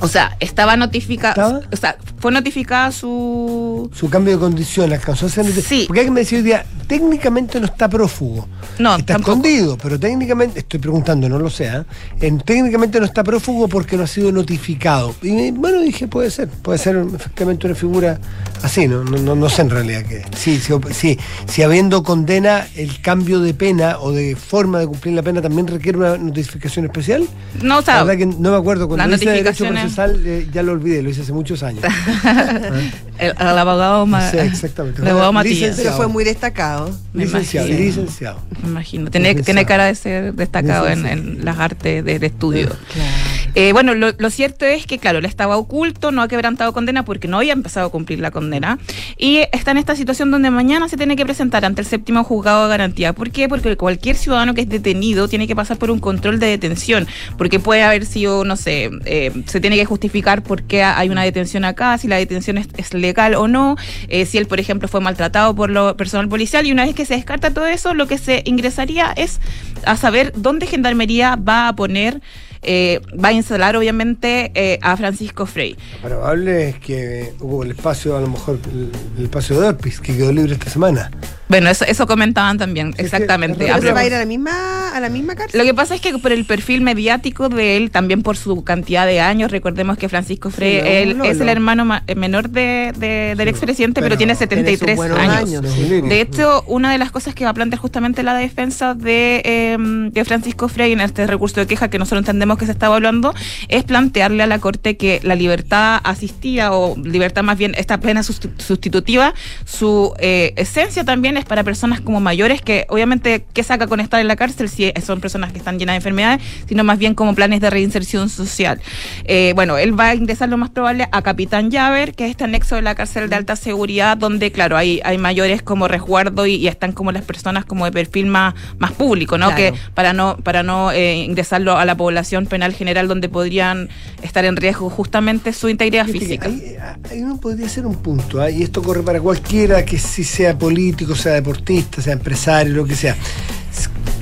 O 0.00 0.08
sea, 0.08 0.36
estaba 0.40 0.76
notificada. 0.76 1.60
O 1.72 1.76
sea, 1.76 1.96
fue 2.18 2.32
notificada 2.32 2.90
su. 2.92 3.90
Su 3.94 4.08
cambio 4.10 4.34
de 4.34 4.40
condición 4.40 4.92
alcanzó 4.92 5.26
a 5.26 5.28
ser 5.28 5.46
noti- 5.46 5.62
Sí. 5.62 5.84
Porque 5.86 6.00
hay 6.00 6.06
que 6.06 6.12
me 6.12 6.20
decir 6.20 6.38
hoy 6.38 6.44
día, 6.44 6.64
técnicamente 6.86 7.60
no 7.60 7.66
está 7.66 7.88
prófugo. 7.88 8.48
No, 8.78 8.96
está 8.96 9.14
tampoco. 9.14 9.32
escondido, 9.32 9.78
pero 9.80 9.98
técnicamente, 10.00 10.60
estoy 10.60 10.80
preguntando, 10.80 11.28
no 11.28 11.38
lo 11.38 11.50
sé, 11.50 11.68
¿ah? 11.68 11.84
En- 12.20 12.38
técnicamente 12.40 12.98
no 12.98 13.06
está 13.06 13.22
prófugo 13.22 13.68
porque 13.68 13.96
no 13.96 14.04
ha 14.04 14.06
sido 14.06 14.32
notificado. 14.32 15.14
Y 15.22 15.50
bueno, 15.52 15.80
dije, 15.80 16.08
puede 16.08 16.30
ser, 16.30 16.48
puede 16.48 16.78
ser 16.78 16.96
efectivamente 17.14 17.66
una 17.66 17.76
figura 17.76 18.18
así, 18.62 18.88
no, 18.88 19.04
no, 19.04 19.18
no, 19.18 19.34
no 19.34 19.48
sé 19.48 19.62
en 19.62 19.70
realidad 19.70 20.02
que. 20.02 20.22
Sí, 20.36 20.58
sí, 20.58 20.72
sí, 20.92 21.18
si 21.46 21.62
habiendo 21.62 22.02
condena, 22.02 22.66
el 22.76 23.00
cambio 23.00 23.40
de 23.40 23.54
pena 23.54 23.98
o 24.00 24.12
de 24.12 24.34
forma 24.36 24.78
de 24.80 24.86
cumplir 24.86 25.14
la 25.14 25.22
pena 25.22 25.42
también 25.42 25.66
requiere 25.66 25.98
una 25.98 26.16
notificación 26.16 26.86
especial. 26.86 27.26
No, 27.62 27.76
o 27.76 27.80
La 27.80 27.84
sea, 27.84 28.02
verdad 28.04 28.18
que 28.18 28.26
no 28.26 28.50
me 28.50 28.56
acuerdo, 28.56 28.88
cuando 28.88 29.06
las 29.06 29.20
hice 29.20 29.30
Derecho 29.30 29.64
notificaciones- 29.64 29.89
Procesal 29.94 30.22
eh, 30.26 30.48
ya 30.52 30.62
lo 30.62 30.72
olvidé, 30.72 31.02
lo 31.02 31.10
hice 31.10 31.22
hace 31.22 31.32
muchos 31.32 31.62
años. 31.62 31.82
el, 33.18 33.34
el 33.38 33.58
abogado. 33.58 34.06
ma- 34.06 34.30
Sí, 34.30 34.38
exactamente. 34.38 35.02
El 35.02 35.08
abogado 35.08 35.32
Matías. 35.32 35.76
Pero 35.76 35.92
fue 35.92 36.06
muy 36.08 36.24
destacado. 36.24 36.90
Me 37.12 37.24
licenciado, 37.24 37.66
imagino. 37.68 37.86
licenciado. 37.86 38.40
Me 38.62 38.68
imagino. 38.68 39.10
Tiene, 39.10 39.28
Licenciado. 39.30 39.44
tiene 39.44 39.66
cara 39.66 39.84
de 39.86 39.94
ser 39.94 40.34
destacado 40.34 40.88
en, 40.88 41.44
las 41.44 41.58
artes 41.58 42.04
del 42.04 42.22
estudio. 42.22 42.68
Claro. 42.68 43.10
Eh, 43.56 43.72
bueno, 43.72 43.94
lo, 43.94 44.12
lo 44.16 44.30
cierto 44.30 44.64
es 44.64 44.86
que, 44.86 44.98
claro, 45.00 45.18
él 45.18 45.24
estaba 45.24 45.56
oculto, 45.56 46.12
no 46.12 46.22
ha 46.22 46.28
quebrantado 46.28 46.72
condena 46.72 47.04
porque 47.04 47.26
no 47.26 47.38
había 47.38 47.52
empezado 47.52 47.88
a 47.88 47.90
cumplir 47.90 48.20
la 48.20 48.30
condena. 48.30 48.78
Y 49.18 49.38
está 49.52 49.72
en 49.72 49.78
esta 49.78 49.96
situación 49.96 50.30
donde 50.30 50.50
mañana 50.52 50.88
se 50.88 50.96
tiene 50.96 51.16
que 51.16 51.24
presentar 51.24 51.64
ante 51.64 51.80
el 51.80 51.86
séptimo 51.88 52.22
juzgado 52.22 52.64
de 52.64 52.68
garantía. 52.68 53.12
¿Por 53.12 53.30
qué? 53.32 53.48
Porque 53.48 53.76
cualquier 53.76 54.14
ciudadano 54.16 54.54
que 54.54 54.60
es 54.60 54.68
detenido 54.68 55.26
tiene 55.26 55.48
que 55.48 55.56
pasar 55.56 55.78
por 55.78 55.90
un 55.90 55.98
control 55.98 56.38
de 56.38 56.46
detención. 56.46 57.08
Porque 57.36 57.58
puede 57.58 57.82
haber 57.82 58.06
sido, 58.06 58.44
no 58.44 58.54
sé, 58.56 58.88
eh, 59.04 59.32
se 59.46 59.60
tiene 59.60 59.76
que 59.80 59.86
justificar 59.86 60.42
por 60.42 60.62
qué 60.62 60.82
hay 60.82 61.08
una 61.08 61.22
detención 61.22 61.64
acá, 61.64 61.96
si 61.96 62.06
la 62.06 62.16
detención 62.16 62.58
es, 62.58 62.92
legal 62.92 63.34
o 63.34 63.48
no, 63.48 63.76
eh, 64.08 64.26
si 64.26 64.36
él, 64.36 64.46
por 64.46 64.60
ejemplo, 64.60 64.88
fue 64.88 65.00
maltratado 65.00 65.54
por 65.54 65.70
lo 65.70 65.96
personal 65.96 66.28
policial. 66.28 66.66
Y 66.66 66.72
una 66.72 66.84
vez 66.84 66.94
que 66.94 67.06
se 67.06 67.14
descarta 67.14 67.54
todo 67.54 67.66
eso, 67.66 67.94
lo 67.94 68.06
que 68.06 68.18
se 68.18 68.42
ingresaría 68.44 69.12
es 69.16 69.40
a 69.86 69.96
saber 69.96 70.32
dónde 70.36 70.66
Gendarmería 70.66 71.36
va 71.36 71.68
a 71.68 71.76
poner 71.76 72.20
eh, 72.62 73.00
va 73.22 73.28
a 73.28 73.32
instalar 73.32 73.76
obviamente 73.76 74.50
eh, 74.54 74.78
a 74.82 74.96
Francisco 74.96 75.46
Frey. 75.46 75.76
Lo 76.02 76.08
probable 76.10 76.68
es 76.70 76.76
que 76.76 77.32
hubo 77.40 77.62
el 77.64 77.70
espacio, 77.72 78.16
a 78.16 78.20
lo 78.20 78.28
mejor 78.28 78.58
el, 78.72 78.90
el 79.18 79.24
espacio 79.24 79.60
de 79.60 79.68
Orpis, 79.68 80.00
que 80.00 80.16
quedó 80.16 80.32
libre 80.32 80.52
esta 80.54 80.70
semana. 80.70 81.10
Bueno, 81.48 81.68
eso, 81.68 81.84
eso 81.84 82.06
comentaban 82.06 82.58
también, 82.58 82.92
que 82.92 83.02
exactamente. 83.02 83.58
de 83.58 83.64
¿Pero 83.64 83.74
repente 83.74 83.88
se 83.88 83.92
va 83.94 84.00
a 84.00 84.06
ir 84.06 84.14
a 84.14 84.18
la 84.20 84.24
misma, 84.26 84.96
a 84.96 85.00
la 85.00 85.08
misma 85.08 85.34
cárcel? 85.34 85.58
Lo 85.58 85.64
que 85.64 85.74
pasa 85.74 85.96
es 85.96 86.00
que 86.00 86.16
por 86.18 86.30
el 86.32 86.44
perfil 86.44 86.80
mediático 86.80 87.48
de 87.48 87.76
él, 87.76 87.90
también 87.90 88.22
por 88.22 88.36
su 88.36 88.62
cantidad 88.62 89.04
de 89.06 89.20
años, 89.20 89.50
recordemos 89.50 89.98
que 89.98 90.08
Francisco 90.08 90.50
Frey, 90.50 90.76
Sí, 90.76 90.80
no, 90.82 90.86
él 90.88 91.18
no, 91.18 91.24
es 91.24 91.38
no. 91.38 91.42
el 91.42 91.48
hermano 91.48 91.84
ma- 91.84 92.04
eh, 92.06 92.14
menor 92.14 92.50
de, 92.50 92.92
de- 92.96 93.34
del 93.36 93.48
expresidente, 93.48 94.00
pero, 94.00 94.10
pero 94.10 94.18
tiene 94.18 94.36
tiene 94.36 94.48
73 94.48 94.90
sus 94.90 94.96
buenos 94.96 95.18
años. 95.18 95.36
años. 95.36 95.64
Es 95.64 95.72
sí. 95.74 96.00
De 96.02 96.20
hecho, 96.20 96.62
una 96.68 96.92
de 96.92 96.98
las 96.98 97.10
cosas 97.10 97.34
que 97.34 97.42
va 97.44 97.50
a 97.50 97.54
plantear 97.54 97.80
justamente 97.80 98.22
la 98.22 98.34
defensa 98.34 98.94
de, 98.94 99.42
eh, 99.44 99.76
de 99.78 100.24
Francisco 100.24 100.68
Frey 100.68 100.92
en 100.92 101.00
este 101.00 101.26
recurso 101.26 101.58
de 101.58 101.66
queja 101.66 101.90
que 101.90 101.98
nosotros 101.98 102.20
entendemos 102.20 102.49
que 102.56 102.66
se 102.66 102.72
está 102.72 102.86
evaluando 102.86 103.34
es 103.68 103.84
plantearle 103.84 104.42
a 104.42 104.46
la 104.46 104.58
Corte 104.58 104.96
que 104.96 105.20
la 105.22 105.34
libertad 105.34 106.00
asistida 106.04 106.72
o 106.72 106.96
libertad 106.96 107.42
más 107.42 107.58
bien 107.58 107.74
esta 107.76 107.98
susti- 108.00 108.50
sustitutiva, 108.58 109.34
su 109.64 110.14
eh, 110.18 110.52
esencia 110.56 111.04
también 111.04 111.36
es 111.36 111.44
para 111.44 111.64
personas 111.64 112.00
como 112.00 112.20
mayores 112.20 112.62
que 112.62 112.86
obviamente, 112.88 113.44
¿qué 113.52 113.62
saca 113.62 113.86
con 113.86 114.00
estar 114.00 114.20
en 114.20 114.28
la 114.28 114.36
cárcel 114.36 114.68
si 114.68 114.92
son 115.04 115.20
personas 115.20 115.52
que 115.52 115.58
están 115.58 115.78
llenas 115.78 115.94
de 115.94 115.96
enfermedades, 115.96 116.42
sino 116.68 116.84
más 116.84 116.98
bien 116.98 117.14
como 117.14 117.34
planes 117.34 117.60
de 117.60 117.70
reinserción 117.70 118.28
social? 118.28 118.80
Eh, 119.24 119.52
bueno, 119.54 119.78
él 119.78 119.98
va 119.98 120.08
a 120.08 120.14
ingresar 120.14 120.48
lo 120.48 120.56
más 120.56 120.70
probable 120.70 121.08
a 121.12 121.22
Capitán 121.22 121.70
Llaver, 121.70 122.14
que 122.14 122.24
es 122.24 122.30
este 122.30 122.44
anexo 122.44 122.76
de 122.76 122.82
la 122.82 122.94
cárcel 122.94 123.28
de 123.28 123.36
alta 123.36 123.56
seguridad, 123.56 124.16
donde, 124.16 124.52
claro, 124.52 124.76
hay, 124.76 125.00
hay 125.04 125.18
mayores 125.18 125.62
como 125.62 125.88
resguardo 125.88 126.46
y, 126.46 126.54
y 126.54 126.68
están 126.68 126.92
como 126.92 127.12
las 127.12 127.22
personas 127.22 127.64
como 127.64 127.84
de 127.84 127.92
perfil 127.92 128.26
más, 128.26 128.54
más 128.78 128.92
público, 128.92 129.38
¿no? 129.38 129.46
Claro. 129.46 129.74
Que 129.74 129.80
para 129.94 130.12
no, 130.12 130.36
para 130.38 130.62
no 130.62 130.92
eh, 130.92 131.16
ingresarlo 131.16 131.76
a 131.76 131.84
la 131.84 131.96
población 131.96 132.39
penal 132.46 132.72
general 132.74 133.08
donde 133.08 133.28
podrían 133.28 133.88
estar 134.22 134.44
en 134.44 134.56
riesgo 134.56 134.90
justamente 134.90 135.52
su 135.52 135.68
integridad 135.68 136.06
Fíjate 136.06 136.18
física. 136.18 136.48
Ahí, 136.48 136.76
ahí 137.10 137.22
uno 137.22 137.38
podría 137.38 137.66
hacer 137.66 137.86
un 137.86 137.96
punto, 137.96 138.40
¿ah? 138.40 138.50
y 138.50 138.62
esto 138.62 138.82
corre 138.82 139.02
para 139.02 139.20
cualquiera 139.20 139.84
que 139.84 139.98
si 139.98 140.24
sea 140.24 140.58
político, 140.58 141.14
sea 141.14 141.32
deportista, 141.32 142.02
sea 142.02 142.12
empresario, 142.12 142.74
lo 142.74 142.84
que 142.84 142.96
sea. 142.96 143.16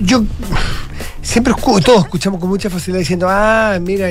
Yo 0.01 0.25
siempre 1.29 1.53
escucho, 1.53 1.85
todos 1.85 2.05
escuchamos 2.05 2.41
con 2.41 2.49
mucha 2.49 2.71
facilidad 2.71 3.01
diciendo, 3.01 3.27
ah, 3.29 3.79
mira, 3.81 4.09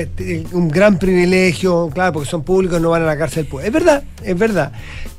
un 0.52 0.68
gran 0.68 0.98
privilegio, 0.98 1.90
claro, 1.92 2.12
porque 2.12 2.30
son 2.30 2.44
públicos, 2.44 2.80
no 2.80 2.90
van 2.90 3.02
a 3.02 3.06
la 3.06 3.18
cárcel. 3.18 3.46
Pues, 3.46 3.66
es 3.66 3.72
verdad, 3.72 4.04
es 4.22 4.38
verdad. 4.38 4.72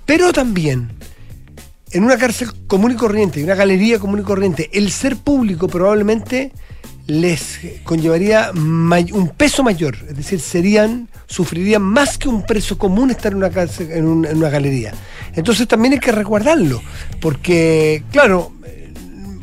Pero 0.05 0.31
también, 0.31 0.89
en 1.91 2.03
una 2.03 2.17
cárcel 2.17 2.49
común 2.67 2.91
y 2.91 2.95
corriente, 2.95 3.39
en 3.39 3.45
una 3.45 3.55
galería 3.55 3.99
común 3.99 4.19
y 4.19 4.23
corriente, 4.23 4.69
el 4.73 4.91
ser 4.91 5.17
público 5.17 5.67
probablemente 5.67 6.51
les 7.09 7.59
conllevaría 7.83 8.51
un 8.53 9.31
peso 9.35 9.63
mayor, 9.63 9.97
es 10.07 10.15
decir, 10.15 10.39
serían, 10.39 11.09
sufrirían 11.27 11.81
más 11.81 12.17
que 12.19 12.29
un 12.29 12.45
preso 12.45 12.77
común 12.77 13.09
estar 13.09 13.31
en 13.31 13.39
una 13.39 13.49
en, 13.79 14.05
un- 14.07 14.25
en 14.25 14.37
una 14.37 14.49
galería. 14.49 14.93
Entonces 15.35 15.67
también 15.67 15.93
hay 15.93 15.99
que 15.99 16.11
resguardarlo, 16.11 16.81
porque, 17.19 18.03
claro, 18.11 18.51
eh, 18.63 18.93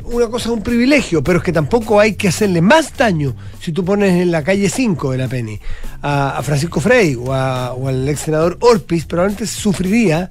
una 0.05 0.27
cosa 0.27 0.49
es 0.49 0.55
un 0.55 0.63
privilegio, 0.63 1.21
pero 1.21 1.39
es 1.39 1.43
que 1.43 1.51
tampoco 1.51 1.99
hay 1.99 2.13
que 2.15 2.29
hacerle 2.29 2.61
más 2.61 2.95
daño 2.97 3.35
si 3.61 3.73
tú 3.73 3.83
pones 3.83 4.13
en 4.21 4.31
la 4.31 4.43
calle 4.43 4.69
5 4.69 5.11
de 5.11 5.17
la 5.17 5.27
Penny 5.27 5.59
a, 6.01 6.39
Francisco 6.43 6.79
Frey 6.79 7.15
o, 7.15 7.23
o 7.31 7.87
al 7.89 8.07
ex 8.07 8.21
senador 8.21 8.57
Orpiz, 8.61 9.05
probablemente 9.05 9.45
sufriría 9.45 10.29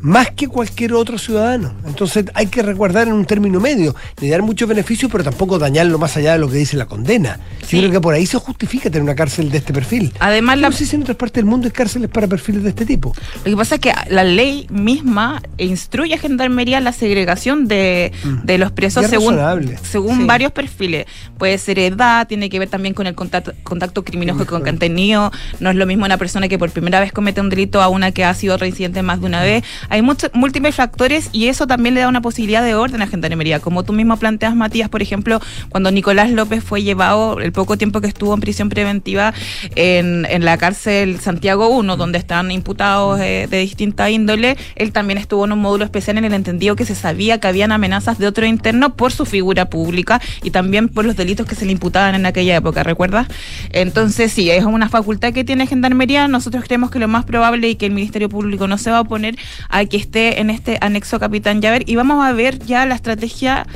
más 0.00 0.30
que 0.30 0.48
cualquier 0.48 0.94
otro 0.94 1.18
ciudadano. 1.18 1.72
Entonces 1.86 2.26
hay 2.34 2.46
que 2.46 2.62
resguardar 2.62 3.08
en 3.08 3.14
un 3.14 3.24
término 3.24 3.60
medio, 3.60 3.94
de 4.20 4.30
dar 4.30 4.42
muchos 4.42 4.68
beneficios, 4.68 5.10
pero 5.10 5.24
tampoco 5.24 5.58
dañarlo 5.58 5.98
más 5.98 6.16
allá 6.16 6.32
de 6.32 6.38
lo 6.38 6.48
que 6.48 6.56
dice 6.56 6.76
la 6.76 6.86
condena. 6.86 7.38
Sí. 7.70 7.76
Yo 7.76 7.82
creo 7.82 7.92
que 7.92 8.00
por 8.00 8.14
ahí 8.14 8.26
se 8.26 8.36
justifica 8.38 8.84
tener 8.90 9.02
una 9.02 9.14
cárcel 9.14 9.50
de 9.50 9.58
este 9.58 9.72
perfil. 9.72 10.12
Además, 10.18 10.58
la, 10.58 10.70
no 10.70 10.74
sé 10.76 10.86
si 10.86 10.96
en 10.96 11.02
otras 11.02 11.16
partes 11.16 11.34
del 11.36 11.44
mundo 11.44 11.66
hay 11.66 11.70
cárceles 11.72 12.10
para 12.10 12.26
perfiles 12.26 12.62
de 12.64 12.70
este 12.70 12.84
tipo. 12.84 13.14
Lo 13.44 13.50
que 13.50 13.56
pasa 13.56 13.76
es 13.76 13.80
que 13.80 13.92
la 14.10 14.24
ley 14.24 14.66
misma 14.70 15.40
instruye 15.56 16.14
a 16.14 16.18
Gendarmería 16.18 16.80
la 16.80 16.92
segregación 16.92 17.68
de, 17.68 18.12
de 18.44 18.58
los 18.58 18.72
presos 18.72 19.04
es 19.04 19.10
según, 19.10 19.38
según 19.82 20.18
Sí. 20.18 20.24
varios 20.24 20.52
perfiles. 20.52 21.06
Puede 21.38 21.56
ser 21.58 21.78
edad, 21.78 22.26
tiene 22.26 22.50
que 22.50 22.58
ver 22.58 22.68
también 22.68 22.94
con 22.94 23.06
el 23.06 23.14
contacto, 23.14 23.52
contacto 23.62 24.04
criminógeno 24.04 24.62
que 24.62 24.68
han 24.70 24.78
tenido. 24.78 25.30
No 25.60 25.70
es 25.70 25.76
lo 25.76 25.86
mismo 25.86 26.04
una 26.04 26.18
persona 26.18 26.48
que 26.48 26.58
por 26.58 26.70
primera 26.70 26.98
vez 27.00 27.12
comete 27.12 27.40
un 27.40 27.48
delito 27.50 27.80
a 27.82 27.88
una 27.88 28.10
que 28.12 28.24
ha 28.24 28.34
sido 28.34 28.56
reincidente 28.56 29.02
más 29.02 29.20
de 29.20 29.26
una 29.26 29.42
vez. 29.42 29.62
Hay 29.88 30.02
muchos 30.02 30.30
múltiples 30.34 30.74
factores 30.74 31.28
y 31.32 31.46
eso 31.46 31.66
también 31.66 31.94
le 31.94 32.00
da 32.00 32.08
una 32.08 32.20
posibilidad 32.20 32.62
de 32.64 32.74
orden 32.74 33.00
a 33.02 33.06
Gendarmería. 33.06 33.60
Como 33.60 33.84
tú 33.84 33.92
mismo 33.92 34.16
planteas, 34.16 34.56
Matías, 34.56 34.88
por 34.88 35.02
ejemplo, 35.02 35.40
cuando 35.68 35.90
Nicolás 35.90 36.30
López 36.30 36.64
fue 36.64 36.82
llevado, 36.82 37.38
el 37.40 37.52
poco 37.60 37.76
tiempo 37.76 38.00
que 38.00 38.06
estuvo 38.06 38.32
en 38.32 38.40
prisión 38.40 38.70
preventiva 38.70 39.34
en, 39.76 40.24
en 40.30 40.46
la 40.46 40.56
cárcel 40.56 41.20
Santiago 41.20 41.68
1, 41.68 41.98
donde 41.98 42.16
están 42.16 42.50
imputados 42.50 43.20
eh, 43.20 43.48
de 43.50 43.58
distinta 43.58 44.08
índole, 44.08 44.56
él 44.76 44.92
también 44.92 45.18
estuvo 45.18 45.44
en 45.44 45.52
un 45.52 45.58
módulo 45.58 45.84
especial 45.84 46.16
en 46.16 46.24
el 46.24 46.32
entendido 46.32 46.74
que 46.74 46.86
se 46.86 46.94
sabía 46.94 47.38
que 47.38 47.48
habían 47.48 47.70
amenazas 47.70 48.18
de 48.18 48.26
otro 48.26 48.46
interno 48.46 48.96
por 48.96 49.12
su 49.12 49.26
figura 49.26 49.68
pública 49.68 50.22
y 50.42 50.52
también 50.52 50.88
por 50.88 51.04
los 51.04 51.16
delitos 51.16 51.46
que 51.46 51.54
se 51.54 51.66
le 51.66 51.72
imputaban 51.72 52.14
en 52.14 52.24
aquella 52.24 52.56
época, 52.56 52.82
¿recuerdas? 52.82 53.28
Entonces, 53.72 54.32
sí, 54.32 54.50
es 54.50 54.64
una 54.64 54.88
facultad 54.88 55.34
que 55.34 55.44
tiene 55.44 55.66
Gendarmería. 55.66 56.28
Nosotros 56.28 56.64
creemos 56.64 56.90
que 56.90 56.98
lo 56.98 57.08
más 57.08 57.26
probable 57.26 57.68
y 57.68 57.74
que 57.74 57.84
el 57.84 57.92
Ministerio 57.92 58.30
Público 58.30 58.68
no 58.68 58.78
se 58.78 58.90
va 58.90 58.96
a 58.96 59.00
oponer 59.02 59.36
a 59.68 59.84
que 59.84 59.98
esté 59.98 60.40
en 60.40 60.48
este 60.48 60.78
anexo 60.80 61.20
Capitán 61.20 61.60
Llaver 61.60 61.82
y 61.86 61.96
vamos 61.96 62.24
a 62.24 62.32
ver 62.32 62.58
ya 62.58 62.86
la 62.86 62.94
estrategia. 62.94 63.66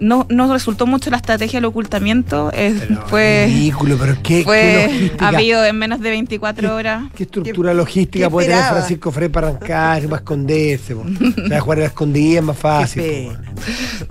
No, 0.00 0.26
no 0.30 0.52
resultó 0.52 0.86
mucho 0.86 1.10
la 1.10 1.18
estrategia 1.18 1.58
del 1.58 1.66
ocultamiento, 1.66 2.50
eh, 2.54 2.74
fue, 3.06 3.44
Ridículo, 3.48 3.96
pero 4.00 4.14
qué, 4.22 4.38
qué 4.38 4.44
fue 4.44 4.86
logística. 4.90 5.28
habido 5.28 5.64
en 5.64 5.76
menos 5.78 6.00
de 6.00 6.10
24 6.10 6.74
horas. 6.74 7.04
¿Qué 7.14 7.24
estructura 7.24 7.72
¿Qué- 7.72 7.76
logística 7.76 8.24
qué 8.26 8.30
puede 8.30 8.48
tener? 8.48 8.64
Francisco 8.64 9.12
Frey 9.12 9.28
para 9.28 9.48
arrancar, 9.48 10.02
para 10.04 10.16
esconderse? 10.16 10.94
O 10.94 11.04
sea, 11.48 11.60
jugar 11.60 11.78
a 11.78 11.80
la 11.82 11.86
escondida 11.88 12.38
es 12.38 12.44
más 12.44 12.56
fácil. 12.58 13.02
Qué. 13.02 13.32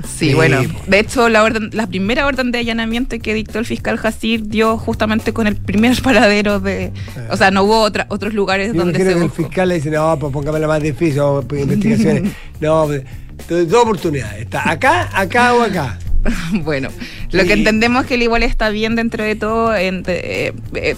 Sí, 0.07 0.33
bueno, 0.33 0.59
de 0.87 0.99
hecho 0.99 1.27
la 1.29 1.43
orden, 1.43 1.69
la 1.73 1.87
primera 1.87 2.25
orden 2.27 2.51
de 2.51 2.59
allanamiento 2.59 3.17
que 3.19 3.33
dictó 3.33 3.57
el 3.59 3.65
fiscal 3.65 3.99
Hasir 4.03 4.47
dio 4.47 4.77
justamente 4.77 5.33
con 5.33 5.47
el 5.47 5.55
primer 5.55 5.99
paradero 6.03 6.59
de, 6.59 6.91
o 7.31 7.37
sea, 7.37 7.49
no 7.51 7.63
hubo 7.63 7.81
otra, 7.81 8.05
otros 8.09 8.33
lugares 8.33 8.73
Yo 8.73 8.79
donde 8.83 8.99
se 8.99 9.05
que 9.05 9.11
el 9.23 9.31
fiscal 9.31 9.69
le 9.69 9.75
dice, 9.75 9.89
no, 9.89 10.17
pues 10.19 10.31
póngame 10.31 10.59
la 10.59 10.67
más 10.67 10.81
difícil, 10.83 11.21
investigaciones. 11.51 12.31
no, 12.61 12.85
pues, 12.85 13.03
te 13.49 13.55
doy 13.55 13.65
dos 13.65 13.81
oportunidades. 13.83 14.41
Está 14.43 14.69
acá, 14.69 15.09
acá 15.11 15.53
o 15.55 15.63
acá. 15.63 15.97
Bueno, 16.51 16.89
lo 17.31 17.45
que 17.45 17.53
entendemos 17.53 18.01
es 18.01 18.07
que 18.09 18.15
él 18.15 18.23
igual 18.23 18.43
está 18.43 18.67
bien 18.69 18.97
dentro 18.97 19.23
de 19.23 19.35
todo. 19.37 19.73
en- 19.73 20.03
eh, 20.07 20.51
eh, 20.75 20.95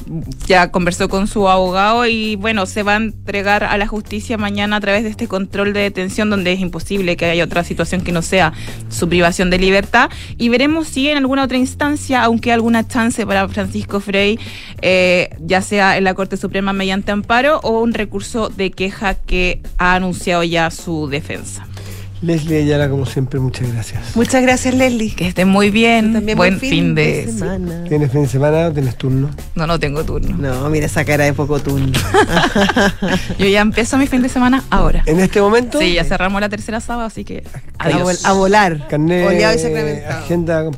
ya 0.48 0.72
conversó 0.72 1.10
con 1.10 1.28
su 1.28 1.48
abogado 1.48 2.08
y 2.08 2.36
bueno, 2.38 2.66
se 2.66 2.82
va 2.82 2.94
a 2.94 2.98
entregar 2.98 3.64
a 3.64 3.78
la 3.78 3.86
justicia 3.86 4.40
mañana 4.40 4.78
a 4.78 4.82
través 4.82 5.04
de 5.04 5.10
este 5.10 5.28
control 5.28 5.74
de 5.74 5.82
detención 5.82 6.32
donde 6.32 6.52
es 6.54 6.60
imposible 6.60 7.18
que 7.18 7.26
haya 7.26 7.44
otra 7.44 7.64
situación 7.64 8.02
que 8.02 8.12
no 8.12 8.24
sea 8.24 8.52
su 8.90 9.08
privación 9.08 9.52
de 9.52 9.60
libertad. 9.60 10.10
Y 10.40 10.50
veremos 10.50 10.88
si 10.88 11.08
en 11.08 11.20
alguna 11.20 11.44
otra 11.44 11.58
instancia, 11.58 12.24
aunque 12.24 12.52
alguna 12.52 12.88
chance 12.88 13.24
para 13.28 13.48
Francisco 13.48 14.00
Frey, 14.00 14.40
eh, 14.82 15.30
ya 15.40 15.62
sea 15.62 15.98
en 15.98 16.04
la 16.04 16.16
Corte 16.16 16.36
Suprema 16.36 16.74
mediante 16.74 17.12
amparo 17.12 17.60
o 17.62 17.80
un 17.82 17.94
recurso 17.94 18.50
de 18.50 18.72
queja 18.72 19.14
que 19.14 19.62
ha 19.78 19.94
anunciado 19.94 20.44
ya 20.44 20.72
su 20.72 21.08
defensa. 21.08 21.68
Leslie 22.22 22.58
Ayala, 22.62 22.88
como 22.88 23.06
siempre, 23.08 23.40
muchas 23.40 23.72
gracias. 23.74 24.16
Muchas 24.16 24.44
gracias, 24.44 24.76
Leslie. 24.76 25.16
Que 25.16 25.28
esté 25.28 25.44
muy 25.44 25.72
bien. 25.72 26.14
También 26.14 26.38
buen 26.38 26.60
fin, 26.60 26.94
de 26.94 27.28
semana. 27.28 27.84
¿Tienes 27.90 28.12
fin 28.12 28.22
de 28.22 28.28
semana 28.28 28.68
o 28.68 28.72
tienes 28.72 28.96
turno? 28.96 29.32
No, 29.56 29.66
no 29.66 29.80
tengo 29.80 30.04
turno. 30.04 30.38
No, 30.38 30.70
mira 30.70 30.86
esa 30.86 31.04
cara 31.04 31.24
de 31.26 31.34
poco 31.34 31.60
turno. 31.60 31.92
Yo 33.40 33.48
ya 33.48 33.62
empiezo 33.62 33.98
mi 33.98 34.06
fin 34.06 34.22
de 34.22 34.30
semana 34.30 34.64
ahora. 34.70 35.02
En 35.08 35.20
este 35.20 35.42
momento, 35.42 35.80
Sí, 35.80 35.94
ya 35.94 36.04
cerramos 36.04 36.40
la 36.42 36.50
tercera 36.50 36.80
sábado, 36.80 37.08
así 37.08 37.24
que 37.24 37.44
a, 37.80 37.90
vol- 37.90 37.94
adiós. 37.96 38.26
a 38.26 38.34
volar. 38.34 38.88
carnet, 38.88 39.28
Oleado 39.28 39.56
y 39.56 39.60
sacramentado. 39.60 40.20
agenda 40.24 40.72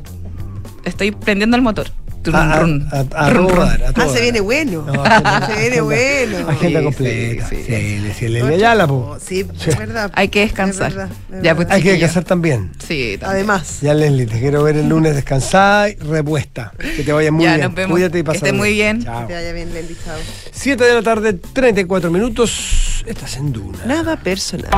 Estoy 0.84 1.10
prendiendo 1.10 1.56
el 1.56 1.62
motor. 1.62 1.88
A, 2.32 2.60
run. 2.60 2.88
a, 2.92 3.04
a 3.24 3.30
Run, 3.30 3.46
todo 3.48 3.56
run. 3.56 3.66
dar, 3.68 3.82
a 3.84 3.92
todo 3.92 4.04
Ah, 4.04 4.08
se 4.14 4.20
viene 4.22 4.40
bueno. 4.40 4.82
No, 4.86 4.92
agenda- 5.04 5.46
se 5.46 5.52
viene 5.60 5.76
agenda- 5.78 5.82
bueno. 5.82 6.48
Agenda 6.50 6.78
Sí, 6.80 6.84
completa. 6.84 7.48
sí, 7.48 7.56
Sí, 7.56 7.62
sí. 7.66 8.12
sí, 8.18 8.28
Leslie 8.28 8.54
Ayala, 8.54 8.86
po. 8.86 9.16
Sí, 9.24 9.46
Sí. 9.58 9.70
es 9.70 9.78
verdad. 9.78 10.10
Hay 10.14 10.28
que 10.28 10.40
descansar. 10.40 10.88
Es 10.90 10.96
verdad, 10.96 11.12
es 11.34 11.42
Ya, 11.42 11.54
pues, 11.56 11.68
Hay 11.70 11.82
que 11.82 11.90
descansar 11.92 12.24
también. 12.24 12.70
Sí, 12.78 13.16
también. 13.18 13.24
Además. 13.24 13.78
Ya, 13.82 13.94
Leslie, 13.94 14.26
te 14.26 14.38
quiero 14.40 14.62
ver 14.62 14.76
el 14.76 14.88
lunes 14.88 15.14
descansada 15.14 15.88
y 15.90 15.94
repuesta. 15.96 16.72
Que 16.96 17.02
te 17.02 17.12
vaya 17.12 17.30
muy 17.32 17.44
Ya, 17.44 17.54
bien. 17.56 17.66
nos 17.66 17.74
vemos. 17.74 17.92
Cuídate 17.92 18.18
y 18.18 18.22
Que 18.22 18.32
esté 18.32 18.52
muy 18.52 18.72
bien. 18.72 19.02
Chao. 19.04 19.22
Que 19.22 19.26
te 19.28 19.34
vaya 19.34 19.52
bien, 19.52 19.72
Leslie. 19.74 19.96
Chao. 20.04 20.16
7 20.52 20.84
de 20.84 20.94
la 20.94 21.02
tarde, 21.02 21.32
34 21.34 22.10
minutos. 22.10 23.04
Estás 23.06 23.36
en 23.36 23.52
Duna. 23.52 23.78
Nada 23.86 24.16
personal. 24.16 24.70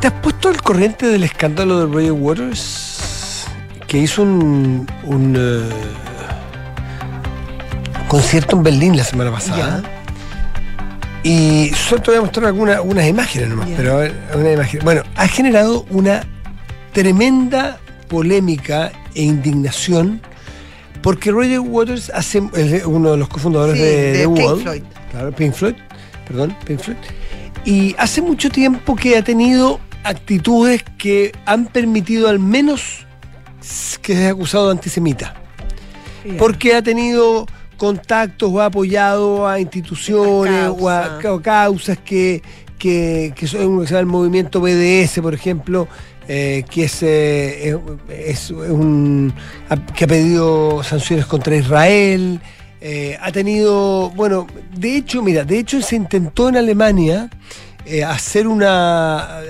¿Te 0.00 0.06
has 0.06 0.12
puesto 0.14 0.48
al 0.48 0.62
corriente 0.62 1.06
del 1.06 1.24
escándalo 1.24 1.80
de 1.80 1.86
Roger 1.92 2.12
Waters? 2.12 3.44
Que 3.86 3.98
hizo 3.98 4.22
un, 4.22 4.86
un 5.04 5.36
eh, 5.36 5.68
concierto 8.08 8.56
en 8.56 8.62
Berlín 8.62 8.96
la 8.96 9.04
semana 9.04 9.30
pasada. 9.30 9.82
Y 11.22 11.70
solo 11.74 12.00
te 12.00 12.10
voy 12.12 12.18
a 12.18 12.22
mostrar 12.22 12.46
alguna- 12.46 12.76
algunas 12.76 13.06
imágenes 13.06 13.48
nomás, 13.50 13.68
pero 13.76 13.92
a 13.92 13.96
ver, 13.96 14.14
una 14.34 14.52
imagen. 14.52 14.80
Bueno, 14.84 15.02
ha 15.16 15.28
generado 15.28 15.84
una 15.90 16.24
tremenda 16.92 17.78
polémica 18.08 18.90
e 19.14 19.22
indignación 19.22 20.22
porque 21.02 21.30
Roger 21.30 21.60
Waters 21.60 22.10
hace, 22.14 22.42
es 22.54 22.84
uno 22.86 23.10
de 23.12 23.16
los 23.18 23.28
cofundadores 23.28 23.76
Sí, 23.76 23.82
de, 23.82 24.12
de 24.12 24.26
The 24.26 24.28
Pink 24.34 24.56
Floyd. 24.62 24.82
claro, 25.10 25.32
Pink 25.32 25.52
Floyd, 25.54 25.74
perdón, 26.26 26.56
Pink 26.64 26.80
Floyd, 26.80 26.96
y 27.66 27.94
hace 27.98 28.22
mucho 28.22 28.48
tiempo 28.50 28.96
que 28.96 29.16
ha 29.18 29.22
tenido 29.24 29.78
actitudes 30.04 30.82
que 30.98 31.32
han 31.46 31.66
permitido 31.66 32.28
al 32.28 32.38
menos 32.38 33.06
que 34.02 34.14
sea 34.14 34.30
acusado 34.30 34.66
de 34.66 34.72
antisemita. 34.72 35.34
Porque 36.38 36.74
ha 36.74 36.82
tenido 36.82 37.46
contactos 37.76 38.50
o 38.52 38.60
ha 38.60 38.66
apoyado 38.66 39.48
a 39.48 39.58
instituciones 39.60 40.68
o 40.78 40.88
a 40.90 41.18
causa. 41.18 41.18
ca- 41.22 41.42
causas 41.42 41.98
que, 41.98 42.42
que, 42.78 43.32
que 43.34 43.46
son 43.46 43.86
el 43.86 44.06
movimiento 44.06 44.60
BDS, 44.60 45.20
por 45.22 45.32
ejemplo, 45.34 45.88
eh, 46.28 46.64
que 46.70 46.84
es, 46.84 47.02
eh, 47.02 47.76
es- 48.08 48.50
es 48.50 48.50
un 48.50 49.32
que 49.94 50.04
ha 50.04 50.06
pedido 50.08 50.82
sanciones 50.82 51.26
contra 51.26 51.56
Israel. 51.56 52.40
eh, 52.82 53.18
ha 53.20 53.30
tenido, 53.30 54.08
bueno, 54.16 54.46
de 54.74 54.96
hecho, 54.96 55.20
mira, 55.22 55.44
de 55.44 55.58
hecho 55.58 55.82
se 55.82 55.96
intentó 55.96 56.48
en 56.48 56.56
Alemania 56.56 57.28
eh, 57.90 58.04
hacer 58.04 58.46
una 58.46 59.40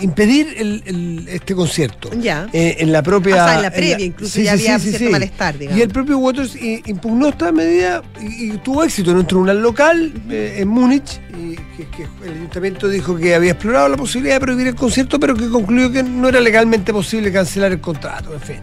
impedir 0.00 0.54
el- 0.56 0.82
el- 0.86 1.28
este 1.28 1.54
concierto 1.54 2.10
Ya. 2.20 2.48
eh, 2.52 2.76
en 2.78 2.92
la 2.92 3.02
propia. 3.02 3.34
O 3.34 3.38
sea, 3.46 3.54
en 3.56 3.62
la 3.62 3.68
en 3.68 3.72
previa, 3.74 4.00
incluso 4.00 4.40
ya 4.40 4.52
había 4.52 4.78
cierto 4.78 5.10
malestar, 5.10 5.58
digamos. 5.58 5.78
Y 5.78 5.82
el 5.82 5.88
propio 5.88 6.18
Waters 6.18 6.54
eh, 6.56 6.82
impugnó 6.86 7.28
esta 7.28 7.50
medida 7.52 8.02
y, 8.20 8.52
y 8.52 8.56
tuvo 8.58 8.84
éxito 8.84 9.10
en 9.10 9.18
un 9.18 9.26
tribunal 9.26 9.60
local 9.60 10.12
eh, 10.30 10.56
en 10.58 10.68
Múnich. 10.68 11.20
Y 11.38 11.54
que, 11.76 11.88
que 11.96 12.02
el 12.26 12.32
ayuntamiento 12.34 12.88
dijo 12.88 13.16
que 13.16 13.34
había 13.34 13.52
explorado 13.52 13.88
la 13.88 13.96
posibilidad 13.96 14.36
de 14.36 14.40
prohibir 14.40 14.66
el 14.68 14.74
concierto, 14.74 15.18
pero 15.20 15.34
que 15.36 15.48
concluyó 15.48 15.90
que 15.92 16.02
no 16.02 16.28
era 16.28 16.40
legalmente 16.40 16.92
posible 16.92 17.32
cancelar 17.32 17.72
el 17.72 17.80
contrato, 17.80 18.34
en 18.34 18.40
fin. 18.40 18.56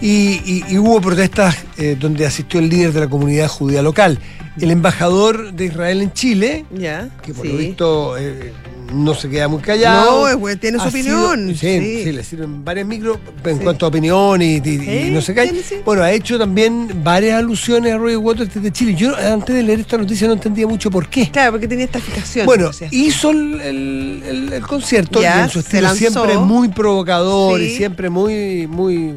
Y, 0.00 0.40
y- 0.44 0.64
y 0.68 0.78
hubo 0.78 1.00
protestas 1.00 1.56
eh, 1.78 1.96
donde 1.98 2.26
asistió 2.26 2.60
el 2.60 2.68
líder 2.68 2.92
de 2.92 3.00
la 3.00 3.08
comunidad 3.08 3.48
judía 3.48 3.82
local. 3.82 4.18
El 4.60 4.70
embajador 4.70 5.52
de 5.52 5.66
Israel 5.66 6.02
en 6.02 6.12
Chile, 6.12 6.64
Ya. 6.74 7.08
que 7.22 7.32
por 7.34 7.46
sí. 7.46 7.52
lo 7.52 7.58
visto 7.58 8.16
eh, 8.18 8.52
no 8.94 9.14
se 9.14 9.28
queda 9.28 9.48
muy 9.48 9.60
callado. 9.60 10.20
No, 10.22 10.28
es 10.28 10.36
güey, 10.36 10.56
tiene 10.56 10.78
su 10.78 10.90
sido- 10.90 11.30
opinión, 11.30 11.54
sí, 11.56 11.78
sí. 11.80 12.04
sí, 12.04 12.12
le 12.12 12.22
sirven 12.24 12.64
varios 12.64 12.86
micros 12.86 13.18
en 13.44 13.56
Sí. 13.58 13.62
cuanto 13.62 13.84
a 13.84 13.88
opinión 13.90 14.40
y, 14.40 14.54
y- 14.56 14.58
y 14.58 14.78
Sí, 14.78 15.10
no 15.10 15.20
se 15.20 15.34
calla. 15.34 15.52
Bueno, 15.84 16.02
ha 16.02 16.12
hecho 16.12 16.38
también 16.38 16.88
varias 17.02 17.38
alusiones 17.38 17.92
a 17.92 17.98
Roger 17.98 18.16
Waters 18.18 18.54
desde 18.54 18.70
Chile. 18.72 18.94
Yo 18.94 19.14
antes 19.16 19.54
de 19.56 19.62
leer 19.62 19.80
esta 19.80 19.98
noticia 19.98 20.26
no 20.26 20.34
entendía 20.34 20.66
mucho 20.66 20.90
por 20.90 21.08
qué. 21.08 21.30
Claro, 21.30 21.52
porque 21.52 21.68
tenía 21.68 21.84
esta 21.86 22.00
fijación. 22.00 22.46
Bueno, 22.46 22.68
o 22.68 22.72
sea. 22.72 22.88
hizo 22.92 23.30
el, 23.30 23.60
el- 23.60 24.22
el- 24.26 24.52
el 24.54 24.62
concierto 24.66 25.20
Ya, 25.20 25.40
y 25.40 25.42
en 25.44 25.50
su 25.50 25.58
estilo 25.60 25.94
siempre 25.94 26.38
muy 26.38 26.68
provocador 26.68 27.60
y 27.60 27.76
siempre 27.76 28.08
muy, 28.08 28.66
muy. 28.66 29.14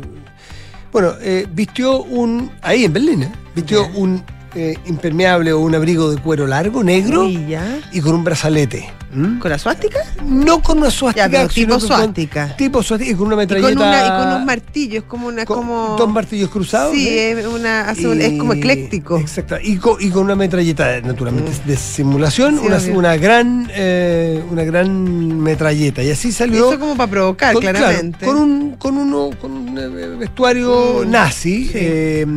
Bueno, 0.91 1.13
eh, 1.21 1.47
vistió 1.51 2.01
un. 2.03 2.51
Ahí 2.61 2.85
en 2.85 2.93
Berlín, 2.93 3.23
¿eh? 3.23 3.31
Vistió 3.55 3.87
un 3.95 4.23
eh, 4.55 4.75
impermeable 4.85 5.53
o 5.53 5.59
un 5.59 5.75
abrigo 5.75 6.09
de 6.11 6.21
cuero 6.21 6.47
largo, 6.47 6.83
negro, 6.83 7.27
ya. 7.29 7.79
y 7.91 8.01
con 8.01 8.15
un 8.15 8.23
brazalete. 8.23 8.91
¿Con 9.39 9.49
la 9.49 9.57
suástica? 9.57 9.97
No 10.23 10.61
con 10.61 10.77
una 10.77 10.91
suástica, 10.91 11.27
Ya, 11.27 11.47
tipo 11.47 11.79
suástica. 11.79 12.55
Tipo 12.55 12.83
suástica 12.83 13.11
y 13.11 13.15
con 13.15 13.25
una 13.25 13.37
Y 13.37 13.37
metralleta. 13.39 13.73
con, 13.73 13.77
una, 13.87 14.05
y 14.05 14.09
con 14.09 14.27
unos 14.27 14.45
martillos, 14.45 15.03
como 15.05 15.27
una. 15.29 15.45
con 15.45 15.57
como... 15.57 15.95
dos 15.97 16.09
martillos 16.13 16.49
cruzados. 16.51 16.93
Sí, 16.93 17.07
¿eh? 17.09 17.31
es, 17.39 17.47
una, 17.47 17.89
hace 17.89 18.07
un- 18.07 18.21
es 18.21 18.37
como 18.37 18.53
Y- 18.53 18.59
ecléctico. 18.59 19.17
Exacto. 19.17 19.55
Y 19.63 19.77
con, 19.77 19.95
y 19.99 20.11
con 20.11 20.25
una 20.25 20.35
metralleta, 20.35 21.01
naturalmente, 21.01 21.49
Mm. 21.51 21.67
de 21.67 21.75
simulación, 21.77 22.59
Sí, 22.59 22.67
una, 22.67 22.77
una 22.97 23.17
gran 23.17 23.67
eh, 23.73 24.43
una 24.51 24.63
gran 24.63 25.41
metralleta. 25.41 26.03
Y 26.03 26.11
así 26.11 26.31
salió. 26.31 26.69
Eso 26.69 26.79
como 26.79 26.95
para 26.95 27.09
provocar, 27.09 27.55
claro, 27.55 27.79
claramente. 27.79 28.25
con 28.27 28.35
un, 28.35 28.75
con 28.77 28.95
uno, 28.95 29.31
con 29.41 29.51
un 29.51 30.19
vestuario 30.19 31.01
Mm, 31.03 31.09
nazi. 31.09 31.65
sí. 31.65 31.71
eh, 31.73 32.27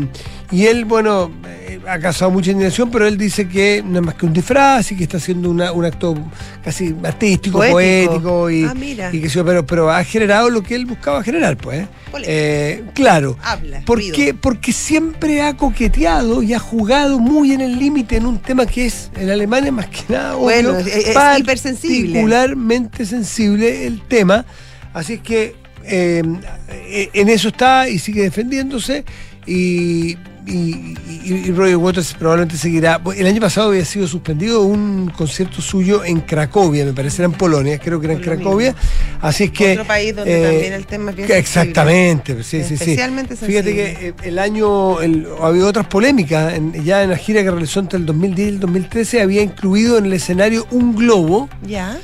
y 0.52 0.66
él, 0.66 0.84
bueno, 0.84 1.32
eh, 1.48 1.80
ha 1.88 1.98
causado 1.98 2.30
mucha 2.30 2.50
indignación, 2.52 2.90
pero 2.90 3.06
él 3.06 3.16
dice 3.18 3.48
que 3.48 3.82
no 3.84 3.98
es 4.00 4.04
más 4.06 4.14
que 4.14 4.26
un 4.26 4.32
disfraz 4.32 4.92
y 4.92 4.96
que 4.96 5.04
está 5.04 5.16
haciendo 5.16 5.50
una- 5.50 5.72
un 5.72 5.84
acto 5.84 6.14
casi 6.62 6.94
artístico, 7.02 7.58
Poético. 7.58 8.12
poético, 8.12 8.50
y, 8.50 8.64
Ah, 8.64 8.74
mira. 8.74 9.10
y 9.12 9.20
que 9.20 9.28
pero, 9.42 9.66
pero 9.66 9.90
ha 9.90 10.04
generado 10.04 10.50
lo 10.50 10.62
que 10.62 10.74
él 10.74 10.84
buscaba 10.86 11.22
generar, 11.24 11.56
pues. 11.56 11.88
Polémica. 12.10 12.32
Eh, 12.32 12.84
claro. 12.94 13.36
Habla. 13.42 13.80
¿Por 13.86 13.98
ruido. 13.98 14.14
qué? 14.14 14.34
Porque 14.34 14.72
siempre 14.72 15.40
ha 15.42 15.56
coqueteado 15.56 16.42
y 16.42 16.52
ha 16.54 16.58
jugado 16.58 17.18
muy 17.18 17.52
en 17.52 17.62
el 17.62 17.78
límite 17.78 18.16
en 18.18 18.26
un 18.26 18.38
tema 18.38 18.66
que 18.66 18.86
es 18.86 19.10
en 19.16 19.30
Alemania 19.30 19.72
más 19.72 19.86
que 19.86 20.12
nada 20.12 20.34
Bueno, 20.34 20.70
obvio, 20.72 20.80
es- 20.80 21.08
es 21.08 21.16
hipersensible. 21.38 22.12
particularmente 22.12 23.06
sensible 23.06 23.86
el 23.86 24.02
tema. 24.02 24.44
Así 24.92 25.14
es 25.14 25.20
que 25.20 25.54
eh, 25.84 26.22
eh, 26.70 27.08
en 27.14 27.28
eso 27.28 27.48
está 27.48 27.88
y 27.88 27.98
sigue 27.98 28.22
defendiéndose 28.22 29.04
y, 29.46 30.16
y, 30.46 30.94
y- 31.24 31.44
y 31.46 31.50
Roger 31.52 31.76
Waters 31.76 32.14
probablemente 32.14 32.56
seguirá. 32.56 33.00
El 33.16 33.26
año 33.26 33.40
pasado 33.40 33.68
había 33.68 33.84
sido 33.84 34.08
suspendido 34.08 34.62
un 34.62 35.10
concierto 35.16 35.62
suyo 35.62 36.04
en 36.04 36.20
Cracovia, 36.20 36.84
me 36.84 36.92
parece, 36.92 37.22
era 37.22 37.26
en 37.26 37.38
Polonia, 37.38 37.78
creo 37.78 38.00
que 38.00 38.06
era 38.06 38.14
en 38.14 38.20
Cracovia. 38.20 38.74
Así 39.20 39.44
es 39.44 39.50
que... 39.52 39.72
Otro 39.72 39.84
país 39.86 40.16
donde 40.16 40.40
eh, 40.40 40.50
también 40.52 40.72
el 40.72 40.86
tema 40.86 41.10
es 41.10 41.16
bien 41.16 41.28
sensible. 41.28 41.38
Exactamente, 41.38 42.42
sí, 42.42 42.62
sí, 42.62 42.68
sí. 42.68 42.74
Especialmente 42.74 43.36
Fíjate 43.36 43.74
que 43.74 43.84
eh, 44.08 44.14
el 44.24 44.38
año, 44.38 45.00
el, 45.00 45.26
ha 45.40 45.46
habido 45.46 45.68
otras 45.68 45.86
polémicas, 45.86 46.54
en- 46.54 46.72
ya 46.84 47.02
en 47.04 47.10
la 47.10 47.16
gira 47.16 47.42
que 47.42 47.50
realizó 47.50 47.80
entre 47.80 47.98
el 47.98 48.06
2010 48.06 48.46
y 48.46 48.50
el 48.54 48.60
2013 48.60 49.20
había 49.22 49.42
incluido 49.42 49.98
en 49.98 50.06
el 50.06 50.12
escenario 50.14 50.66
un 50.72 50.96
globo 50.96 51.48
Ya. 51.66 51.98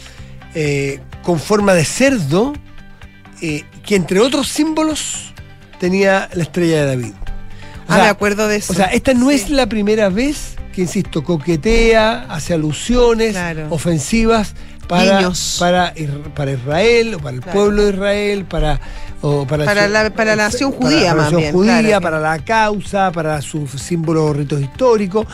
eh, 0.55 1.01
con 1.23 1.41
forma 1.41 1.75
de 1.75 1.85
cerdo, 1.85 2.53
eh, 3.43 3.65
que 3.85 3.97
entre 3.97 4.21
otros 4.21 4.49
símbolos 4.49 5.33
tenía 5.81 6.29
la 6.35 6.43
estrella 6.45 6.81
de 6.81 6.87
David. 6.87 7.13
O 7.89 7.93
ah, 7.93 7.95
sea, 7.95 8.05
me 8.05 8.11
acuerdo 8.11 8.49
de 8.49 8.57
eso. 8.57 8.73
o 8.73 8.77
sea, 8.77 8.87
esta 8.87 9.15
no 9.15 9.31
Sí. 9.31 9.37
es 9.37 9.51
la 9.51 9.67
primera 9.67 10.09
vez 10.11 10.57
que, 10.75 10.83
insisto, 10.83 11.25
coquetea, 11.25 12.27
hace 12.29 12.53
alusiones 12.55 13.33
Claro. 13.33 13.67
ofensivas 13.71 14.55
para, 14.87 15.31
para, 15.59 15.95
Isra- 15.95 16.35
para 16.35 16.53
Israel 16.53 17.15
o 17.15 17.19
para 17.19 17.35
el 17.37 17.41
Claro. 17.43 17.59
pueblo 17.59 17.83
de 17.85 17.91
Israel, 17.93 18.45
para, 18.45 18.81
o 19.23 19.47
para, 19.47 19.65
Para 19.65 19.87
su- 19.87 19.93
la- 19.93 20.11
para 20.11 20.37
la 20.37 20.45
nación 20.45 20.73
para 20.73 20.83
judía, 20.91 21.09
la 21.09 21.15
más 21.15 21.23
nación 21.25 21.41
bien, 21.41 21.53
judía, 21.53 21.81
claro. 21.81 22.01
para 22.03 22.21
la 22.21 22.39
causa, 22.45 23.11
para 23.13 23.41
sus 23.43 23.71
símbolos 23.73 24.37
ritos 24.37 24.61
históricos. 24.61 25.27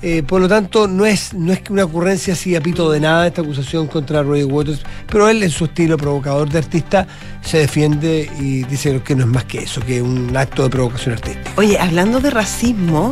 Eh, 0.00 0.22
por 0.22 0.40
lo 0.40 0.48
tanto, 0.48 0.86
no 0.86 1.06
es, 1.06 1.34
no 1.34 1.52
es 1.52 1.60
que 1.60 1.72
una 1.72 1.84
ocurrencia 1.84 2.34
así 2.34 2.54
a 2.54 2.60
pito 2.60 2.88
de 2.90 3.00
nada 3.00 3.26
esta 3.26 3.42
acusación 3.42 3.88
contra 3.88 4.22
Roger 4.22 4.44
Waters, 4.46 4.80
pero 5.10 5.28
él 5.28 5.42
en 5.42 5.50
su 5.50 5.64
estilo 5.64 5.96
provocador 5.96 6.48
de 6.48 6.58
artista 6.58 7.06
se 7.42 7.58
defiende 7.58 8.30
y 8.40 8.62
dice 8.64 9.00
que 9.02 9.16
no 9.16 9.24
es 9.24 9.28
más 9.28 9.44
que 9.44 9.58
eso, 9.58 9.80
que 9.80 10.00
un 10.00 10.36
acto 10.36 10.62
de 10.62 10.70
provocación 10.70 11.14
artística. 11.14 11.50
Oye, 11.56 11.78
hablando 11.80 12.20
de 12.20 12.30
racismo, 12.30 13.10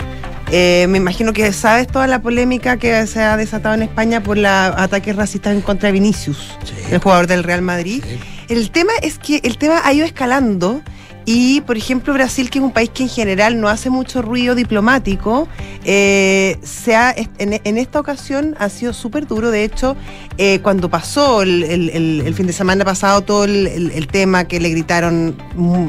eh, 0.52 0.86
me 0.88 0.98
imagino 0.98 1.32
que 1.32 1.52
sabes 1.52 1.88
toda 1.88 2.06
la 2.06 2.20
polémica 2.22 2.76
que 2.76 3.04
se 3.08 3.20
ha 3.20 3.36
desatado 3.36 3.74
en 3.74 3.82
España 3.82 4.22
por 4.22 4.38
los 4.38 4.46
ataques 4.48 5.16
racistas 5.16 5.54
en 5.54 5.62
contra 5.62 5.88
de 5.88 5.92
Vinicius, 5.94 6.56
Sí. 6.64 6.74
el 6.92 7.00
jugador 7.00 7.26
del 7.26 7.42
Real 7.42 7.62
Madrid. 7.62 8.04
El 8.48 8.70
tema 8.70 8.92
es 9.02 9.18
que 9.18 9.40
el 9.42 9.58
tema 9.58 9.80
ha 9.84 9.92
ido 9.92 10.06
escalando 10.06 10.82
y, 11.26 11.60
por 11.62 11.76
ejemplo, 11.76 12.14
Brasil, 12.14 12.48
que 12.50 12.60
es 12.60 12.64
un 12.64 12.70
país 12.70 12.88
que 12.88 13.02
en 13.02 13.08
general 13.08 13.60
no 13.60 13.68
hace 13.68 13.90
mucho 13.90 14.22
ruido 14.22 14.54
diplomático, 14.54 15.48
eh, 15.84 16.56
se 16.62 16.94
ha, 16.94 17.12
en, 17.38 17.60
en 17.64 17.78
esta 17.78 17.98
ocasión 18.00 18.54
ha 18.60 18.68
sido 18.68 18.92
súper 18.92 19.26
duro. 19.26 19.50
De 19.50 19.64
hecho, 19.64 19.96
eh, 20.38 20.60
cuando 20.62 20.88
pasó 20.88 21.42
el, 21.42 21.64
el- 21.64 21.90
el- 21.90 22.22
el 22.24 22.34
fin 22.34 22.46
de 22.46 22.52
semana 22.52 22.84
pasado 22.84 23.22
todo 23.22 23.44
el, 23.44 24.06
tema 24.06 24.44
que 24.44 24.60
le 24.60 24.70
gritaron 24.70 25.36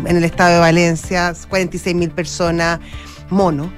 en 0.07 0.17
el 0.17 0.23
estado 0.23 0.55
de 0.55 0.59
Valencia, 0.59 1.33
46 1.49 1.95
mil 1.95 2.09
personas, 2.09 2.79
mono. 3.29 3.71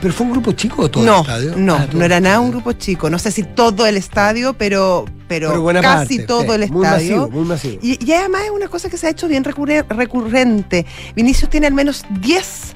¿Pero 0.00 0.14
fue 0.14 0.26
un 0.26 0.32
grupo 0.32 0.52
chico 0.52 0.82
o 0.82 0.90
todo 0.90 1.04
no, 1.04 1.14
el 1.16 1.20
estadio? 1.20 1.54
no, 1.56 1.74
Ah, 1.76 1.86
no 1.92 2.04
era 2.04 2.20
nada 2.20 2.40
un 2.40 2.50
grupo 2.50 2.72
chico. 2.72 3.10
No 3.10 3.18
sé 3.18 3.30
si 3.30 3.42
todo 3.42 3.86
el 3.86 3.96
estadio, 3.96 4.54
pero, 4.54 5.04
pero, 5.28 5.50
casi 5.80 6.16
parte, 6.18 6.26
todo 6.26 6.42
sí, 6.54 6.62
el 6.62 6.70
Muy 6.70 6.84
estadio. 6.84 7.16
masivo, 7.18 7.28
muy 7.30 7.44
masivo. 7.44 7.78
Y, 7.82 8.04
y 8.04 8.12
además 8.12 8.42
es 8.44 8.50
una 8.50 8.68
cosa 8.68 8.88
que 8.88 8.96
se 8.96 9.06
ha 9.06 9.10
hecho 9.10 9.28
bien 9.28 9.44
recurre- 9.44 9.84
recurrente. 9.88 10.86
Vinicius 11.14 11.50
tiene 11.50 11.66
al 11.66 11.74
menos 11.74 12.04
10 12.20 12.74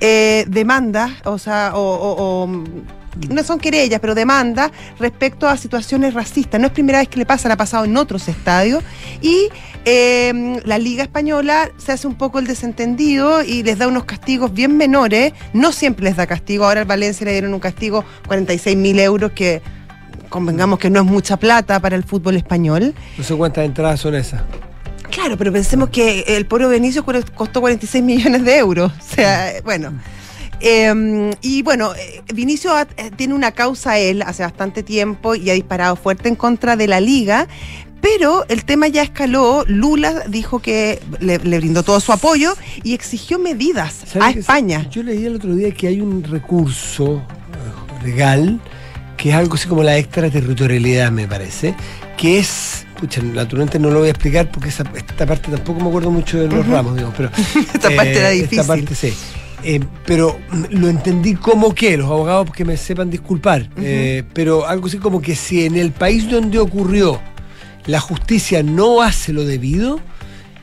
eh, 0.00 0.44
demandas, 0.48 1.10
o 1.24 1.38
sea, 1.38 1.72
o, 1.74 1.80
o- 1.80 2.44
o, 2.44 2.64
no 3.28 3.44
son 3.44 3.58
querellas, 3.60 4.00
pero 4.00 4.14
demandas 4.14 4.70
respecto 4.98 5.46
a 5.46 5.56
situaciones 5.58 6.14
racistas. 6.14 6.58
No 6.60 6.68
es 6.68 6.72
primera 6.72 6.98
vez 6.98 7.08
que 7.08 7.18
le 7.18 7.26
pasa, 7.26 7.46
le 7.48 7.54
ha 7.54 7.56
pasado 7.58 7.84
en 7.84 7.94
otros 7.96 8.26
estadios. 8.28 8.82
Y 9.20 9.48
eh, 9.84 10.60
la 10.64 10.78
Liga 10.78 11.02
Española 11.02 11.70
se 11.76 11.92
hace 11.92 12.06
un 12.06 12.14
poco 12.14 12.38
el 12.38 12.46
desentendido 12.46 13.42
y 13.42 13.62
les 13.62 13.78
da 13.78 13.88
unos 13.88 14.04
castigos 14.04 14.52
bien 14.52 14.76
menores. 14.76 15.32
No 15.52 15.72
siempre 15.72 16.04
les 16.04 16.16
da 16.16 16.26
castigo. 16.26 16.64
Ahora 16.64 16.80
al 16.82 16.86
Valencia 16.86 17.24
le 17.24 17.32
dieron 17.32 17.54
un 17.54 17.60
castigo 17.60 18.04
46 18.28 18.76
mil 18.76 18.98
euros 18.98 19.32
que 19.32 19.62
convengamos 20.28 20.78
que 20.78 20.90
no 20.90 21.00
es 21.00 21.06
mucha 21.06 21.36
plata 21.36 21.80
para 21.80 21.96
el 21.96 22.04
fútbol 22.04 22.36
español. 22.36 22.94
No 23.18 23.24
sé 23.24 23.34
cuántas 23.34 23.64
entradas 23.64 24.00
son 24.00 24.14
esas. 24.14 24.42
Claro, 25.10 25.36
pero 25.36 25.52
pensemos 25.52 25.90
que 25.90 26.24
el 26.26 26.46
poro 26.46 26.68
Benicio 26.68 27.04
costó 27.04 27.60
46 27.60 28.02
millones 28.02 28.44
de 28.44 28.56
euros. 28.56 28.90
O 28.92 29.14
sea, 29.14 29.52
bueno. 29.62 29.92
Eh, 30.64 31.30
y 31.40 31.62
bueno, 31.62 31.92
eh, 31.94 32.22
Vinicio 32.32 32.70
eh, 32.78 32.86
tiene 33.16 33.34
una 33.34 33.50
causa 33.50 33.98
él 33.98 34.22
hace 34.22 34.44
bastante 34.44 34.84
tiempo 34.84 35.34
y 35.34 35.50
ha 35.50 35.54
disparado 35.54 35.96
fuerte 35.96 36.28
en 36.28 36.36
contra 36.36 36.76
de 36.76 36.86
la 36.86 37.00
liga. 37.00 37.48
Pero 38.02 38.44
el 38.48 38.64
tema 38.64 38.88
ya 38.88 39.02
escaló. 39.02 39.64
Lula 39.66 40.24
dijo 40.28 40.58
que 40.58 41.00
le, 41.20 41.38
le 41.38 41.58
brindó 41.58 41.82
todo 41.82 41.98
su 42.00 42.12
apoyo 42.12 42.54
y 42.82 42.92
exigió 42.94 43.38
medidas 43.38 43.94
¿Sabe 44.12 44.24
a 44.26 44.30
España. 44.30 44.86
Yo 44.90 45.02
leí 45.02 45.24
el 45.24 45.36
otro 45.36 45.54
día 45.54 45.70
que 45.72 45.86
hay 45.86 46.00
un 46.02 46.22
recurso 46.24 47.22
eh, 48.02 48.04
legal 48.06 48.60
que 49.16 49.28
es 49.30 49.34
algo 49.36 49.54
así 49.54 49.68
como 49.68 49.84
la 49.84 49.96
extraterritorialidad, 49.98 51.12
me 51.12 51.28
parece, 51.28 51.76
que 52.18 52.40
es, 52.40 52.84
pucha, 52.98 53.22
naturalmente 53.22 53.78
no 53.78 53.88
lo 53.88 54.00
voy 54.00 54.08
a 54.08 54.10
explicar 54.10 54.50
porque 54.50 54.70
esa- 54.70 54.82
esta 54.96 55.24
parte 55.26 55.48
tampoco 55.48 55.78
me 55.80 55.86
acuerdo 55.86 56.10
mucho 56.10 56.40
de 56.40 56.48
los 56.48 56.66
ramos, 56.66 56.96
digamos, 56.96 57.14
pero... 57.16 57.30
Esta 57.72 57.90
parte 57.94 58.18
era 58.18 58.30
difícil. 58.30 58.58
Esta 58.58 58.66
parte 58.74 58.94
sí. 58.96 59.14
Eh, 59.62 59.78
pero 60.06 60.36
lo 60.70 60.88
entendí 60.88 61.34
como 61.36 61.72
que, 61.72 61.96
los 61.96 62.06
abogados 62.10 62.50
que 62.50 62.64
me 62.64 62.76
sepan 62.76 63.10
disculpar, 63.10 63.70
eh, 63.76 64.24
pero 64.34 64.66
algo 64.66 64.88
así 64.88 64.98
como 64.98 65.22
que 65.22 65.36
si 65.36 65.66
en 65.66 65.76
el 65.76 65.92
país 65.92 66.28
donde 66.28 66.58
ocurrió 66.58 67.20
la 67.86 68.00
justicia 68.00 68.62
no 68.62 69.02
hace 69.02 69.32
lo 69.32 69.44
debido, 69.44 70.00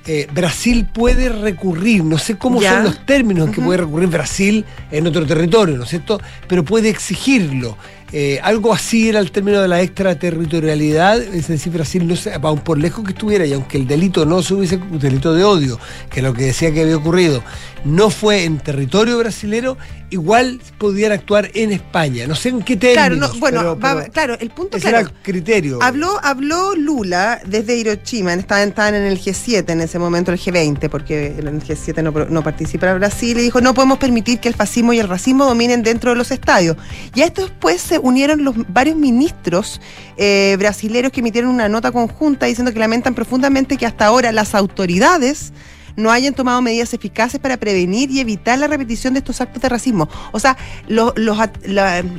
eh, 0.05 0.27
Brasil 0.33 0.87
puede 0.91 1.29
recurrir, 1.29 2.03
no 2.03 2.17
sé 2.17 2.35
cómo 2.37 2.61
Ya. 2.61 2.75
son 2.75 2.83
los 2.85 3.05
términos 3.05 3.47
en 3.47 3.53
que 3.53 3.61
puede 3.61 3.77
recurrir 3.79 4.09
Brasil 4.09 4.65
en 4.91 5.05
otro 5.05 5.25
territorio, 5.25 5.77
¿no 5.77 5.83
es 5.83 5.89
cierto? 5.89 6.19
Pero 6.47 6.63
puede 6.65 6.89
exigirlo. 6.89 7.77
Eh, 8.11 8.39
algo 8.41 8.73
así 8.73 9.07
era 9.07 9.19
el 9.19 9.31
término 9.31 9.61
de 9.61 9.67
la 9.67 9.81
extraterritorialidad, 9.81 11.21
es 11.21 11.47
decir, 11.47 11.71
Brasil 11.71 12.07
no 12.07 12.15
se, 12.15 12.33
aun 12.33 12.59
por 12.61 12.79
lejos 12.79 13.03
que 13.05 13.11
estuviera, 13.11 13.45
y 13.45 13.53
aunque 13.53 13.77
el 13.77 13.85
delito 13.87 14.25
no 14.25 14.41
se 14.41 14.55
hubiese, 14.55 14.77
un 14.77 14.97
delito 14.97 15.33
de 15.35 15.43
odio, 15.43 15.79
que 16.09 16.21
es 16.21 16.23
lo 16.23 16.33
que 16.33 16.45
decía 16.45 16.73
que 16.73 16.81
había 16.81 16.97
ocurrido, 16.97 17.43
no 17.85 18.09
fue 18.09 18.45
en 18.45 18.57
territorio 18.57 19.17
brasilero, 19.19 19.77
igual 20.11 20.61
podían 20.77 21.11
actuar 21.11 21.49
en 21.53 21.71
España. 21.71 22.25
No 22.27 22.35
sé 22.35 22.49
en 22.49 22.61
qué 22.61 22.77
Claro, 22.77 22.95
términos. 23.15 23.33
no, 23.35 23.39
bueno, 23.39 23.59
pero- 23.59 23.79
va- 23.79 23.99
pero 24.01 24.11
claro, 24.11 24.37
el 24.39 24.49
punto 24.49 24.77
ese 24.77 24.89
claro, 24.89 25.07
era 25.07 25.09
el 25.09 25.23
criterio. 25.23 25.79
Habló, 25.81 26.19
habló 26.23 26.75
Lula 26.75 27.41
desde 27.45 27.75
Hiroshima, 27.77 28.33
estaban, 28.33 28.69
estaban 28.69 28.95
en 28.95 29.03
el 29.03 29.19
G7 29.19 29.69
en 29.71 29.81
ese 29.81 29.99
momento, 29.99 30.31
el 30.31 30.39
G20, 30.39 30.89
porque 30.89 31.35
en 31.37 31.47
el 31.47 31.61
G7 31.63 32.01
no, 32.03 32.11
no 32.11 32.43
participa 32.43 32.93
Brasil, 32.93 33.37
y 33.37 33.43
dijo, 33.43 33.61
no 33.61 33.73
podemos 33.73 33.97
permitir 33.99 34.39
que 34.39 34.47
el 34.49 34.55
fascismo 34.55 34.93
y 34.93 34.99
el 34.99 35.07
racismo 35.07 35.45
dominen 35.45 35.83
dentro 35.83 36.11
de 36.11 36.15
los 36.17 36.31
estadios. 36.31 36.77
Y 37.15 37.21
a 37.21 37.25
esto 37.25 37.43
después 37.43 37.81
se 37.81 37.99
unieron 37.99 38.43
los 38.43 38.55
varios 38.73 38.95
ministros 38.97 39.79
eh, 40.17 40.55
brasileños 40.59 41.11
que 41.11 41.19
emitieron 41.19 41.51
una 41.51 41.69
nota 41.69 41.91
conjunta 41.91 42.45
diciendo 42.47 42.73
que 42.73 42.79
lamentan 42.79 43.13
profundamente 43.15 43.77
que 43.77 43.85
hasta 43.85 44.05
ahora 44.05 44.31
las 44.31 44.55
autoridades 44.55 45.53
no 45.95 46.11
hayan 46.11 46.33
tomado 46.33 46.61
medidas 46.61 46.93
eficaces 46.93 47.39
para 47.39 47.57
prevenir 47.57 48.11
y 48.11 48.19
evitar 48.19 48.57
la 48.59 48.67
repetición 48.67 49.13
de 49.13 49.19
estos 49.19 49.41
actos 49.41 49.61
de 49.61 49.69
racismo. 49.69 50.09
O 50.31 50.39
sea, 50.39 50.57
los, 50.87 51.13
los, 51.17 51.37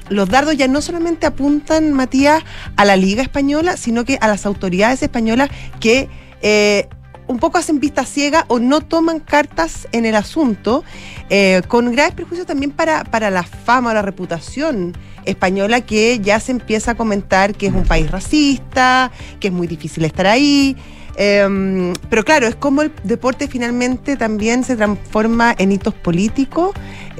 los 0.09 0.29
dardos 0.29 0.57
ya 0.57 0.69
no 0.69 0.81
solamente 0.81 1.27
apuntan, 1.27 1.93
Matías, 1.93 2.43
a 2.77 2.85
la 2.85 2.97
Liga 2.97 3.23
Española, 3.23 3.77
sino 3.77 4.05
que 4.05 4.19
a 4.21 4.29
las 4.29 4.47
autoridades 4.47 5.03
españolas 5.03 5.51
que 5.81 6.09
eh, 6.43 6.89
un 7.31 7.39
poco 7.39 7.59
hacen 7.59 7.79
vista 7.79 8.05
ciega 8.05 8.45
o 8.49 8.59
no 8.59 8.81
toman 8.81 9.21
cartas 9.21 9.87
en 9.93 10.05
el 10.05 10.17
asunto, 10.17 10.83
eh, 11.29 11.63
con 11.69 11.93
graves 11.93 12.13
prejuicios 12.15 12.45
también 12.45 12.73
para, 12.73 13.05
para 13.05 13.31
la 13.31 13.45
fama 13.45 13.91
o 13.91 13.95
la 13.95 14.03
reputación 14.03 14.97
española 15.25 15.81
que 15.81 16.19
ya 16.19 16.41
se 16.41 16.51
empieza 16.51 16.93
a 16.93 16.95
comentar 16.97 17.55
que 17.55 17.69
es 17.69 17.73
un 17.73 17.85
país 17.85 18.11
racista, 18.11 19.13
que 19.39 19.47
es 19.47 19.55
muy 19.55 19.69
difícil 19.69 20.05
estar 20.05 20.27
ahí. 20.27 20.77
Eh, 21.17 21.93
pero 22.09 22.25
claro, 22.25 22.49
es 22.49 22.57
como 22.57 22.83
el 22.83 22.93
deporte 23.05 23.47
finalmente 23.47 24.17
también 24.17 24.65
se 24.65 24.75
transforma 24.75 25.55
en 25.57 25.71
hitos 25.71 25.95
políticos 25.95 26.73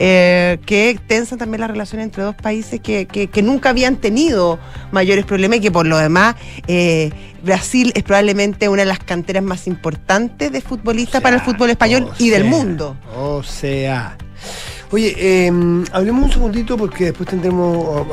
eh, 0.03 0.59
que 0.65 0.99
tensan 1.07 1.39
también 1.39 1.61
la 1.61 1.67
relación 1.67 2.01
entre 2.01 2.23
dos 2.23 2.35
países 2.35 2.81
que, 2.81 3.05
que- 3.07 3.27
que 3.29 3.43
nunca 3.43 3.69
habían 3.69 3.97
tenido 3.97 4.59
mayores 4.93 5.27
problemas 5.27 5.59
y 5.59 5.61
que 5.61 5.71
por 5.71 5.87
lo 5.87 5.99
demás 5.99 6.37
eh, 6.67 7.11
Brasil 7.45 7.93
es 7.95 8.03
probablemente 8.03 8.69
una 8.71 8.83
de 8.83 8.89
las 8.89 8.99
canteras 8.99 9.43
más 9.45 9.67
importantes 9.67 10.51
de 10.53 10.61
futbolistas 10.63 11.21
para 11.21 11.37
el 11.37 11.43
fútbol 11.43 11.69
español 11.69 12.09
O 12.11 12.15
y 12.19 12.31
del 12.31 12.45
mundo. 12.45 12.97
O 13.15 13.43
sea. 13.43 14.17
Oye, 14.93 15.15
eh, 15.19 15.53
hablemos 15.93 16.25
un 16.25 16.33
segundito 16.33 16.77
porque 16.77 17.05
después 17.05 17.29
tendremos, 17.29 18.07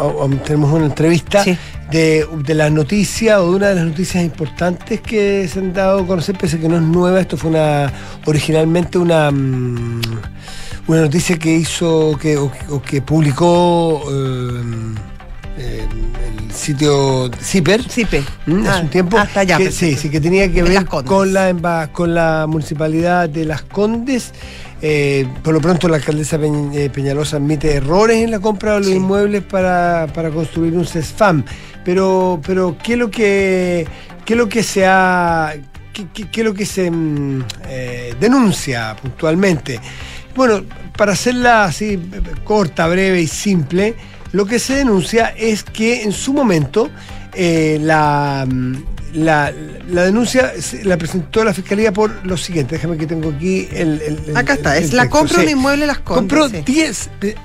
tenemos 0.44 0.72
una 0.72 0.86
entrevista 0.86 1.44
Sí. 1.44 1.58
de, 1.90 2.28
de 2.44 2.54
la 2.54 2.70
noticia 2.70 3.42
o 3.42 3.50
de 3.50 3.56
una 3.56 3.70
de 3.70 3.76
las 3.76 3.86
noticias 3.86 4.24
importantes 4.24 5.02
que 5.02 5.48
se 5.48 5.58
han 5.58 5.74
dado 5.74 6.02
a 6.02 6.06
conocer, 6.06 6.38
pese 6.38 6.58
a 6.58 6.60
que 6.60 6.68
no 6.70 6.76
es 6.76 6.84
nueva. 6.84 7.20
Esto 7.20 7.36
fue 7.36 7.50
una 7.50 7.92
originalmente 8.26 9.00
una, 9.00 9.32
mm, 9.32 10.02
una 10.88 11.02
noticia 11.02 11.38
que 11.38 11.54
hizo 11.54 12.18
que, 12.22 12.38
o, 12.38 12.52
o 12.70 12.82
que 12.82 13.02
publicó 13.02 14.04
eh, 14.10 14.62
eh, 15.58 15.88
el 16.48 16.52
sitio 16.54 17.30
Zipper. 17.42 17.84
Sí, 17.90 18.06
pe. 18.06 18.24
Mm, 18.46 18.66
Ah, 18.66 18.72
hace 18.74 18.82
un 18.84 18.90
tiempo 18.90 19.18
hasta 19.18 19.42
allá, 19.42 19.58
que, 19.58 19.66
pensé 19.66 19.92
sí, 19.92 19.96
sí, 19.98 20.10
que 20.10 20.22
tenía 20.22 20.52
que 20.52 20.64
ver 20.64 20.86
con 20.86 21.34
la 21.34 21.90
con 21.92 22.14
la 22.16 22.46
municipalidad 22.48 23.28
de 23.30 23.46
Las 23.46 23.64
Condes. 23.64 24.32
Eh, 24.82 25.28
por 25.44 25.56
lo 25.56 25.60
pronto 25.60 25.88
la 25.90 25.96
alcaldesa 25.98 26.38
Peñ- 26.38 26.72
eh, 26.76 26.90
Peñalosa 26.92 27.38
admite 27.38 27.74
errores 27.74 28.18
en 28.24 28.30
la 28.30 28.40
compra 28.40 28.74
de 28.74 28.80
los 28.82 28.88
Sí. 28.90 28.94
inmuebles 28.96 29.42
para, 29.44 30.06
para 30.14 30.30
construir 30.30 30.76
un 30.78 30.86
CESFAM. 30.86 31.44
Pero, 31.84 32.40
pero 32.46 32.78
¿qué 32.84 32.94
es 32.94 33.00
lo 33.00 33.10
que 33.10 33.88
qué 34.24 34.34
es 34.34 34.38
lo 34.38 34.48
que 34.48 34.62
se 34.62 34.86
ha 34.86 35.54
qué, 35.94 36.06
qué- 36.14 36.30
qué 36.30 36.42
es 36.42 36.46
lo 36.46 36.54
que 36.54 36.66
se 36.68 36.92
mm, 36.92 37.44
eh, 37.70 38.14
denuncia 38.20 38.96
puntualmente? 39.02 39.80
Bueno, 40.38 40.64
para 40.96 41.12
hacerla 41.14 41.66
así 41.66 42.00
corta, 42.46 42.88
breve 42.88 43.20
y 43.22 43.28
simple, 43.28 43.96
lo 44.32 44.46
que 44.46 44.60
se 44.60 44.76
denuncia 44.76 45.34
es 45.36 45.64
que 45.64 46.04
en 46.04 46.12
su 46.14 46.32
momento 46.32 46.90
eh, 47.34 47.80
la, 47.82 48.46
mm, 48.48 48.76
la, 49.14 49.52
la 49.90 50.04
denuncia 50.04 50.54
la 50.84 50.96
presentó 50.98 51.44
la 51.44 51.54
fiscalía 51.54 51.92
por 51.92 52.26
lo 52.26 52.38
siguiente. 52.38 52.76
Déjame 52.76 52.98
que 52.98 53.08
tengo 53.08 53.30
aquí 53.36 53.68
el. 53.72 54.00
el- 54.02 54.20
el- 54.28 54.38
Acá 54.38 54.54
está, 54.54 54.78
el- 54.78 54.84
es 54.84 54.94
la 54.94 55.10
compra 55.10 55.38
de 55.38 55.44
un 55.44 55.48
sí. 55.48 55.52
inmueble 55.58 55.82
en 55.84 55.88
las 55.88 56.00
Condes. 56.00 56.18
Compró 56.40 56.50
sí. 56.50 56.62
10. 56.66 57.10
eh, 57.22 57.36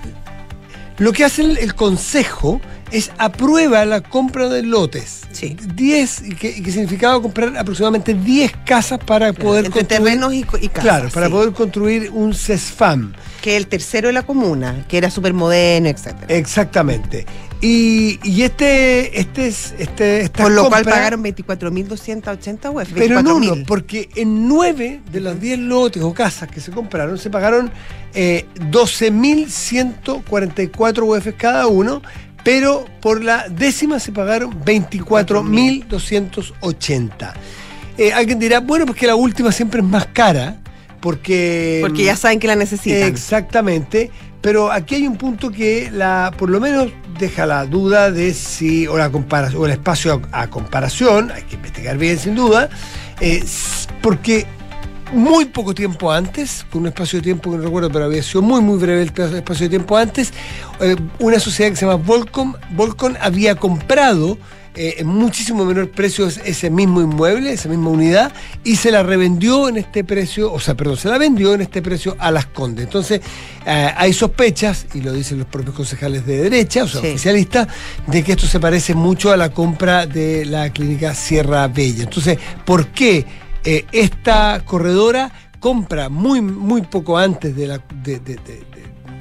Lo 0.98 1.12
que 1.12 1.24
hace 1.24 1.42
el 1.42 1.74
consejo 1.74 2.60
es 2.92 3.10
aprueba 3.18 3.84
la 3.84 4.02
compra 4.02 4.48
de 4.48 4.62
lotes. 4.62 5.22
Sí. 5.32 5.56
10, 5.74 6.22
y 6.26 6.34
que, 6.34 6.62
que 6.62 6.70
significaba 6.70 7.20
comprar 7.20 7.56
aproximadamente 7.56 8.14
10 8.14 8.52
casas 8.64 8.98
para 8.98 9.32
poder 9.32 9.64
construir. 9.64 9.86
terrenos 9.86 10.34
y, 10.34 10.42
casas. 10.42 10.82
Claro, 10.82 11.08
para 11.08 11.26
sí. 11.26 11.32
poder 11.32 11.52
construir 11.52 12.10
un 12.12 12.34
CESFAM. 12.34 13.14
Que 13.40 13.56
el 13.56 13.66
tercero 13.66 14.08
de 14.08 14.12
la 14.12 14.24
comuna, 14.24 14.84
que 14.88 14.98
era 14.98 15.10
súper 15.10 15.32
moderno, 15.32 15.88
etcétera. 15.88 16.26
Exactamente. 16.28 17.26
Y, 17.62 18.20
y 18.24 18.42
este, 18.42 19.20
este 19.20 19.46
es, 19.46 19.72
este, 19.78 20.22
esta 20.22 20.42
Por 20.42 20.52
lo 20.52 20.68
cual 20.68 20.84
pagaron 20.84 21.22
24.280 21.22 22.74
UF. 22.74 22.92
Pero 22.92 23.22
no, 23.22 23.38
no, 23.38 23.54
24.000. 23.54 23.66
porque 23.66 24.08
en 24.16 24.48
9 24.48 25.02
de 25.10 25.20
los 25.20 25.40
10 25.40 25.60
lotes 25.60 26.02
o 26.02 26.12
casas 26.12 26.50
que 26.50 26.60
se 26.60 26.72
compraron 26.72 27.18
se 27.18 27.30
pagaron 27.30 27.70
eh, 28.14 28.46
12.144 28.70 31.02
UF 31.02 31.28
cada 31.38 31.68
uno, 31.68 32.02
pero 32.44 32.84
por 33.00 33.22
la 33.22 33.48
décima 33.48 34.00
se 34.00 34.10
pagaron 34.12 34.62
24.280. 34.64 37.32
Eh, 37.98 38.12
alguien 38.12 38.38
dirá, 38.38 38.60
bueno, 38.60 38.86
pues 38.86 38.96
que 38.98 39.06
la 39.06 39.16
última 39.16 39.52
siempre 39.52 39.80
es 39.80 39.86
más 39.86 40.06
cara, 40.06 40.56
porque... 41.00 41.78
Porque 41.82 42.04
ya 42.04 42.16
saben 42.16 42.38
que 42.38 42.46
la 42.46 42.56
necesitan. 42.56 43.02
Exactamente, 43.02 44.10
pero 44.40 44.72
aquí 44.72 44.94
hay 44.96 45.06
un 45.06 45.16
punto 45.16 45.50
que 45.50 45.90
la, 45.92 46.32
por 46.36 46.50
lo 46.50 46.60
menos 46.60 46.90
deja 47.18 47.46
la 47.46 47.64
duda 47.66 48.10
de 48.10 48.34
si, 48.34 48.86
o 48.86 48.96
la 48.96 49.10
comparación, 49.10 49.62
o 49.62 49.66
el 49.66 49.72
espacio 49.72 50.22
a, 50.32 50.42
a 50.42 50.50
comparación, 50.50 51.30
hay 51.30 51.42
que 51.42 51.56
investigar 51.56 51.98
bien 51.98 52.18
sin 52.18 52.34
duda, 52.34 52.70
eh, 53.20 53.44
porque 54.00 54.46
muy 55.12 55.46
poco 55.46 55.74
tiempo 55.74 56.10
antes, 56.10 56.64
con 56.70 56.82
un 56.82 56.88
espacio 56.88 57.18
de 57.18 57.22
tiempo 57.24 57.50
que 57.50 57.58
no 57.58 57.64
recuerdo, 57.64 57.90
pero 57.90 58.06
había 58.06 58.22
sido 58.22 58.42
muy, 58.42 58.60
muy 58.60 58.78
breve 58.78 59.02
el 59.02 59.08
espacio 59.36 59.64
de 59.66 59.68
tiempo 59.70 59.96
antes, 59.96 60.32
eh, 60.80 60.96
una 61.18 61.38
sociedad 61.38 61.70
que 61.70 61.76
se 61.76 61.86
llama 61.86 62.02
Volcom, 62.02 62.54
Volcom 62.70 63.14
había 63.20 63.54
comprado 63.56 64.38
eh, 64.74 64.94
en 65.00 65.06
muchísimo 65.06 65.66
menor 65.66 65.90
precio 65.90 66.26
es- 66.26 66.38
ese 66.46 66.70
mismo 66.70 67.02
inmueble, 67.02 67.52
esa 67.52 67.68
misma 67.68 67.90
unidad, 67.90 68.32
y 68.64 68.76
se 68.76 68.90
la 68.90 69.02
revendió 69.02 69.68
en 69.68 69.76
este 69.76 70.02
precio, 70.02 70.50
o 70.50 70.58
sea, 70.60 70.74
perdón, 70.74 70.96
se 70.96 71.10
la 71.10 71.18
vendió 71.18 71.52
en 71.52 71.60
este 71.60 71.82
precio 71.82 72.16
a 72.18 72.30
las 72.30 72.46
Condes. 72.46 72.86
Entonces, 72.86 73.20
eh, 73.66 73.90
hay 73.94 74.14
sospechas, 74.14 74.86
y 74.94 75.02
lo 75.02 75.12
dicen 75.12 75.36
los 75.36 75.46
propios 75.46 75.76
concejales 75.76 76.24
de 76.24 76.38
derecha, 76.38 76.84
o 76.84 76.88
sea, 76.88 77.02
Sí. 77.02 77.08
oficialistas, 77.08 77.68
de 78.06 78.24
que 78.24 78.32
esto 78.32 78.46
se 78.46 78.58
parece 78.60 78.94
mucho 78.94 79.30
a 79.30 79.36
la 79.36 79.50
compra 79.50 80.06
de 80.06 80.46
la 80.46 80.70
clínica 80.72 81.14
Sierra 81.14 81.68
Bella. 81.68 82.04
Entonces, 82.04 82.38
¿por 82.64 82.86
qué 82.86 83.26
eh, 83.64 83.84
esta 83.92 84.62
corredora 84.64 85.30
compra 85.60 86.08
muy, 86.08 86.40
muy 86.40 86.82
poco 86.82 87.16
antes 87.18 87.54
de 87.54 87.66
la, 87.66 87.80
de- 88.02 88.18
de- 88.20 88.36
de- 88.36 88.62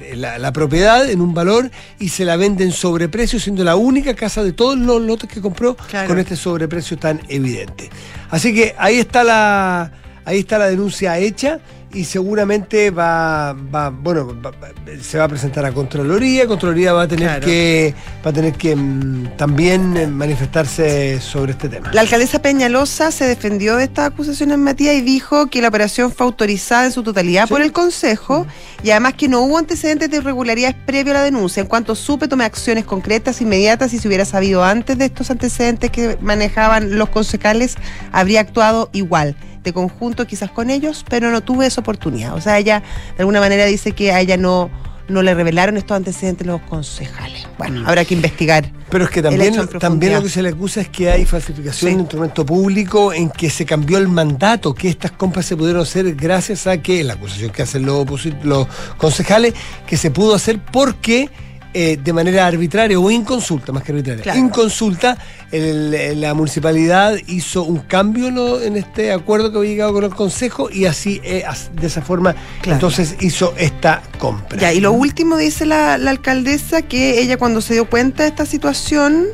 de 0.00 0.16
la, 0.16 0.36
la 0.38 0.52
propiedad 0.52 1.08
en 1.08 1.20
un 1.20 1.32
valor 1.32 1.70
y 2.00 2.08
se 2.08 2.24
la 2.24 2.36
vende 2.36 2.64
en 2.64 2.72
sobreprecio, 2.72 3.38
siendo 3.38 3.62
la 3.62 3.76
única 3.76 4.14
casa 4.14 4.42
de 4.42 4.52
todos 4.52 4.76
los 4.76 5.00
lotes 5.00 5.30
que 5.30 5.40
compró 5.40 5.76
Claro. 5.76 6.08
con 6.08 6.18
este 6.18 6.34
sobreprecio 6.36 6.98
tan 6.98 7.20
evidente. 7.28 7.88
Así 8.30 8.52
que 8.52 8.74
ahí 8.78 8.98
está 8.98 9.22
la, 9.22 9.92
ahí 10.24 10.40
está 10.40 10.58
la 10.58 10.66
denuncia 10.66 11.16
hecha 11.18 11.60
y 11.94 12.04
seguramente 12.04 12.90
va, 12.90 13.52
va 13.52 13.90
bueno, 13.90 14.36
va- 14.44 14.52
se 15.00 15.18
va 15.18 15.24
a 15.24 15.28
presentar 15.28 15.64
a 15.64 15.72
Contraloría, 15.72 16.46
Contraloría 16.46 16.92
va 16.92 17.02
a 17.02 17.08
tener 17.08 17.26
Claro. 17.28 17.46
que 17.46 17.94
va 18.24 18.30
a 18.30 18.32
tener 18.32 18.54
que 18.54 18.74
mm, 18.76 19.36
también 19.36 19.96
eh, 19.96 20.06
manifestarse 20.06 21.20
sobre 21.20 21.52
este 21.52 21.68
tema. 21.68 21.90
La 21.92 22.00
alcaldesa 22.02 22.40
Peñalosa 22.40 23.10
se 23.10 23.26
defendió 23.26 23.76
de 23.76 23.84
estas 23.84 24.06
acusaciones, 24.10 24.58
Matías, 24.58 24.94
y 24.96 25.00
dijo 25.02 25.46
que 25.48 25.60
la 25.62 25.68
operación 25.68 26.10
fue 26.12 26.26
autorizada 26.26 26.86
en 26.86 26.92
su 26.92 27.02
totalidad 27.02 27.48
por 27.48 27.62
el 27.62 27.72
Consejo 27.72 28.46
y 28.82 28.90
además 28.90 29.14
que 29.14 29.28
no 29.28 29.40
hubo 29.42 29.58
antecedentes 29.58 30.10
de 30.10 30.16
irregularidades 30.18 30.76
previo 30.86 31.12
a 31.12 31.18
la 31.18 31.22
denuncia. 31.22 31.60
En 31.60 31.66
cuanto 31.68 31.94
supe, 31.94 32.28
tomé 32.28 32.44
acciones 32.44 32.84
concretas, 32.84 33.40
inmediatas 33.40 33.92
y 33.92 33.98
si 33.98 34.08
hubiera 34.08 34.24
sabido 34.24 34.64
antes 34.64 34.98
de 34.98 35.04
estos 35.06 35.30
antecedentes 35.30 35.90
que 35.90 36.18
manejaban 36.20 36.96
los 36.98 37.08
concejales, 37.08 37.76
habría 38.12 38.40
actuado 38.40 38.90
igual. 38.92 39.36
De 39.62 39.72
conjunto, 39.72 40.26
quizás 40.26 40.50
con 40.50 40.70
ellos, 40.70 41.04
pero 41.08 41.30
no 41.30 41.40
tuve 41.40 41.66
esa 41.66 41.80
oportunidad. 41.80 42.34
O 42.34 42.40
sea, 42.40 42.58
ella 42.58 42.82
de 43.16 43.20
alguna 43.20 43.40
manera 43.40 43.64
dice 43.66 43.92
que 43.92 44.10
a 44.12 44.20
ella 44.20 44.36
no, 44.36 44.70
no 45.08 45.22
le 45.22 45.34
revelaron 45.34 45.76
estos 45.76 45.96
antecedentes 45.96 46.46
los 46.46 46.60
concejales. 46.62 47.46
Bueno, 47.58 47.84
habrá 47.86 48.04
que 48.04 48.14
investigar. 48.14 48.70
Pero 48.90 49.04
es 49.04 49.10
que 49.10 49.22
también, 49.22 49.54
también 49.78 50.14
lo 50.14 50.22
que 50.22 50.28
se 50.28 50.42
le 50.42 50.50
acusa 50.50 50.80
es 50.80 50.88
que 50.88 51.10
hay 51.10 51.24
falsificación 51.24 51.90
Sí. 51.90 51.94
de 51.94 52.02
instrumento 52.02 52.44
público 52.44 53.12
en 53.12 53.30
que 53.30 53.48
se 53.50 53.64
cambió 53.64 53.98
el 53.98 54.08
mandato, 54.08 54.74
que 54.74 54.88
estas 54.88 55.12
compras 55.12 55.46
se 55.46 55.56
pudieron 55.56 55.82
hacer 55.82 56.14
gracias 56.14 56.66
a 56.66 56.78
que, 56.78 57.02
la 57.04 57.14
acusación 57.14 57.50
que 57.50 57.62
hacen 57.62 57.86
los 57.86 58.66
concejales, 58.98 59.54
que 59.86 59.96
se 59.96 60.10
pudo 60.10 60.34
hacer 60.34 60.58
porque 60.72 61.30
eh, 61.74 61.98
de 62.02 62.12
manera 62.12 62.46
arbitraria 62.46 62.98
o 62.98 63.10
inconsulta, 63.10 63.72
más 63.72 63.82
que 63.82 63.92
arbitraria, 63.92 64.22
Claro. 64.22 64.38
inconsulta, 64.38 65.16
el- 65.50 66.20
la 66.20 66.34
municipalidad 66.34 67.16
hizo 67.26 67.62
un 67.64 67.78
cambio 67.78 68.30
¿no? 68.30 68.60
en 68.60 68.76
este 68.76 69.12
acuerdo 69.12 69.50
que 69.52 69.58
había 69.58 69.70
llegado 69.70 69.92
con 69.94 70.04
el 70.04 70.14
consejo 70.14 70.68
y 70.70 70.84
así, 70.86 71.20
eh, 71.24 71.44
de 71.80 71.86
esa 71.86 72.02
forma, 72.02 72.34
Claro. 72.60 72.74
entonces 72.76 73.16
hizo 73.20 73.54
esta 73.56 74.02
compra. 74.18 74.58
Ya, 74.58 74.72
y 74.72 74.80
lo 74.80 74.92
último 74.92 75.36
dice 75.36 75.66
la, 75.66 75.98
la 75.98 76.10
alcaldesa 76.10 76.82
que 76.82 77.20
ella 77.20 77.36
cuando 77.36 77.60
se 77.60 77.74
dio 77.74 77.88
cuenta 77.88 78.22
de 78.24 78.28
esta 78.30 78.46
situación 78.46 79.26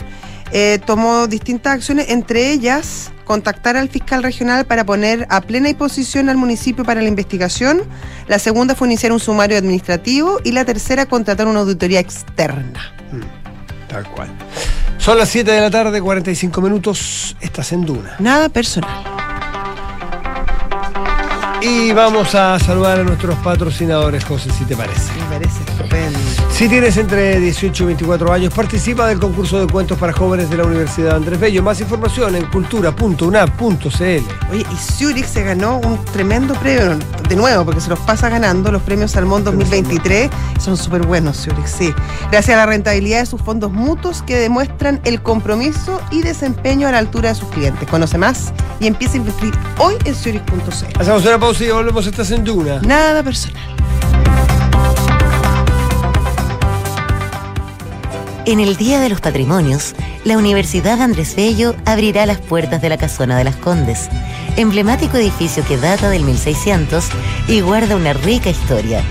eh, 0.53 0.78
tomó 0.84 1.26
distintas 1.26 1.74
acciones, 1.74 2.07
entre 2.09 2.53
ellas 2.53 3.12
contactar 3.24 3.76
al 3.76 3.90
fiscal 3.90 4.22
regional 4.22 4.64
para 4.64 4.86
poner 4.86 5.26
a 5.28 5.42
plena 5.42 5.68
disposición 5.68 6.30
al 6.30 6.38
municipio 6.38 6.82
para 6.84 7.03
la 7.03 7.09
investigación. 7.09 7.82
La 8.26 8.38
segunda 8.38 8.74
fue 8.74 8.88
iniciar 8.88 9.12
un 9.12 9.20
sumario 9.20 9.59
administrativo 9.59 10.40
y 10.44 10.53
la 10.53 10.64
tercera 10.64 11.05
contratar 11.05 11.46
una 11.46 11.61
auditoría 11.61 12.01
externa. 12.01 12.94
Tal 13.88 14.09
cual. 14.11 14.30
Son 14.96 15.18
las 15.18 15.28
7 15.28 15.51
de 15.51 15.61
la 15.61 15.70
tarde, 15.70 16.01
45 16.01 16.61
minutos, 16.61 17.36
estás 17.40 17.72
en 17.72 17.84
Duna. 17.84 18.16
Nada 18.18 18.49
personal. 18.49 19.28
Y 21.61 21.93
vamos 21.93 22.37
a 22.37 22.59
saludar 22.61 23.01
a 23.01 23.03
nuestros 23.03 23.37
patrocinadores, 23.39 24.25
José, 24.25 24.51
si 24.57 24.65
te 24.65 24.77
parece. 24.77 25.13
Me 25.15 25.39
parece 25.39 25.61
estupendo. 25.67 26.19
Si 26.53 26.69
tienes 26.69 26.97
entre 26.97 27.41
18 27.41 27.83
y 27.83 27.87
24 27.87 28.33
años, 28.33 28.55
participa 28.55 29.09
del 29.09 29.19
concurso 29.19 29.59
de 29.59 29.67
cuentos 29.67 29.99
para 29.99 30.13
jóvenes 30.13 30.51
de 30.51 30.57
la 30.57 30.65
Universidad 30.65 31.17
Andrés 31.17 31.41
Bello. 31.41 31.63
Más 31.63 31.81
información 31.81 32.37
en 32.37 32.45
cultura.unap.cl. 32.47 34.53
Oye, 34.53 34.67
y 34.73 34.77
Zurich 34.77 35.27
se 35.27 35.43
ganó 35.43 35.79
un 35.79 36.05
tremendo 36.07 36.55
premio, 36.55 36.97
de 37.29 37.37
nuevo, 37.37 37.65
porque 37.65 37.81
se 37.81 37.91
los 37.91 37.99
pasa 38.01 38.29
ganando 38.29 38.71
los 38.71 38.83
premios 38.83 39.11
Salmón 39.11 39.43
2023. 39.43 40.31
Son 40.61 40.77
súper 40.77 41.07
buenos, 41.07 41.39
Zurich, 41.39 41.67
sí. 41.67 41.93
Gracias 42.31 42.55
a 42.55 42.59
la 42.59 42.67
rentabilidad 42.67 43.21
de 43.21 43.27
sus 43.27 43.43
fondos 43.43 43.73
mutuos 43.73 44.23
que 44.23 44.37
demuestran 44.37 45.01
el 45.05 45.23
compromiso 45.23 46.01
y 46.13 46.23
desempeño 46.23 46.87
a 46.87 46.93
la 46.93 46.99
altura 46.99 47.31
de 47.31 47.35
sus 47.35 47.49
clientes. 47.49 47.89
Conoce 47.89 48.17
más 48.17 48.53
y 48.79 48.87
empieza 48.87 49.15
a 49.15 49.17
invertir 49.19 49.55
hoy 49.79 49.95
en 50.05 50.15
Zurich.cl. 50.15 51.01
Hacemos 51.01 51.25
una 51.25 51.39
pausa 51.39 51.47
y 51.49 51.70
volvemos. 51.70 52.07
Estás 52.07 52.30
en 52.30 52.44
Duna. 52.44 52.78
Nada 52.82 53.22
personal. 53.22 53.62
En 58.44 58.61
el 58.61 58.76
Día 58.76 59.01
de 59.01 59.09
los 59.09 59.22
Patrimonios, 59.22 59.94
la 60.24 60.36
Universidad 60.36 61.01
Andrés 61.01 61.34
Bello 61.34 61.74
abrirá 61.86 62.26
las 62.26 62.36
puertas 62.38 62.82
de 62.82 62.90
la 62.90 62.99
Casona 62.99 63.38
de 63.38 63.44
las 63.44 63.57
Condes, 63.57 64.11
emblemático 64.57 65.16
edificio 65.16 65.64
que 65.64 65.78
data 65.78 66.11
del 66.11 66.24
1600 66.24 67.07
y 67.49 67.62
guarda 67.62 67.96
una 67.96 68.12
rica 68.12 68.51
historia. 68.51 69.03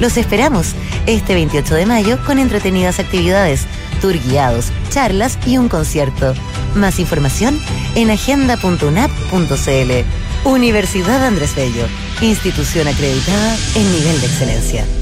Los 0.00 0.16
esperamos 0.16 0.74
este 1.06 1.34
28 1.34 1.74
de 1.74 1.84
mayo 1.84 2.18
con 2.24 2.38
entretenidas 2.38 3.00
actividades, 3.00 3.66
tour 4.00 4.18
guiados, 4.18 4.72
charlas 4.88 5.38
y 5.46 5.58
un 5.58 5.68
concierto. 5.68 6.32
Más 6.74 6.98
información 6.98 7.60
en 7.94 8.10
agenda.unap.cl. 8.10 10.21
Universidad 10.44 11.24
Andrés 11.24 11.54
Bello, 11.54 11.86
institución 12.20 12.88
acreditada 12.88 13.56
en 13.76 13.92
nivel 13.92 14.20
de 14.20 14.26
excelencia. 14.26 15.01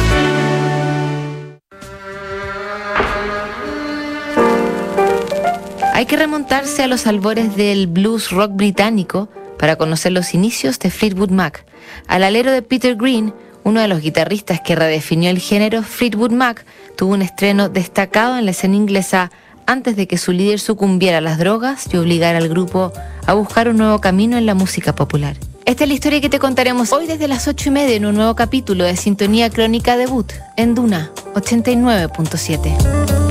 Hay 6.01 6.07
que 6.07 6.17
remontarse 6.17 6.81
a 6.81 6.87
los 6.87 7.05
albores 7.05 7.55
del 7.55 7.85
blues 7.85 8.31
rock 8.31 8.53
británico 8.53 9.29
para 9.59 9.75
conocer 9.75 10.11
los 10.11 10.33
inicios 10.33 10.79
de 10.79 10.89
Fleetwood 10.89 11.29
Mac. 11.29 11.63
Al 12.07 12.23
alero 12.23 12.51
de 12.51 12.63
Peter 12.63 12.95
Green, 12.95 13.35
uno 13.63 13.81
de 13.81 13.87
los 13.87 14.01
guitarristas 14.01 14.61
que 14.61 14.75
redefinió 14.75 15.29
el 15.29 15.37
género, 15.37 15.83
Fleetwood 15.83 16.31
Mac 16.31 16.65
tuvo 16.97 17.13
un 17.13 17.21
estreno 17.21 17.69
destacado 17.69 18.35
en 18.39 18.45
la 18.45 18.51
escena 18.51 18.77
inglesa 18.77 19.29
antes 19.67 19.95
de 19.95 20.07
que 20.07 20.17
su 20.17 20.31
líder 20.31 20.59
sucumbiera 20.59 21.19
a 21.19 21.21
las 21.21 21.37
drogas 21.37 21.85
y 21.93 21.97
obligara 21.97 22.39
al 22.39 22.49
grupo 22.49 22.91
a 23.27 23.33
buscar 23.35 23.69
un 23.69 23.77
nuevo 23.77 24.01
camino 24.01 24.39
en 24.39 24.47
la 24.47 24.55
música 24.55 24.95
popular. 24.95 25.37
Esta 25.65 25.83
es 25.83 25.87
la 25.87 25.93
historia 25.93 26.19
que 26.19 26.29
te 26.29 26.39
contaremos 26.39 26.93
hoy 26.93 27.05
desde 27.05 27.27
las 27.27 27.47
8 27.47 27.69
y 27.69 27.71
media 27.73 27.95
en 27.95 28.07
un 28.07 28.15
nuevo 28.15 28.35
capítulo 28.35 28.85
de 28.85 28.97
Sintonía 28.97 29.51
Crónica 29.51 29.97
Debut 29.97 30.33
en 30.57 30.73
Duna 30.73 31.11
89.7. 31.35 33.30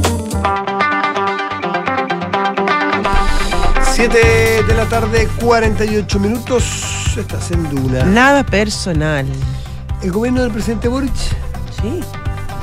7 4.01 4.63
de 4.67 4.75
la 4.75 4.87
tarde, 4.87 5.29
48 5.43 6.19
minutos. 6.21 6.65
Estás 7.19 7.51
en 7.51 7.69
Duna. 7.69 8.03
Nada 8.05 8.43
personal. 8.47 9.27
El 10.03 10.11
gobierno 10.11 10.41
del 10.41 10.51
presidente 10.51 10.89
Boric. 10.89 11.13
Sí. 11.15 12.01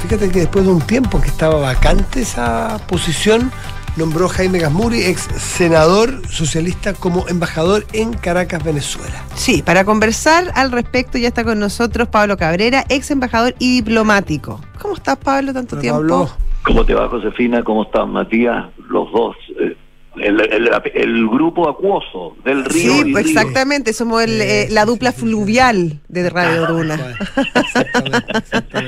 Fíjate 0.02 0.32
que 0.32 0.40
después 0.40 0.66
de 0.66 0.72
un 0.72 0.82
tiempo 0.82 1.22
que 1.22 1.28
estaba 1.28 1.60
vacante 1.60 2.22
esa 2.22 2.80
posición, 2.88 3.52
nombró 3.98 4.26
a 4.26 4.30
Jaime 4.30 4.58
Gasmuri, 4.58 5.04
ex 5.04 5.28
senador 5.38 6.28
socialista, 6.28 6.96
como 6.96 7.28
embajador 7.28 7.86
en 7.94 8.14
Caracas, 8.14 8.64
Venezuela. 8.64 9.24
Sí, 9.36 9.62
para 9.62 9.86
conversar 9.86 10.52
al 10.56 10.72
respecto 10.72 11.20
ya 11.20 11.28
está 11.28 11.44
con 11.44 11.60
nosotros 11.60 12.08
Pablo 12.08 12.36
Cabrera, 12.38 12.84
ex 12.90 13.12
embajador 13.12 13.54
y 13.60 13.76
diplomático. 13.76 14.60
¿Cómo 14.82 14.96
estás, 14.96 15.18
Pablo, 15.18 15.54
tanto 15.54 15.78
tiempo? 15.78 16.00
Pablo. 16.00 16.30
¿Cómo 16.64 16.84
te 16.84 16.96
va, 16.96 17.08
Josefina? 17.08 17.62
¿Cómo 17.62 17.84
estás, 17.84 18.08
Matías? 18.08 18.66
Los 18.90 19.12
dos. 19.12 19.36
eh, 19.60 19.78
el, 20.22 20.42
el- 20.54 20.70
el 20.94 21.28
grupo 21.28 21.70
acuoso 21.70 22.36
del 22.44 22.66
río. 22.66 22.94
Sí, 23.04 23.12
pues 23.12 23.26
río. 23.26 23.40
exactamente, 23.40 23.94
somos 23.94 24.24
el, 24.24 24.42
eh, 24.42 24.68
la 24.70 24.86
dupla 24.86 25.12
fluvial 25.12 26.00
de 26.08 26.30
Radio 26.30 26.66
Duna. 26.68 27.18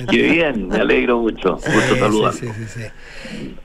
Qué 0.09 0.21
bien, 0.21 0.67
me 0.67 0.77
alegro 0.77 1.19
mucho. 1.19 1.55
Gusto 1.55 1.95
saludar. 1.97 2.33
sí, 2.33 2.47
sí, 2.47 2.65
sí. 2.75 2.81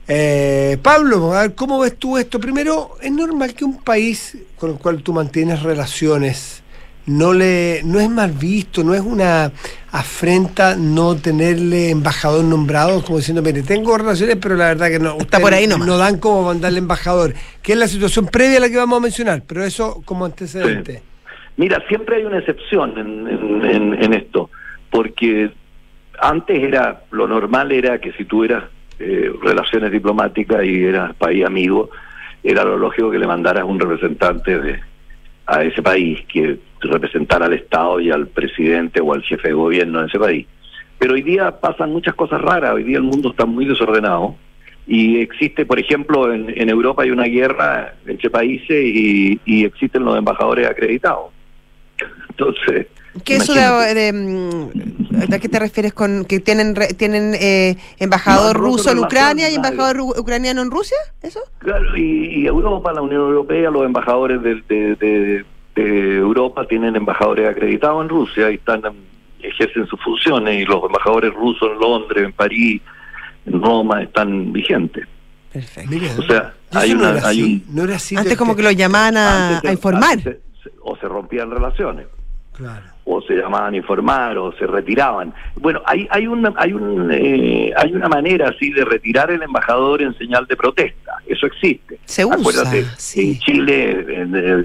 Eh, 0.07 0.77
Pablo, 0.81 1.33
a 1.33 1.41
ver, 1.43 1.55
¿cómo 1.55 1.79
ves 1.79 1.97
tú 1.97 2.17
esto? 2.17 2.39
Primero, 2.39 2.91
¿es 3.01 3.11
normal 3.11 3.53
que 3.53 3.65
un 3.65 3.77
país 3.81 4.37
con 4.57 4.71
el 4.71 4.77
cual 4.77 5.01
tú 5.01 5.13
mantienes 5.13 5.63
relaciones 5.63 6.61
no 7.07 7.33
le 7.33 7.81
no 7.83 7.99
es 7.99 8.09
mal 8.09 8.31
visto, 8.31 8.83
no 8.83 8.93
es 8.93 9.01
una 9.01 9.51
afrenta 9.91 10.75
no 10.75 11.15
tenerle 11.15 11.89
embajador 11.91 12.43
nombrado, 12.43 13.01
como 13.03 13.17
diciendo, 13.19 13.41
mire, 13.41 13.63
tengo 13.63 13.97
relaciones, 13.97 14.35
pero 14.41 14.55
la 14.55 14.65
verdad 14.67 14.89
que 14.89 14.99
no, 14.99 15.15
ustedes 15.15 15.41
por 15.41 15.53
ahí 15.53 15.67
nomás. 15.67 15.87
no 15.87 15.97
dan 15.97 16.17
como 16.19 16.43
mandarle 16.43 16.79
embajador, 16.79 17.33
que 17.61 17.73
es 17.73 17.77
la 17.77 17.87
situación 17.87 18.25
previa 18.27 18.57
a 18.57 18.61
la 18.61 18.69
que 18.69 18.77
vamos 18.77 18.97
a 18.97 19.01
mencionar, 19.01 19.43
pero 19.47 19.63
eso 19.63 20.01
como 20.05 20.25
antecedente. 20.25 21.01
Mira, 21.57 21.81
siempre 21.87 22.17
hay 22.17 22.25
una 22.25 22.39
excepción 22.39 22.97
en, 22.97 23.27
en- 23.27 23.65
en- 23.65 24.03
en 24.03 24.13
esto, 24.13 24.49
porque 24.89 25.51
antes 26.19 26.61
era, 26.63 27.03
lo 27.11 27.27
normal 27.27 27.71
era 27.71 27.99
que 27.99 28.11
si 28.13 28.25
tú 28.25 28.43
eras 28.43 28.63
eh, 28.99 29.29
relaciones 29.43 29.91
diplomáticas 29.91 30.63
y 30.65 30.83
eras 30.83 31.13
país 31.15 31.45
amigo, 31.45 31.89
era 32.43 32.63
lo 32.63 32.77
lógico 32.77 33.11
que 33.11 33.19
le 33.19 33.27
mandaras 33.27 33.63
un 33.63 33.79
representante 33.79 34.57
de, 34.59 34.79
a 35.45 35.63
ese 35.63 35.81
país 35.81 36.19
que 36.31 36.57
representara 36.81 37.45
al 37.45 37.53
Estado 37.53 37.99
y 37.99 38.11
al 38.11 38.27
presidente 38.27 39.01
o 39.01 39.13
al 39.13 39.23
jefe 39.23 39.49
de 39.49 39.53
gobierno 39.53 40.01
de 40.01 40.07
ese 40.07 40.19
país. 40.19 40.47
Pero 40.97 41.13
hoy 41.13 41.21
día 41.21 41.59
pasan 41.59 41.91
muchas 41.91 42.15
cosas 42.15 42.41
raras, 42.41 42.73
hoy 42.73 42.83
día 42.83 42.97
el 42.97 43.03
mundo 43.03 43.29
está 43.29 43.45
muy 43.45 43.65
desordenado 43.65 44.35
y 44.87 45.19
existe, 45.19 45.65
por 45.65 45.79
ejemplo, 45.79 46.31
en, 46.31 46.53
en 46.55 46.69
Europa 46.69 47.03
hay 47.03 47.11
una 47.11 47.25
guerra 47.25 47.95
entre 48.05 48.29
países 48.29 48.85
y, 48.85 49.39
y 49.45 49.65
existen 49.65 50.05
los 50.05 50.17
embajadores 50.17 50.67
acreditados. 50.67 51.34
Entonces, 52.37 52.87
¿Qué 53.23 53.37
eso 53.37 53.53
de, 53.53 53.93
de, 53.93 54.11
mm, 54.13 55.33
¿a 55.33 55.39
qué 55.39 55.47
te 55.47 55.57
refieres 55.59 55.93
con 55.93 56.25
que 56.25 56.41
tienen 56.41 56.75
re- 56.75 56.93
tienen 56.93 57.33
eh, 57.39 57.77
embajador 57.97 58.57
No, 58.59 58.65
ruso 58.67 58.91
en 58.91 58.99
Ucrania 58.99 59.49
y 59.49 59.55
embajador 59.55 60.01
ucraniano 60.01 60.61
en 60.61 60.69
Rusia? 60.69 60.97
¿Eso? 61.21 61.39
Claro, 61.59 61.95
y, 61.97 62.41
y 62.41 62.45
Europa, 62.45 62.91
la 62.91 63.01
Unión 63.01 63.21
Europea, 63.21 63.69
los 63.69 63.85
embajadores 63.85 64.41
de, 64.41 64.55
de- 64.67 64.95
de- 64.95 65.45
de 65.75 66.15
Europa 66.17 66.65
tienen 66.67 66.95
embajadores 66.95 67.49
acreditados 67.49 68.01
en 68.03 68.09
Rusia 68.09 68.51
y 68.51 68.55
están 68.55 68.81
ejercen 69.41 69.85
sus 69.87 70.01
funciones 70.01 70.59
y 70.61 70.65
los 70.65 70.83
embajadores 70.83 71.33
rusos 71.33 71.69
en 71.71 71.79
Londres, 71.79 72.23
en 72.25 72.33
París, 72.33 72.81
en 73.45 73.61
Roma 73.61 74.01
están 74.01 74.51
vigentes. 74.51 75.05
Mira, 75.87 76.07
O 76.17 76.23
sea, 76.23 76.53
hay 76.73 76.93
no 76.93 76.99
una, 76.99 77.11
era 77.11 77.27
hay 77.27 77.41
así, 77.41 77.63
un 77.69 77.75
no 77.75 77.83
era 77.83 77.95
así 77.95 78.15
Antes 78.17 78.37
como 78.37 78.55
que 78.55 78.63
lo 78.63 78.71
llamaban 78.71 79.15
a, 79.17 79.59
a 79.59 79.71
informar. 79.71 80.13
antes 80.13 80.37
se- 80.63 80.71
o 80.81 80.95
se 80.97 81.07
rompían 81.07 81.49
relaciones. 81.51 82.07
Claro. 82.55 82.85
o 83.03 83.21
se 83.21 83.35
llamaban 83.35 83.73
a 83.73 83.77
informar 83.77 84.37
o 84.37 84.53
se 84.53 84.65
retiraban. 84.65 85.33
Bueno, 85.55 85.81
hay 85.85 86.07
hay 86.09 86.25
una 86.25 86.53
hay 86.55 86.73
un 86.73 87.11
eh, 87.11 87.73
hay 87.75 87.93
una 87.93 88.07
manera 88.07 88.49
así 88.49 88.71
de 88.71 88.85
retirar 88.85 89.29
el 89.29 89.43
embajador 89.43 90.01
en 90.01 90.17
señal 90.17 90.47
de 90.47 90.55
protesta. 90.55 91.17
Eso 91.27 91.45
existe. 91.47 91.99
Se 92.05 92.23
usa, 92.23 92.37
Acuérdate, 92.37 92.85
en 93.15 93.39
Chile 93.39 94.05
en, 94.07 94.35
eh, 94.35 94.63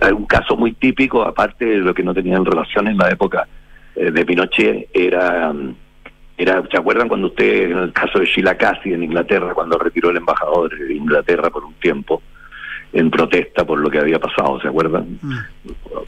hay 0.00 0.12
un 0.12 0.24
caso 0.24 0.56
muy 0.56 0.72
típico 0.72 1.22
aparte 1.22 1.64
de 1.64 1.76
lo 1.78 1.92
que 1.94 2.02
no 2.02 2.14
tenían 2.14 2.44
relación 2.44 2.88
en 2.88 2.96
la 2.96 3.10
época 3.10 3.46
eh, 3.94 4.10
de 4.10 4.24
Pinochet 4.24 4.88
era 4.94 5.52
era 6.38 6.62
¿se 6.70 6.76
acuerdan 6.76 7.08
cuando 7.08 7.28
usted 7.28 7.70
en 7.70 7.78
el 7.78 7.92
caso 7.92 8.18
de 8.18 8.26
Sheila 8.26 8.56
Cassie 8.56 8.94
en 8.94 9.02
Inglaterra 9.02 9.52
cuando 9.54 9.78
retiró 9.78 10.10
el 10.10 10.16
embajador 10.16 10.76
de 10.76 10.94
Inglaterra 10.94 11.50
por 11.50 11.64
un 11.64 11.74
tiempo 11.74 12.22
en 12.92 13.10
protesta 13.10 13.64
por 13.66 13.78
lo 13.78 13.90
que 13.90 13.98
había 13.98 14.18
pasado, 14.18 14.60
¿se 14.60 14.68
acuerdan? 14.68 15.18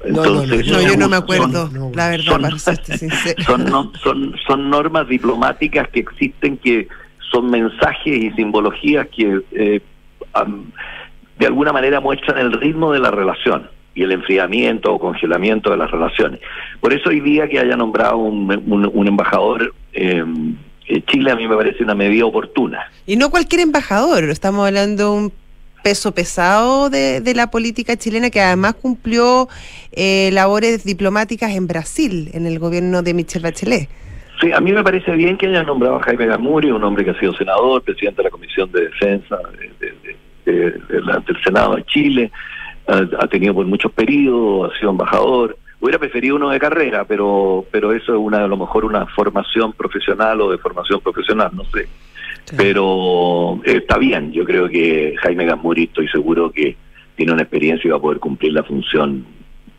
Entonces, 0.05 0.67
No, 0.69 0.81
yo 0.81 0.97
no 0.97 1.09
me 1.09 1.15
son- 1.17 1.23
acuerdo, 1.23 1.71
la 1.95 2.09
verdad, 2.11 2.25
son- 2.33 2.43
para 2.43 2.57
son, 3.47 3.65
no- 3.65 3.93
son, 4.03 4.35
son 4.47 4.71
normas 4.71 5.09
diplomáticas 5.09 5.89
que 5.89 6.01
existen 6.01 6.57
que 6.59 6.89
son 7.31 7.51
mensajes 7.51 8.07
y 8.17 8.31
simbologías 8.33 9.07
que 9.15 9.41
eh, 9.53 9.81
de 11.39 11.47
alguna 11.47 11.73
manera 11.73 12.01
muestran 12.01 12.39
el 12.39 12.53
ritmo 12.53 12.93
de 12.93 13.01
la 13.01 13.11
relación 13.11 13.69
y 13.95 14.03
el 14.05 14.13
enfriamiento 14.13 14.93
o 14.95 14.99
congelamiento 14.99 15.71
de 15.71 15.77
las 15.77 15.91
relaciones. 15.91 16.41
Por 16.81 16.93
eso 16.93 17.11
hoy 17.11 17.21
día 17.21 17.49
que 17.49 17.59
haya 17.59 17.77
nombrado 17.77 18.17
un, 18.19 18.51
un- 18.67 18.91
un 18.93 19.09
embajador 19.09 19.75
eh, 19.93 20.25
en 20.91 21.05
Chile 21.07 21.31
a 21.33 21.37
mí 21.37 21.47
me 21.47 21.55
parece 21.57 21.83
una 21.85 21.95
medida 21.95 22.25
oportuna. 22.25 22.79
Y 23.07 23.17
no 23.17 23.29
cualquier 23.31 23.61
embajador, 23.61 24.25
estamos 24.25 24.67
hablando 24.67 25.05
de 25.13 25.19
un 25.19 25.33
peso 25.83 26.13
pesado 26.13 26.91
de, 26.91 27.21
de 27.21 27.35
la 27.35 27.51
política 27.51 27.97
chilena 27.97 28.31
que 28.31 28.41
además 28.41 28.75
cumplió 28.75 29.49
eh, 29.93 30.31
labores 30.33 30.85
diplomáticas 30.85 31.53
en 31.55 31.67
Brasil, 31.67 32.31
en 32.35 32.47
el 32.47 32.59
gobierno 32.59 33.03
de 33.03 33.15
Michelle 33.15 33.43
Bachelet. 33.45 33.89
Sí, 34.41 34.53
a 34.53 34.61
mí 34.61 34.71
me 34.73 34.85
parece 34.85 35.11
bien 35.13 35.37
que 35.37 35.47
hayan 35.47 35.67
nombrado 35.67 35.97
a 35.97 36.03
Jaime 36.03 36.27
Gamuri, 36.27 36.71
un 36.71 36.85
hombre 36.85 37.05
que 37.05 37.11
ha 37.11 37.19
sido 37.19 37.35
senador, 37.35 37.83
presidente 37.83 38.19
de 38.19 38.25
la 38.25 38.31
Comisión 38.31 38.71
de 38.71 38.83
Defensa 38.83 39.37
de- 39.59 39.95
de- 40.45 40.73
del 40.73 41.43
Senado 41.45 41.75
de 41.77 41.85
Chile, 41.85 42.31
ha, 42.87 43.03
ha 43.21 43.27
tenido 43.27 43.53
por 43.55 43.67
muchos 43.67 43.93
periodos, 43.93 44.73
ha 44.75 44.79
sido 44.79 44.91
embajador. 44.93 45.59
Hubiera 45.81 45.99
preferido 45.99 46.37
uno 46.37 46.51
de 46.51 46.59
carrera, 46.59 47.05
pero 47.05 47.65
pero 47.71 47.93
eso 47.93 48.13
es 48.13 48.19
una 48.19 48.45
a 48.45 48.49
lo 48.49 48.57
mejor 48.57 48.85
una 48.85 49.07
formación 49.07 49.73
profesional 49.73 50.41
o 50.41 50.51
de 50.51 50.59
formación 50.59 51.01
profesional, 51.01 51.51
no 51.53 51.65
sé. 51.67 51.87
Pero 52.57 53.61
eh, 53.65 53.79
está 53.79 53.99
bien, 53.99 54.33
yo 54.33 54.45
creo 54.45 54.69
que 54.69 55.15
Jaime 55.23 55.45
Gamuri 55.45 55.85
estoy 55.85 56.09
seguro 56.09 56.51
que 56.51 56.77
tiene 57.17 57.33
una 57.33 57.43
experiencia 57.43 57.89
y 57.89 57.91
va 57.91 57.97
a 57.97 58.01
poder 58.01 58.19
cumplir 58.19 58.53
la 58.53 58.63
función 58.63 59.27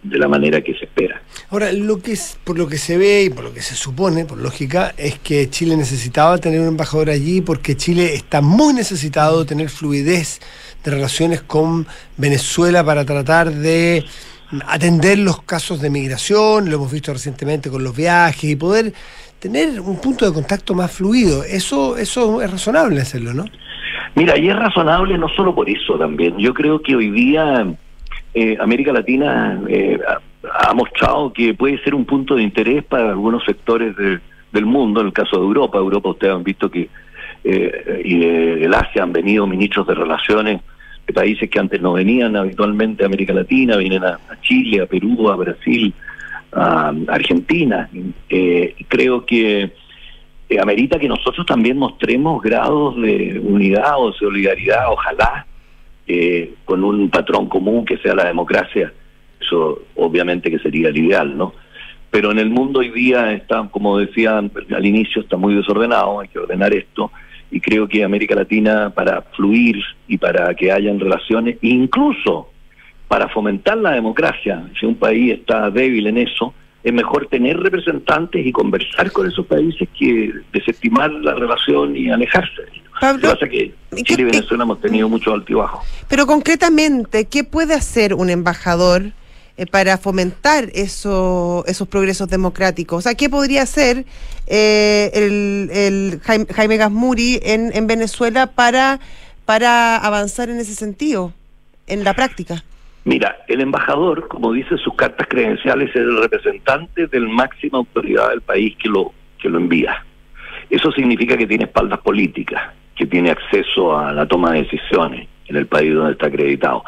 de 0.03 0.17
la 0.17 0.27
manera 0.27 0.61
que 0.61 0.73
se 0.75 0.85
espera. 0.85 1.21
Ahora, 1.49 1.73
lo 1.73 2.01
que 2.01 2.13
es, 2.13 2.37
por 2.43 2.57
lo 2.57 2.67
que 2.67 2.77
se 2.77 2.97
ve 2.97 3.23
y 3.23 3.29
por 3.29 3.43
lo 3.43 3.53
que 3.53 3.61
se 3.61 3.75
supone, 3.75 4.25
por 4.25 4.37
lógica, 4.37 4.93
es 4.97 5.19
que 5.19 5.49
Chile 5.49 5.75
necesitaba 5.75 6.37
tener 6.37 6.61
un 6.61 6.67
embajador 6.67 7.09
allí 7.09 7.41
porque 7.41 7.75
Chile 7.75 8.13
está 8.13 8.41
muy 8.41 8.73
necesitado 8.73 9.39
de 9.39 9.45
tener 9.45 9.69
fluidez 9.69 10.39
de 10.83 10.91
relaciones 10.91 11.41
con 11.41 11.85
Venezuela 12.17 12.83
para 12.83 13.03
tratar 13.03 13.51
de 13.51 14.05
atender 14.67 15.19
los 15.19 15.43
casos 15.43 15.81
de 15.81 15.89
migración, 15.89 16.69
lo 16.69 16.77
hemos 16.77 16.91
visto 16.91 17.13
recientemente 17.13 17.69
con 17.69 17.83
los 17.83 17.95
viajes 17.95 18.45
y 18.45 18.55
poder 18.55 18.93
tener 19.39 19.79
un 19.81 19.99
punto 19.99 20.25
de 20.25 20.33
contacto 20.33 20.73
más 20.73 20.91
fluido. 20.91 21.43
Eso, 21.43 21.97
eso 21.97 22.41
es 22.41 22.51
razonable 22.51 23.01
hacerlo, 23.01 23.33
¿no? 23.33 23.45
Mira, 24.15 24.37
y 24.37 24.49
es 24.49 24.55
razonable 24.55 25.17
no 25.17 25.29
solo 25.29 25.53
por 25.55 25.69
eso 25.69 25.97
también. 25.97 26.37
Yo 26.37 26.53
creo 26.53 26.81
que 26.81 26.95
hoy 26.95 27.09
día 27.11 27.65
eh, 28.33 28.57
América 28.59 28.91
Latina 28.91 29.59
eh, 29.67 29.99
ha, 30.59 30.73
mostrado 30.73 31.31
que 31.31 31.53
puede 31.53 31.81
ser 31.83 31.95
un 31.95 32.05
punto 32.05 32.35
de 32.35 32.43
interés 32.43 32.83
para 32.83 33.09
algunos 33.09 33.43
sectores 33.45 33.95
de- 33.95 34.19
del 34.51 34.65
mundo. 34.65 35.01
En 35.01 35.07
el 35.07 35.13
caso 35.13 35.37
de 35.37 35.43
Europa, 35.43 35.77
Europa 35.77 36.09
ustedes 36.09 36.33
han 36.33 36.43
visto 36.43 36.69
que 36.69 36.89
eh, 37.43 38.01
y 38.03 38.17
de- 38.19 38.55
del 38.57 38.73
Asia 38.73 39.03
han 39.03 39.13
venido 39.13 39.47
ministros 39.47 39.87
de 39.87 39.93
relaciones 39.95 40.61
de 41.07 41.13
países 41.13 41.49
que 41.49 41.59
antes 41.59 41.81
no 41.81 41.93
venían 41.93 42.35
habitualmente 42.35 43.03
a 43.03 43.07
América 43.07 43.33
Latina, 43.33 43.77
vienen 43.77 44.03
a 44.03 44.19
Chile, 44.41 44.81
a 44.81 44.85
Perú, 44.85 45.29
a 45.29 45.35
Brasil, 45.35 45.93
a 46.51 46.93
Argentina. 47.07 47.89
Eh, 48.29 48.75
creo 48.87 49.25
que 49.25 49.71
eh, 50.49 50.59
amerita 50.59 50.97
que 50.97 51.07
nosotros 51.07 51.45
también 51.45 51.77
mostremos 51.77 52.41
grados 52.41 52.95
de 53.01 53.39
unidad 53.43 53.93
o 53.97 54.11
solidaridad, 54.13 54.91
ojalá, 54.91 55.45
eh, 56.07 56.53
con 56.65 56.83
un 56.83 57.09
patrón 57.09 57.47
común 57.47 57.85
que 57.85 57.97
sea 57.97 58.15
la 58.15 58.25
democracia. 58.25 58.91
Eso 59.39 59.83
obviamente 59.95 60.49
que 60.49 60.59
sería 60.59 60.89
el 60.89 60.97
ideal, 60.97 61.37
¿no? 61.37 61.53
Pero 62.09 62.31
en 62.31 62.39
el 62.39 62.49
mundo 62.49 62.79
hoy 62.79 62.89
día 62.89 63.31
está, 63.33 63.67
como 63.69 63.99
decía 63.99 64.37
al 64.39 64.85
inicio, 64.85 65.21
está 65.21 65.37
muy 65.37 65.53
desordenado, 65.53 66.19
hay 66.19 66.27
que 66.27 66.39
ordenar 66.39 66.73
esto. 66.73 67.11
Y 67.51 67.61
creo 67.61 67.87
que 67.87 68.03
América 68.03 68.33
Latina, 68.33 68.89
para 68.89 69.21
fluir 69.35 69.77
y 70.07 70.17
para 70.17 70.53
que 70.55 70.71
hayan 70.71 70.99
relaciones, 70.99 71.57
incluso 71.61 72.49
para 73.09 73.27
fomentar 73.27 73.75
la 73.77 73.91
democracia, 73.91 74.69
si 74.79 74.85
un 74.85 74.95
país 74.95 75.33
está 75.33 75.71
débil 75.71 76.05
en 76.07 76.19
eso, 76.19 76.53
es 76.83 76.93
mejor 76.93 77.27
tener 77.27 77.59
representantes 77.59 78.45
y 78.45 78.51
conversar 78.51 79.11
con 79.11 79.27
esos 79.27 79.45
países 79.47 79.89
que 79.97 80.31
desestimar 80.53 81.11
la 81.11 81.33
relación 81.33 81.97
y 81.97 82.09
alejarse. 82.11 82.61
Lo 83.01 83.17
que 83.17 83.27
pasa 83.27 83.45
es 83.45 83.51
que 83.51 83.73
Chile 84.03 84.21
y 84.21 84.25
Venezuela 84.25 84.63
hemos 84.63 84.79
tenido 84.79 85.09
muchos 85.09 85.33
altibajos. 85.33 85.85
Pero 86.07 86.27
concretamente, 86.27 87.25
¿qué 87.25 87.43
puede 87.43 87.73
hacer 87.73 88.13
un 88.13 88.29
embajador 88.29 89.11
eh, 89.57 89.65
para 89.65 89.97
fomentar 89.97 90.69
eso, 90.75 91.63
esos 91.65 91.87
progresos 91.87 92.29
democráticos? 92.29 92.99
O 92.99 93.01
sea, 93.01 93.15
¿qué 93.15 93.27
podría 93.27 93.63
hacer 93.63 94.05
eh, 94.45 95.09
el, 95.15 95.69
el 95.73 96.19
Jaime, 96.21 96.45
Jaime 96.53 96.77
Gasmuri 96.77 97.39
en, 97.41 97.71
en 97.73 97.87
Venezuela 97.87 98.47
para, 98.47 98.99
para 99.45 99.97
avanzar 99.97 100.49
en 100.49 100.59
ese 100.59 100.75
sentido, 100.75 101.33
en 101.87 102.03
la 102.03 102.13
práctica? 102.13 102.63
Mira, 103.09 103.37
el 103.47 103.59
embajador, 103.61 104.27
como 104.27 104.53
dice 104.53 104.77
sus 104.77 104.93
cartas 104.93 105.25
credenciales, 105.27 105.89
es 105.89 105.95
el 105.95 106.21
representante 106.21 107.07
del 107.07 107.27
máxima 107.27 107.79
autoridad 107.79 108.29
del 108.29 108.41
país 108.41 108.75
que 108.77 108.87
lo, 108.87 109.11
que 109.39 109.49
lo 109.49 109.57
envía. 109.57 110.05
Eso 110.69 110.91
significa 110.91 111.35
que 111.35 111.47
tiene 111.47 111.63
espaldas 111.63 112.01
políticas, 112.01 112.71
que 112.95 113.07
tiene 113.07 113.31
acceso 113.31 113.97
a 113.97 114.13
la 114.13 114.27
toma 114.27 114.51
de 114.51 114.61
decisiones 114.61 115.27
en 115.47 115.55
el 115.55 115.65
país 115.65 115.91
donde 115.91 116.11
está 116.11 116.27
acreditado. 116.27 116.83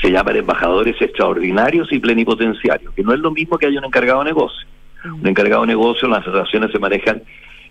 Se 0.00 0.12
llaman 0.12 0.36
embajadores 0.36 0.94
extraordinarios 1.02 1.92
y 1.92 1.98
plenipotenciarios, 1.98 2.94
que 2.94 3.02
no 3.02 3.12
es 3.12 3.18
lo 3.18 3.32
mismo 3.32 3.58
que 3.58 3.66
hay 3.66 3.76
un 3.76 3.84
encargado 3.84 4.20
de 4.20 4.26
negocio. 4.26 4.68
Un 5.04 5.26
encargado 5.26 5.62
de 5.62 5.66
negocio, 5.66 6.06
las 6.06 6.24
relaciones 6.24 6.70
se 6.70 6.78
manejan 6.78 7.20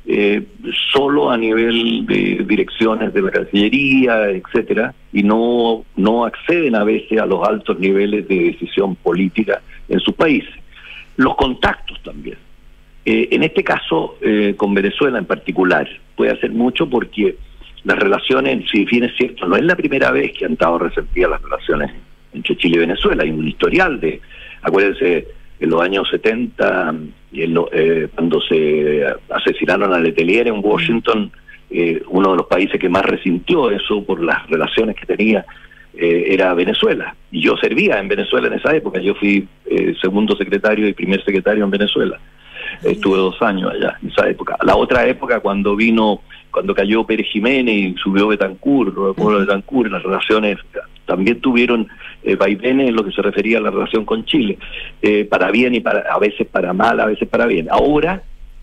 eh, 0.06 0.44
solo 0.92 1.32
a 1.32 1.38
nivel 1.38 2.06
de 2.06 2.44
direcciones 2.46 3.14
de 3.14 3.22
la 3.22 3.32
Cancillería, 3.32 4.30
etcétera, 4.30 4.94
y 5.14 5.24
no, 5.24 5.86
no 5.96 6.26
acceden 6.26 6.76
a 6.76 6.84
veces 6.84 7.20
a 7.20 7.26
los 7.26 7.48
altos 7.48 7.80
niveles 7.80 8.28
de 8.28 8.52
decisión 8.52 8.96
política 8.96 9.62
en 9.88 10.00
sus 10.00 10.14
países. 10.14 10.54
Los 11.16 11.36
contactos 11.36 12.02
también. 12.04 12.38
Eh, 13.06 13.30
en 13.32 13.44
este 13.44 13.64
caso, 13.64 14.18
eh, 14.22 14.56
con 14.58 14.74
Venezuela 14.74 15.20
en 15.20 15.26
particular, 15.26 15.88
puede 16.16 16.32
hacer 16.32 16.52
mucho 16.52 16.90
porque 16.90 17.36
las 17.84 17.98
relaciones, 17.98 18.70
si 18.70 18.86
bien 18.86 19.06
es 19.06 19.16
cierto, 19.18 19.46
no 19.48 19.56
es 19.56 19.64
la 19.64 19.76
primera 19.76 20.12
vez 20.12 20.32
que 20.38 20.46
han 20.46 20.54
estado 20.54 20.80
resentidas 20.80 21.32
las 21.32 21.42
relaciones 21.42 21.92
entre 22.34 22.58
Chile 22.58 22.78
y 22.78 22.80
Venezuela, 22.80 23.24
hay 23.24 23.32
un 23.32 23.48
historial 23.48 24.00
de, 24.00 24.20
acuérdense, 24.62 25.28
en 25.64 25.70
los 25.70 25.82
años 25.82 26.08
70, 26.10 26.94
y 27.32 27.44
en 27.44 27.54
lo- 27.54 27.70
eh, 27.72 28.08
cuando 28.14 28.42
se 28.42 29.06
asesinaron 29.30 29.94
a 29.94 30.00
Letelier 30.00 30.48
en 30.48 30.60
Washington, 30.64 31.32
eh, 31.70 32.02
uno 32.10 32.32
de 32.32 32.38
los 32.38 32.46
países 32.48 32.80
que 32.80 32.90
más 32.90 33.04
resintió 33.06 33.72
eso 33.72 34.04
por 34.04 34.22
las 34.24 34.48
relaciones 34.50 34.96
que 34.96 35.06
tenía 35.06 35.46
eh, 35.96 36.26
era 36.30 36.54
Venezuela. 36.56 37.16
Y 37.32 37.42
yo 37.42 37.56
servía 37.58 38.00
en 38.00 38.08
Venezuela 38.08 38.48
en 38.48 38.54
esa 38.54 38.76
época, 38.76 39.00
yo 39.00 39.14
fui 39.16 39.48
eh, 39.68 39.94
segundo 40.02 40.36
secretario 40.36 40.88
y 40.88 40.94
primer 40.94 41.24
secretario 41.24 41.64
en 41.64 41.70
Venezuela. 41.72 42.20
Estuve 42.84 43.18
dos 43.18 43.40
años 43.42 43.72
allá, 43.72 43.98
en 44.02 44.10
esa 44.10 44.28
época. 44.28 44.58
La 44.64 44.76
otra 44.76 45.06
época, 45.08 45.40
cuando 45.40 45.76
vino, 45.76 46.22
cuando 46.54 46.76
cayó 46.76 47.04
Pérez 47.04 47.28
Jiménez 47.32 47.76
y 47.76 47.96
subió 47.96 48.28
Betancourt, 48.28 48.90
el 48.90 49.16
pueblo 49.16 49.40
de 49.40 49.46
Betancourt, 49.46 49.92
las 49.92 50.04
relaciones 50.04 50.58
también 51.06 51.42
tuvieron 51.42 51.88
eh, 52.24 52.36
vaivenes 52.36 52.90
en 52.90 52.96
lo 52.96 53.04
que 53.04 53.12
se 53.12 53.24
refería 53.24 53.58
a 53.58 53.62
la 53.62 53.72
relación 53.72 54.06
con 54.06 54.24
Chile, 54.24 54.60
eh, 55.02 55.26
para 55.26 55.50
bien 55.50 55.74
y 55.74 55.80
para 55.80 56.02
a 56.02 56.20
veces 56.20 56.48
para 56.48 56.72
mal, 56.72 57.00
a 57.00 57.08
veces 57.08 57.28
para 57.28 57.48
bien. 57.48 57.68
Ahora 57.72 58.22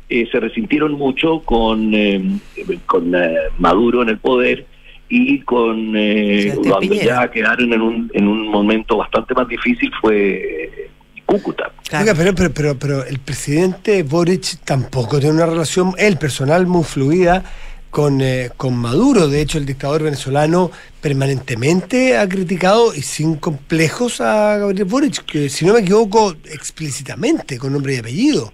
eh, 0.09 0.29
se 0.31 0.39
resintieron 0.39 0.93
mucho 0.93 1.41
con, 1.41 1.93
eh, 1.93 2.39
con 2.87 3.13
eh, 3.15 3.35
Maduro 3.59 4.03
en 4.03 4.11
el 4.11 4.19
poder 4.19 4.67
y 5.09 5.41
con 5.41 5.93
eh, 5.97 6.55
cuando 6.63 6.95
ya 6.95 7.29
quedaron 7.29 7.73
en 7.73 7.81
un, 7.83 8.11
en 8.15 8.29
un 8.29 8.49
momento 8.49 8.99
bastante 8.99 9.35
más 9.35 9.49
difícil 9.49 9.91
fue 10.01 10.89
Cúcuta. 11.27 11.71
Oiga, 11.93 12.13
pero, 12.17 12.35
pero, 12.35 12.51
pero, 12.53 12.77
pero 12.77 13.05
el 13.05 13.21
presidente 13.21 14.03
Boric 14.03 14.65
tampoco 14.65 15.21
tiene 15.21 15.37
una 15.37 15.47
relación, 15.47 15.93
el 15.97 16.19
personal 16.19 16.67
muy 16.67 16.83
fluida 16.83 17.45
con, 17.91 18.21
eh, 18.21 18.51
con 18.57 18.77
Maduro. 18.77 19.29
De 19.29 19.41
hecho, 19.41 19.59
el 19.59 19.67
dictador 19.67 20.03
venezolano 20.03 20.71
permanentemente 21.01 22.17
ha 22.17 22.29
criticado 22.29 22.95
y 22.95 23.03
sin 23.03 23.37
complejos 23.37 24.21
a 24.21 24.59
Gabriel 24.59 24.85
Boric, 24.85 25.25
que 25.25 25.49
si 25.49 25.67
no 25.67 25.75
me 25.75 25.81
equivoco, 25.81 26.33
explícitamente, 26.45 27.59
con 27.59 27.73
nombre 27.73 27.95
y 27.95 27.99
apellido. 27.99 28.53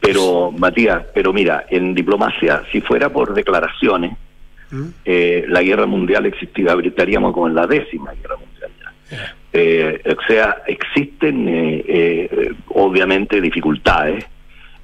Pero, 0.00 0.52
Matías, 0.52 1.04
pero 1.14 1.32
mira, 1.32 1.66
en 1.70 1.94
diplomacia, 1.94 2.62
si 2.70 2.80
fuera 2.80 3.12
por 3.12 3.34
declaraciones, 3.34 4.16
eh, 5.04 5.44
la 5.48 5.62
guerra 5.62 5.86
mundial 5.86 6.26
existiría, 6.26 6.76
estaríamos 6.84 7.32
como 7.32 7.48
en 7.48 7.54
la 7.54 7.66
décima 7.66 8.12
guerra 8.12 8.36
mundial 8.36 8.70
ya. 8.80 9.34
Eh, 9.58 10.02
o 10.06 10.26
sea, 10.26 10.62
existen 10.66 11.48
eh, 11.48 11.84
eh, 11.88 12.52
obviamente 12.68 13.40
dificultades, 13.40 14.26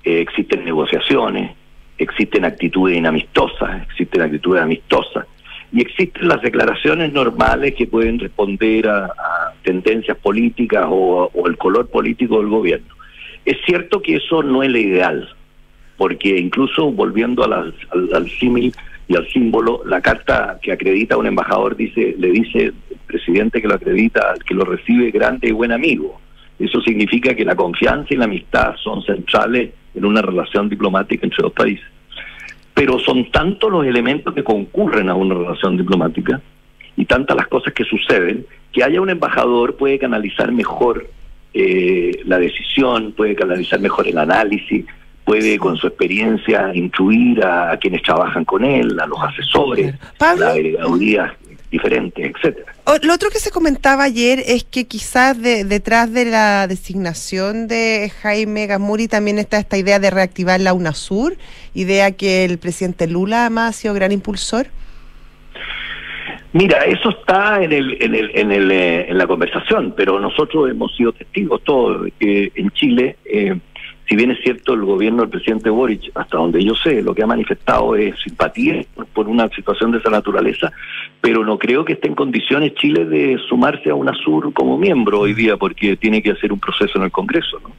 existen 0.03 0.65
negociaciones, 0.65 1.55
existen 1.99 2.45
actitudes 2.45 2.97
inamistosas, 2.97 3.83
existen 3.83 4.23
actitudes 4.23 4.63
amistosas, 4.63 5.27
y 5.73 5.81
existen 5.81 6.29
las 6.29 6.43
declaraciones 6.43 7.13
normales 7.13 7.75
que 7.75 7.87
pueden 7.87 8.19
responder 8.19 8.89
a, 8.89 9.11
tendencias 9.63 10.17
políticas 10.19 10.87
o, 10.89 11.31
el 11.47 11.57
color 11.57 11.89
político 11.89 12.39
del 12.39 12.49
gobierno. 12.49 12.95
Es 13.45 13.57
cierto 13.65 14.03
que 14.03 14.17
eso 14.17 14.43
no 14.43 14.63
es 14.63 14.71
lo 14.71 14.79
ideal, 14.79 15.29
porque 15.97 16.37
incluso 16.37 16.91
volviendo 16.91 17.45
a 17.45 17.49
la- 17.49 17.73
al, 17.91 18.11
al 18.13 18.29
símil 18.31 18.75
y 19.07 19.15
al 19.17 19.29
símbolo, 19.29 19.83
la 19.87 20.01
carta 20.01 20.59
que 20.61 20.73
acredita 20.73 21.15
a 21.15 21.19
un 21.19 21.27
embajador 21.27 21.77
dice, 21.77 22.17
le 22.19 22.31
dice 22.33 22.59
el 22.65 22.75
presidente 23.07 23.63
que 23.63 23.69
lo 23.69 23.75
acredita, 23.75 24.35
que 24.47 24.55
lo 24.55 24.65
recibe, 24.65 25.11
grande 25.13 25.49
y 25.49 25.53
buen 25.53 25.71
amigo. 25.71 26.21
Eso 26.59 26.81
significa 26.81 27.35
que 27.35 27.45
la 27.45 27.55
confianza 27.55 28.15
y 28.15 28.17
la 28.17 28.25
amistad 28.25 28.75
son 28.83 29.03
centrales 29.03 29.71
en 29.95 30.05
una 30.05 30.23
relación 30.23 30.69
diplomática 30.69 31.27
entre 31.27 31.43
dos 31.43 31.53
países. 31.53 31.85
Pero 32.75 32.99
son 32.99 33.31
tantos 33.31 33.71
los 33.71 33.87
elementos 33.87 34.35
que 34.35 34.45
concurren 34.45 35.09
a 35.09 35.15
una 35.15 35.35
relación 35.35 35.77
diplomática 35.77 36.41
y 36.97 37.05
tantas 37.05 37.37
las 37.37 37.49
cosas 37.49 37.73
que 37.73 37.85
suceden 37.85 38.47
que 38.73 38.83
haya 38.83 39.01
un 39.01 39.11
embajador 39.11 39.77
puede 39.77 39.99
canalizar 39.99 40.51
mejor 40.53 41.09
eh, 41.53 42.23
la 42.25 42.39
decisión, 42.39 43.13
puede 43.13 43.35
canalizar 43.35 43.81
mejor 43.81 44.09
el 44.09 44.17
análisis, 44.17 44.87
puede 45.25 45.59
con 45.59 45.77
su 45.77 45.87
experiencia 45.87 46.75
instruir 46.75 47.45
a, 47.45 47.73
a 47.73 47.77
quienes 47.77 48.03
trabajan 48.03 48.45
con 48.45 48.65
él, 48.65 48.99
a 48.99 49.07
los 49.07 49.23
asesores, 49.23 49.95
a 50.19 50.35
la 50.35 50.55
delegaduría 50.55 51.37
diferentes, 51.73 52.25
etcétera. 52.25 52.73
Lo 53.03 53.15
otro 53.15 53.31
que 53.31 53.39
se 53.41 53.51
comentaba 53.51 54.05
ayer 54.05 54.41
es 54.47 54.63
que 54.63 54.87
quizás 54.87 55.41
de- 55.41 55.65
detrás 55.65 56.13
de 56.13 56.27
la 56.27 56.67
designación 56.69 57.67
de 57.67 58.13
Jaime 58.23 58.67
Gamuri 58.67 59.09
también 59.09 59.39
está 59.39 59.59
esta 59.59 59.77
idea 59.79 59.99
de 59.99 60.11
reactivar 60.11 60.61
la 60.61 60.75
UNASUR, 60.75 61.37
idea 61.75 62.13
que 62.13 62.45
el 62.45 62.59
presidente 62.59 63.09
Lula 63.09 63.41
además 63.41 63.71
ha 63.71 63.73
sido 63.81 63.95
gran 63.95 64.13
impulsor. 64.13 64.67
Mira, 66.53 66.85
eso 66.85 67.09
está 67.09 67.63
en 67.63 67.73
el, 67.73 67.97
en 68.03 68.15
el, 68.15 68.31
en 68.35 68.53
el, 68.53 68.71
eh, 68.71 69.07
en 69.09 69.17
la 69.17 69.27
conversación, 69.27 69.95
pero 69.97 70.21
nosotros 70.21 70.71
hemos 70.71 70.95
sido 70.95 71.13
testigos 71.13 71.63
todos 71.65 72.07
que 72.21 72.53
en 72.55 72.71
Chile, 72.73 73.17
eh, 73.25 73.59
si 74.09 74.17
bien 74.17 74.31
es 74.31 74.39
cierto 74.43 74.75
el 74.75 74.85
gobierno 74.85 75.23
del 75.23 75.31
presidente 75.31 75.71
Boric, 75.71 76.11
hasta 76.15 76.37
donde 76.37 76.63
yo 76.63 76.75
sé, 76.75 77.03
lo 77.03 77.15
que 77.15 77.23
ha 77.23 77.27
manifestado 77.27 77.95
es 77.97 78.15
simpatía 78.23 78.85
por, 79.15 79.29
una 79.29 79.49
situación 79.49 79.93
de 79.93 79.99
esa 79.99 80.11
naturaleza, 80.11 80.73
pero 81.21 81.45
no 81.45 81.59
creo 81.59 81.85
que 81.85 81.95
esté 81.95 82.09
en 82.09 82.15
condiciones 82.15 82.75
Chile 82.75 83.05
de 83.05 83.39
sumarse 83.49 83.91
a 83.91 83.95
UNASUR 83.95 84.53
como 84.53 84.77
miembro 84.77 85.21
hoy 85.21 85.35
día, 85.35 85.57
porque 85.57 85.97
tiene 85.97 86.23
que 86.23 86.33
hacer 86.33 86.53
un 86.53 86.61
proceso 86.61 86.99
en 86.99 87.05
el 87.05 87.11
Congreso, 87.11 87.61
¿no? 87.61 87.71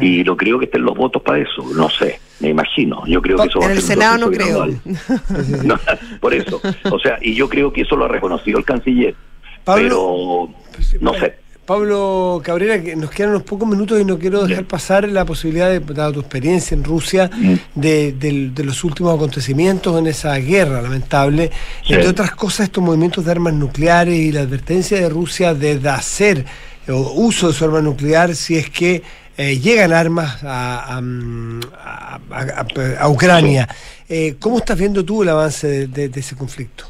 Y 0.00 0.22
no 0.22 0.36
creo 0.36 0.58
que 0.58 0.66
estén 0.66 0.84
los 0.84 0.96
votos 0.96 1.20
para 1.22 1.38
eso, 1.38 1.62
no 1.74 1.90
sé, 1.90 2.20
me 2.40 2.48
imagino. 2.50 3.04
Yo 3.06 3.20
creo 3.20 3.36
que 3.36 3.48
eso 3.48 3.58
va 3.58 3.66
En 3.66 3.70
a 3.72 3.74
el 3.74 3.82
ser 3.82 3.96
un 3.96 4.02
Senado 4.02 4.18
no 4.18 4.30
creo. 4.30 4.66
No, 5.64 5.78
por 6.20 6.32
eso. 6.32 6.60
O 6.90 6.98
sea, 6.98 7.18
y 7.20 7.34
yo 7.34 7.48
creo 7.48 7.72
que 7.72 7.82
eso 7.82 7.96
lo 7.96 8.04
ha 8.04 8.08
reconocido 8.08 8.58
el 8.58 8.64
canciller. 8.64 9.14
pero 9.64 10.48
no 11.00 11.14
sé. 11.14 11.45
Pablo 11.66 12.40
Cabrera, 12.44 12.80
que 12.80 12.94
nos 12.94 13.10
quedan 13.10 13.30
unos 13.30 13.42
pocos 13.42 13.68
minutos 13.68 14.00
y 14.00 14.04
no 14.04 14.18
quiero 14.18 14.46
dejar 14.46 14.64
pasar 14.66 15.08
la 15.08 15.24
posibilidad, 15.24 15.68
de, 15.68 15.80
dada 15.80 16.12
tu 16.12 16.20
experiencia 16.20 16.74
en 16.76 16.84
Rusia, 16.84 17.28
Mm. 17.36 17.54
de, 17.74 18.12
de 18.54 18.64
los 18.64 18.84
últimos 18.84 19.14
acontecimientos 19.14 19.98
en 19.98 20.06
esa 20.06 20.34
guerra 20.36 20.80
lamentable. 20.80 21.50
Sí. 21.86 21.94
Entre 21.94 22.08
otras 22.08 22.30
cosas, 22.36 22.66
estos 22.66 22.82
movimientos 22.84 23.24
de 23.24 23.32
armas 23.32 23.52
nucleares 23.52 24.14
y 24.16 24.30
la 24.32 24.42
advertencia 24.42 24.98
de 25.00 25.08
Rusia 25.08 25.54
de, 25.54 25.86
hacer 25.90 26.44
eh, 26.86 26.92
o 26.92 27.12
uso 27.14 27.48
de 27.48 27.54
su 27.54 27.64
arma 27.64 27.80
nuclear 27.82 28.34
si 28.36 28.56
es 28.56 28.70
que 28.70 29.02
eh, 29.36 29.58
llegan 29.58 29.92
armas 29.92 30.42
a, 30.44 30.96
a, 30.96 31.00
mm, 31.02 31.60
a- 31.84 32.20
a- 32.30 32.66
a 33.00 33.08
Ucrania. 33.08 33.68
Eh, 34.08 34.36
¿Cómo 34.38 34.58
estás 34.58 34.78
viendo 34.78 35.04
tú 35.04 35.22
el 35.24 35.28
avance 35.30 35.88
de 35.88 36.10
ese 36.14 36.36
conflicto? 36.36 36.84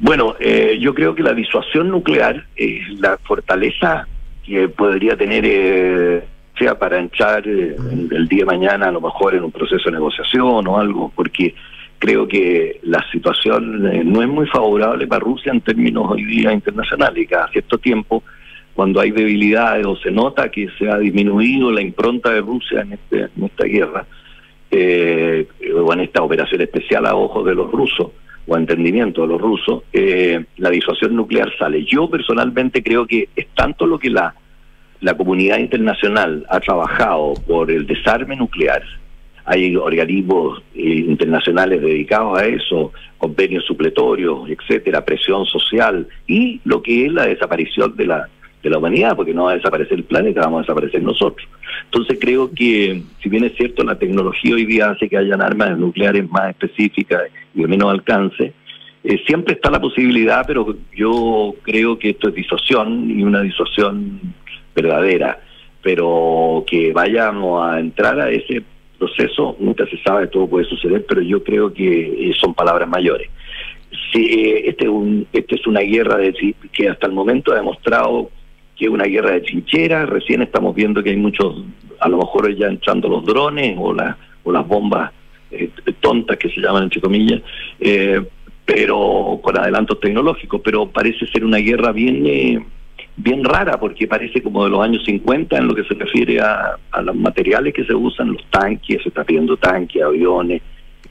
Bueno, 0.00 0.36
eh, 0.38 0.78
yo 0.80 0.94
creo 0.94 1.14
que 1.14 1.22
la 1.22 1.34
disuasión 1.34 1.88
nuclear 1.88 2.46
es 2.54 2.88
la 3.00 3.18
fortaleza 3.18 4.06
que 4.44 4.68
podría 4.68 5.16
tener, 5.16 5.44
eh, 5.44 6.24
sea 6.58 6.78
para 6.78 6.98
entrar 6.98 7.46
eh, 7.46 7.76
el 8.10 8.28
día 8.28 8.40
de 8.40 8.44
mañana 8.44 8.88
a 8.88 8.92
lo 8.92 9.00
mejor 9.00 9.34
en 9.34 9.44
un 9.44 9.52
proceso 9.52 9.90
de 9.90 9.96
negociación 9.96 10.66
o 10.66 10.78
algo, 10.78 11.12
porque 11.14 11.54
creo 11.98 12.26
que 12.28 12.80
la 12.84 13.04
situación 13.10 13.86
eh, 13.92 14.02
no 14.04 14.22
es 14.22 14.28
muy 14.28 14.46
favorable 14.46 15.06
para 15.06 15.20
Rusia 15.20 15.52
en 15.52 15.60
términos 15.60 16.06
hoy 16.08 16.24
día 16.24 16.52
internacionales 16.52 17.26
cada 17.28 17.48
cierto 17.48 17.78
tiempo 17.78 18.22
cuando 18.74 19.00
hay 19.00 19.10
debilidades 19.10 19.84
o 19.84 19.96
se 19.96 20.10
nota 20.10 20.50
que 20.50 20.68
se 20.78 20.88
ha 20.88 20.98
disminuido 20.98 21.72
la 21.72 21.82
impronta 21.82 22.30
de 22.30 22.40
Rusia 22.40 22.82
en, 22.82 22.92
este, 22.92 23.28
en 23.36 23.44
esta 23.44 23.64
guerra 23.64 24.06
eh, 24.70 25.48
o 25.74 25.92
en 25.92 26.00
esta 26.00 26.22
operación 26.22 26.60
especial 26.60 27.06
a 27.06 27.16
ojos 27.16 27.44
de 27.44 27.54
los 27.54 27.70
rusos 27.72 28.12
o 28.48 28.56
entendimiento 28.56 29.22
de 29.22 29.28
los 29.28 29.40
rusos, 29.40 29.82
eh, 29.92 30.44
la 30.56 30.70
disuasión 30.70 31.14
nuclear 31.14 31.52
sale. 31.58 31.84
Yo 31.84 32.08
personalmente 32.08 32.82
creo 32.82 33.06
que 33.06 33.28
es 33.36 33.46
tanto 33.54 33.86
lo 33.86 33.98
que 33.98 34.10
la, 34.10 34.34
la 35.00 35.16
comunidad 35.16 35.58
internacional 35.58 36.44
ha 36.48 36.58
trabajado 36.58 37.34
por 37.46 37.70
el 37.70 37.86
desarme 37.86 38.34
nuclear, 38.36 38.82
hay 39.44 39.74
organismos 39.76 40.62
eh, 40.74 41.04
internacionales 41.08 41.80
dedicados 41.80 42.38
a 42.38 42.46
eso, 42.46 42.92
convenios 43.16 43.64
supletorios, 43.64 44.48
etcétera, 44.50 45.04
presión 45.04 45.46
social 45.46 46.06
y 46.26 46.60
lo 46.64 46.82
que 46.82 47.06
es 47.06 47.12
la 47.12 47.26
desaparición 47.26 47.96
de 47.96 48.06
la 48.06 48.28
de 48.62 48.70
la 48.70 48.78
humanidad, 48.78 49.16
porque 49.16 49.34
no 49.34 49.44
va 49.44 49.52
a 49.52 49.56
desaparecer 49.56 49.98
el 49.98 50.04
planeta, 50.04 50.40
vamos 50.40 50.58
a 50.58 50.62
desaparecer 50.62 51.02
nosotros. 51.02 51.48
Entonces 51.84 52.18
creo 52.20 52.50
que, 52.50 53.02
si 53.22 53.28
bien 53.28 53.44
es 53.44 53.54
cierto, 53.56 53.84
la 53.84 53.98
tecnología 53.98 54.54
hoy 54.54 54.66
día 54.66 54.90
hace 54.90 55.08
que 55.08 55.16
hayan 55.16 55.40
armas 55.40 55.78
nucleares 55.78 56.28
más 56.30 56.50
específicas 56.50 57.22
y 57.54 57.62
de 57.62 57.68
menos 57.68 57.90
alcance, 57.90 58.52
Eh, 59.04 59.16
siempre 59.26 59.54
está 59.54 59.70
la 59.70 59.80
posibilidad, 59.80 60.44
pero 60.44 60.74
yo 60.92 61.54
creo 61.62 61.96
que 61.98 62.10
esto 62.10 62.28
es 62.28 62.34
disuasión 62.34 63.08
y 63.08 63.22
una 63.22 63.42
disuasión 63.42 64.20
verdadera. 64.74 65.38
Pero 65.82 66.64
que 66.66 66.92
vayamos 66.92 67.62
a 67.62 67.78
entrar 67.78 68.20
a 68.20 68.28
ese 68.28 68.62
proceso, 68.98 69.56
nunca 69.60 69.86
se 69.86 69.96
sabe, 70.02 70.26
todo 70.26 70.48
puede 70.48 70.66
suceder, 70.66 71.06
pero 71.08 71.22
yo 71.22 71.42
creo 71.44 71.72
que 71.72 71.88
eh, 72.28 72.34
son 72.40 72.52
palabras 72.54 72.88
mayores. 72.88 73.30
Sí, 74.12 74.22
eh, 74.26 74.68
este, 74.68 74.84
es 74.84 74.90
un, 74.90 75.26
este 75.32 75.54
es 75.54 75.66
una 75.66 75.80
guerra 75.80 76.16
de, 76.16 76.54
que 76.72 76.88
hasta 76.88 77.06
el 77.06 77.12
momento 77.12 77.52
ha 77.52 77.56
demostrado 77.56 78.30
que 78.78 78.84
es 78.86 78.90
una 78.90 79.04
guerra 79.04 79.32
de 79.32 79.40
trincheras. 79.40 80.08
Recién 80.08 80.40
estamos 80.40 80.74
viendo 80.74 81.02
que 81.02 81.10
hay 81.10 81.16
muchos, 81.16 81.64
a 81.98 82.08
lo 82.08 82.18
mejor 82.18 82.54
ya 82.54 82.68
entrando 82.68 83.08
los 83.08 83.24
drones 83.26 83.76
o, 83.78 83.92
la, 83.92 84.16
o 84.44 84.52
las 84.52 84.66
bombas 84.66 85.12
eh, 85.50 85.70
tontas 86.00 86.38
que 86.38 86.48
se 86.48 86.60
llaman 86.60 86.84
entre 86.84 87.00
comillas, 87.00 87.42
eh, 87.80 88.22
pero 88.64 89.40
con 89.42 89.58
adelantos 89.58 89.98
tecnológicos. 90.00 90.60
Pero 90.64 90.88
parece 90.88 91.26
ser 91.26 91.44
una 91.44 91.58
guerra 91.58 91.90
bien 91.90 92.24
eh, 92.24 92.64
bien 93.16 93.42
rara 93.42 93.80
porque 93.80 94.06
parece 94.06 94.40
como 94.42 94.62
de 94.64 94.70
los 94.70 94.80
años 94.80 95.02
50 95.04 95.58
en 95.58 95.66
lo 95.66 95.74
que 95.74 95.82
se 95.84 95.94
refiere 95.94 96.40
a, 96.40 96.78
los 97.02 97.16
materiales 97.16 97.74
que 97.74 97.84
se 97.84 97.94
usan, 97.94 98.32
los 98.32 98.44
tanques, 98.48 99.02
se 99.02 99.08
está 99.08 99.24
pidiendo 99.24 99.56
tanques, 99.56 100.00
aviones, 100.00 100.62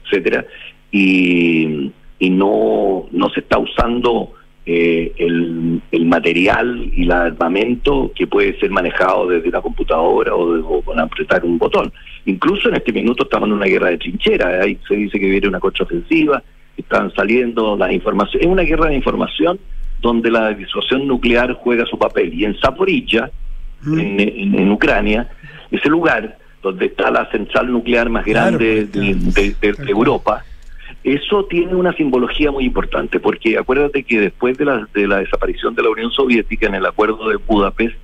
etcétera, 0.04 0.46
y, 0.90 1.90
y 2.18 2.30
no, 2.30 3.08
no 3.12 3.28
se 3.28 3.40
está 3.40 3.58
usando 3.58 4.32
eh, 4.70 5.14
el, 5.16 5.80
el, 5.92 6.04
material 6.04 6.90
y 6.94 7.04
el 7.04 7.12
armamento 7.12 8.12
que 8.14 8.26
puede 8.26 8.60
ser 8.60 8.70
manejado 8.70 9.26
desde 9.26 9.50
la 9.50 9.62
computadora 9.62 10.34
o, 10.34 10.52
de, 10.52 10.60
o, 10.60 10.82
con 10.82 11.00
apretar 11.00 11.42
un 11.42 11.56
botón. 11.56 11.90
Incluso 12.26 12.68
en 12.68 12.74
este 12.74 12.92
minuto 12.92 13.22
estamos 13.22 13.48
en 13.48 13.54
una 13.54 13.64
guerra 13.64 13.88
de 13.88 13.96
trinchera, 13.96 14.60
ahí 14.62 14.78
se 14.86 14.94
dice 14.94 15.18
que 15.18 15.26
viene 15.26 15.48
una 15.48 15.58
contraofensiva, 15.58 16.42
están 16.76 17.10
saliendo 17.14 17.78
las 17.78 17.90
informaciones, 17.92 18.46
es 18.46 18.52
una 18.52 18.60
guerra 18.60 18.90
de 18.90 18.96
información 18.96 19.58
donde 20.02 20.30
la 20.30 20.52
disuasión 20.52 21.08
nuclear 21.08 21.54
juega 21.54 21.86
su 21.86 21.98
papel. 21.98 22.34
Y 22.34 22.44
en 22.44 22.54
Zaporilla, 22.60 23.30
mm. 23.80 23.98
en, 23.98 24.20
en, 24.20 24.54
en, 24.54 24.70
Ucrania, 24.70 25.30
ese 25.70 25.88
lugar 25.88 26.36
donde 26.60 26.86
está 26.86 27.10
la 27.10 27.24
central 27.30 27.72
nuclear 27.72 28.10
más 28.10 28.26
grande 28.26 28.86
claro, 28.92 29.06
de, 29.32 29.54
de, 29.62 29.72
de, 29.72 29.90
Europa, 29.90 30.44
eso 31.14 31.44
tiene 31.44 31.74
una 31.74 31.92
simbología 31.92 32.50
muy 32.50 32.64
importante, 32.64 33.20
porque 33.20 33.58
acuérdate 33.58 34.02
que 34.02 34.20
después 34.20 34.58
de 34.58 34.64
la, 34.64 34.88
de 34.92 35.06
la 35.06 35.18
desaparición 35.18 35.74
de 35.74 35.82
la 35.82 35.90
Unión 35.90 36.10
Soviética 36.10 36.66
en 36.66 36.74
el 36.74 36.86
acuerdo 36.86 37.28
de 37.28 37.36
Budapest, 37.36 37.96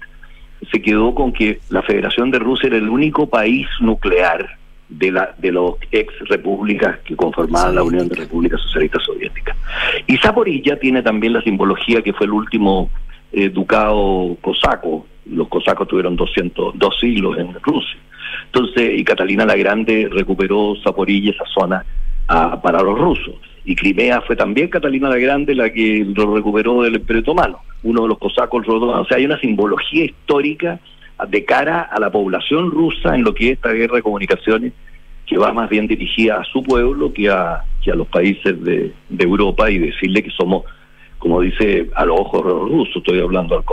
se 0.70 0.80
quedó 0.80 1.14
con 1.14 1.32
que 1.32 1.60
la 1.68 1.82
Federación 1.82 2.30
de 2.30 2.38
Rusia 2.38 2.68
era 2.68 2.76
el 2.76 2.88
único 2.88 3.28
país 3.28 3.66
nuclear 3.80 4.58
de 4.88 5.10
la 5.10 5.34
de 5.38 5.50
los 5.50 5.74
ex 5.90 6.12
repúblicas 6.28 6.98
que 7.00 7.16
conformaban 7.16 7.74
la 7.74 7.82
Unión 7.82 8.08
de 8.08 8.16
Repúblicas 8.16 8.60
Socialistas 8.60 9.02
Soviéticas. 9.04 9.56
Y 10.06 10.16
Zaporilla 10.18 10.78
tiene 10.78 11.02
también 11.02 11.32
la 11.32 11.42
simbología 11.42 12.02
que 12.02 12.12
fue 12.12 12.26
el 12.26 12.32
último 12.32 12.90
eh, 13.32 13.48
ducado 13.48 14.36
cosaco. 14.40 15.06
Los 15.26 15.48
cosacos 15.48 15.88
tuvieron 15.88 16.16
200, 16.16 16.78
dos 16.78 16.98
siglos 17.00 17.38
en 17.38 17.54
Rusia. 17.62 17.98
Entonces, 18.46 18.98
y 18.98 19.04
Catalina 19.04 19.44
la 19.44 19.56
Grande 19.56 20.08
recuperó 20.10 20.74
Zaporilla, 20.82 21.30
esa 21.32 21.44
zona, 21.46 21.84
a, 22.28 22.60
para 22.60 22.82
los 22.82 22.98
rusos. 22.98 23.34
Y 23.64 23.74
Crimea 23.74 24.20
fue 24.20 24.36
también 24.36 24.68
Catalina 24.68 25.08
la 25.08 25.18
Grande 25.18 25.54
la 25.54 25.70
que 25.70 26.04
lo 26.14 26.34
recuperó 26.34 26.82
del 26.82 26.96
Imperio 26.96 27.22
Otomano. 27.22 27.60
Uno 27.82 28.02
de 28.02 28.08
los 28.08 28.18
cosacos 28.18 28.66
rodó. 28.66 28.88
O 29.00 29.04
sea, 29.06 29.16
hay 29.16 29.24
una 29.24 29.40
simbología 29.40 30.04
histórica 30.04 30.80
de 31.28 31.44
cara 31.44 31.82
a 31.82 31.98
la 32.00 32.10
población 32.10 32.70
rusa 32.70 33.14
en 33.14 33.24
lo 33.24 33.34
que 33.34 33.46
es 33.46 33.52
esta 33.54 33.72
guerra 33.72 33.96
de 33.96 34.02
comunicaciones 34.02 34.72
que 35.26 35.38
va 35.38 35.52
más 35.52 35.70
bien 35.70 35.86
dirigida 35.86 36.40
a 36.40 36.44
su 36.44 36.62
pueblo 36.62 37.12
que 37.12 37.30
a, 37.30 37.64
que 37.82 37.90
a 37.90 37.94
los 37.94 38.06
países 38.08 38.62
de, 38.62 38.92
Europa 39.18 39.70
y 39.70 39.78
decirle 39.78 40.22
que 40.22 40.30
somos, 40.30 40.64
como 41.18 41.40
dice 41.40 41.88
a 41.94 42.04
los 42.04 42.20
ojos 42.20 42.42
de 42.42 42.48
los 42.50 42.68
rusos, 42.68 42.96
estoy 42.96 43.20
hablando 43.20 43.56
al 43.56 43.64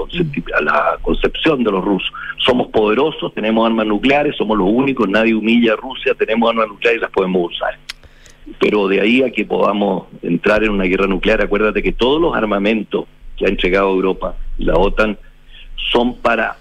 a 0.57 0.61
la 0.61 0.97
concepción 1.01 1.63
de 1.63 1.71
los 1.71 1.83
rusos, 1.83 2.11
somos 2.37 2.67
poderosos, 2.67 3.33
tenemos 3.33 3.65
armas 3.65 3.85
nucleares, 3.85 4.35
somos 4.37 4.57
los 4.57 4.69
únicos, 4.69 5.09
nadie 5.09 5.35
humilla 5.35 5.73
a 5.73 5.75
Rusia, 5.75 6.13
tenemos 6.13 6.49
armas 6.49 6.69
nucleares 6.69 6.99
y 6.99 7.01
las 7.01 7.11
podemos 7.11 7.51
usar. 7.51 7.77
Pero 8.59 8.87
de 8.87 9.01
ahí 9.01 9.23
a 9.23 9.31
que 9.31 9.45
podamos 9.45 10.07
entrar 10.21 10.63
en 10.63 10.71
una 10.71 10.85
guerra 10.85 11.07
nuclear, 11.07 11.41
acuérdate 11.41 11.81
que 11.81 11.91
todos 11.91 12.21
los 12.21 12.35
armamentos 12.35 13.05
que 13.37 13.45
ha 13.45 13.49
entregado 13.49 13.89
Europa 13.91 14.35
y 14.57 14.65
la 14.65 14.75
OTAN 14.75 15.17
son 15.91 16.17
para 16.17 16.57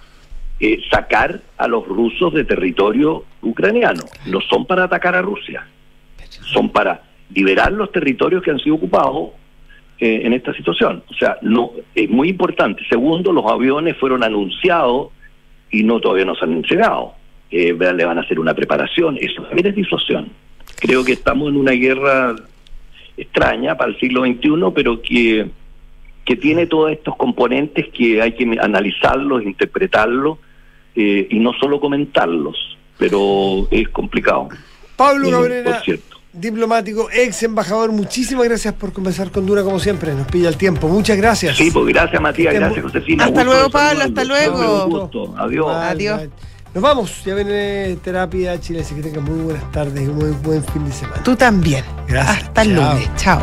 eh, 0.58 0.80
sacar 0.90 1.40
a 1.56 1.68
los 1.68 1.86
rusos 1.86 2.34
de 2.34 2.44
territorio 2.44 3.24
ucraniano. 3.42 4.02
No 4.26 4.40
son 4.40 4.66
para 4.66 4.84
atacar 4.84 5.14
a 5.14 5.22
Rusia, 5.22 5.66
son 6.52 6.70
para 6.70 7.02
liberar 7.34 7.72
los 7.72 7.92
territorios 7.92 8.42
que 8.42 8.50
han 8.50 8.58
sido 8.58 8.76
ocupados 8.76 9.30
eh, 9.98 10.22
en 10.24 10.32
esta 10.32 10.52
situación. 10.54 11.02
O 11.10 11.14
sea, 11.14 11.38
no 11.42 11.72
es 11.94 12.08
muy 12.08 12.28
importante. 12.28 12.82
Segundo, 12.88 13.32
los 13.32 13.44
aviones 13.46 13.96
fueron 13.96 14.24
anunciados 14.24 15.08
y 15.70 15.82
no 15.82 16.00
todavía 16.00 16.24
no 16.24 16.34
se 16.34 16.44
han 16.44 16.52
entregado. 16.52 17.14
Eh, 17.50 17.74
le 17.74 18.04
van 18.04 18.18
a 18.18 18.22
hacer 18.22 18.38
una 18.38 18.54
preparación. 18.54 19.18
Eso 19.20 19.42
también 19.42 19.66
es 19.66 19.74
disuasión. 19.74 20.30
Creo 20.80 21.04
que 21.04 21.12
estamos 21.12 21.48
en 21.48 21.56
una 21.56 21.72
guerra 21.72 22.34
extraña 23.16 23.76
para 23.76 23.92
el 23.92 24.00
siglo 24.00 24.24
XXI, 24.24 24.72
pero 24.74 25.00
que 25.00 25.48
que 26.30 26.36
tiene 26.36 26.66
todos 26.66 26.92
estos 26.92 27.16
componentes 27.16 27.86
que 27.92 28.22
hay 28.22 28.34
que 28.34 28.44
analizarlos, 28.60 29.42
interpretarlos 29.42 30.38
eh, 30.94 31.26
y 31.28 31.40
no 31.40 31.52
solo 31.54 31.80
comentarlos, 31.80 32.56
pero 32.98 33.66
es 33.70 33.88
complicado. 33.88 34.48
Pablo 34.94 35.28
Cabrera, 35.28 35.82
diplomático, 36.32 37.08
ex 37.12 37.42
embajador, 37.42 37.90
muchísimas 37.90 38.44
gracias 38.44 38.74
por 38.74 38.92
conversar 38.92 39.32
con 39.32 39.44
Dura 39.44 39.64
como 39.64 39.80
siempre, 39.80 40.14
nos 40.14 40.28
pilla 40.28 40.48
el 40.48 40.56
tiempo, 40.56 40.86
muchas 40.86 41.16
gracias. 41.16 41.56
Sí, 41.56 41.70
pues 41.72 41.86
gracias 41.86 42.22
Matías, 42.22 42.54
gracias 42.54 42.84
Josefina. 42.84 43.24
Hasta 43.24 43.42
luego 43.42 43.70
Pablo, 43.70 44.04
hasta 44.04 44.24
luego. 44.24 44.86
Gusto. 44.86 45.34
Adiós. 45.36 45.66
Adiós. 45.68 46.28
Nos 46.72 46.82
vamos, 46.82 47.24
ya 47.24 47.34
viene 47.34 47.96
terapia 47.96 48.60
Chile, 48.60 48.82
así 48.82 48.94
que 48.94 49.02
tengan 49.02 49.24
muy 49.24 49.40
buenas 49.40 49.72
tardes 49.72 50.04
y 50.04 50.10
muy 50.12 50.30
buen 50.30 50.62
fin 50.64 50.84
de 50.84 50.92
semana. 50.92 51.22
Tú 51.24 51.34
también. 51.34 51.84
Gracias. 52.06 52.44
Hasta 52.44 52.62
el 52.62 52.74
lunes. 52.74 53.10
Chao. 53.16 53.40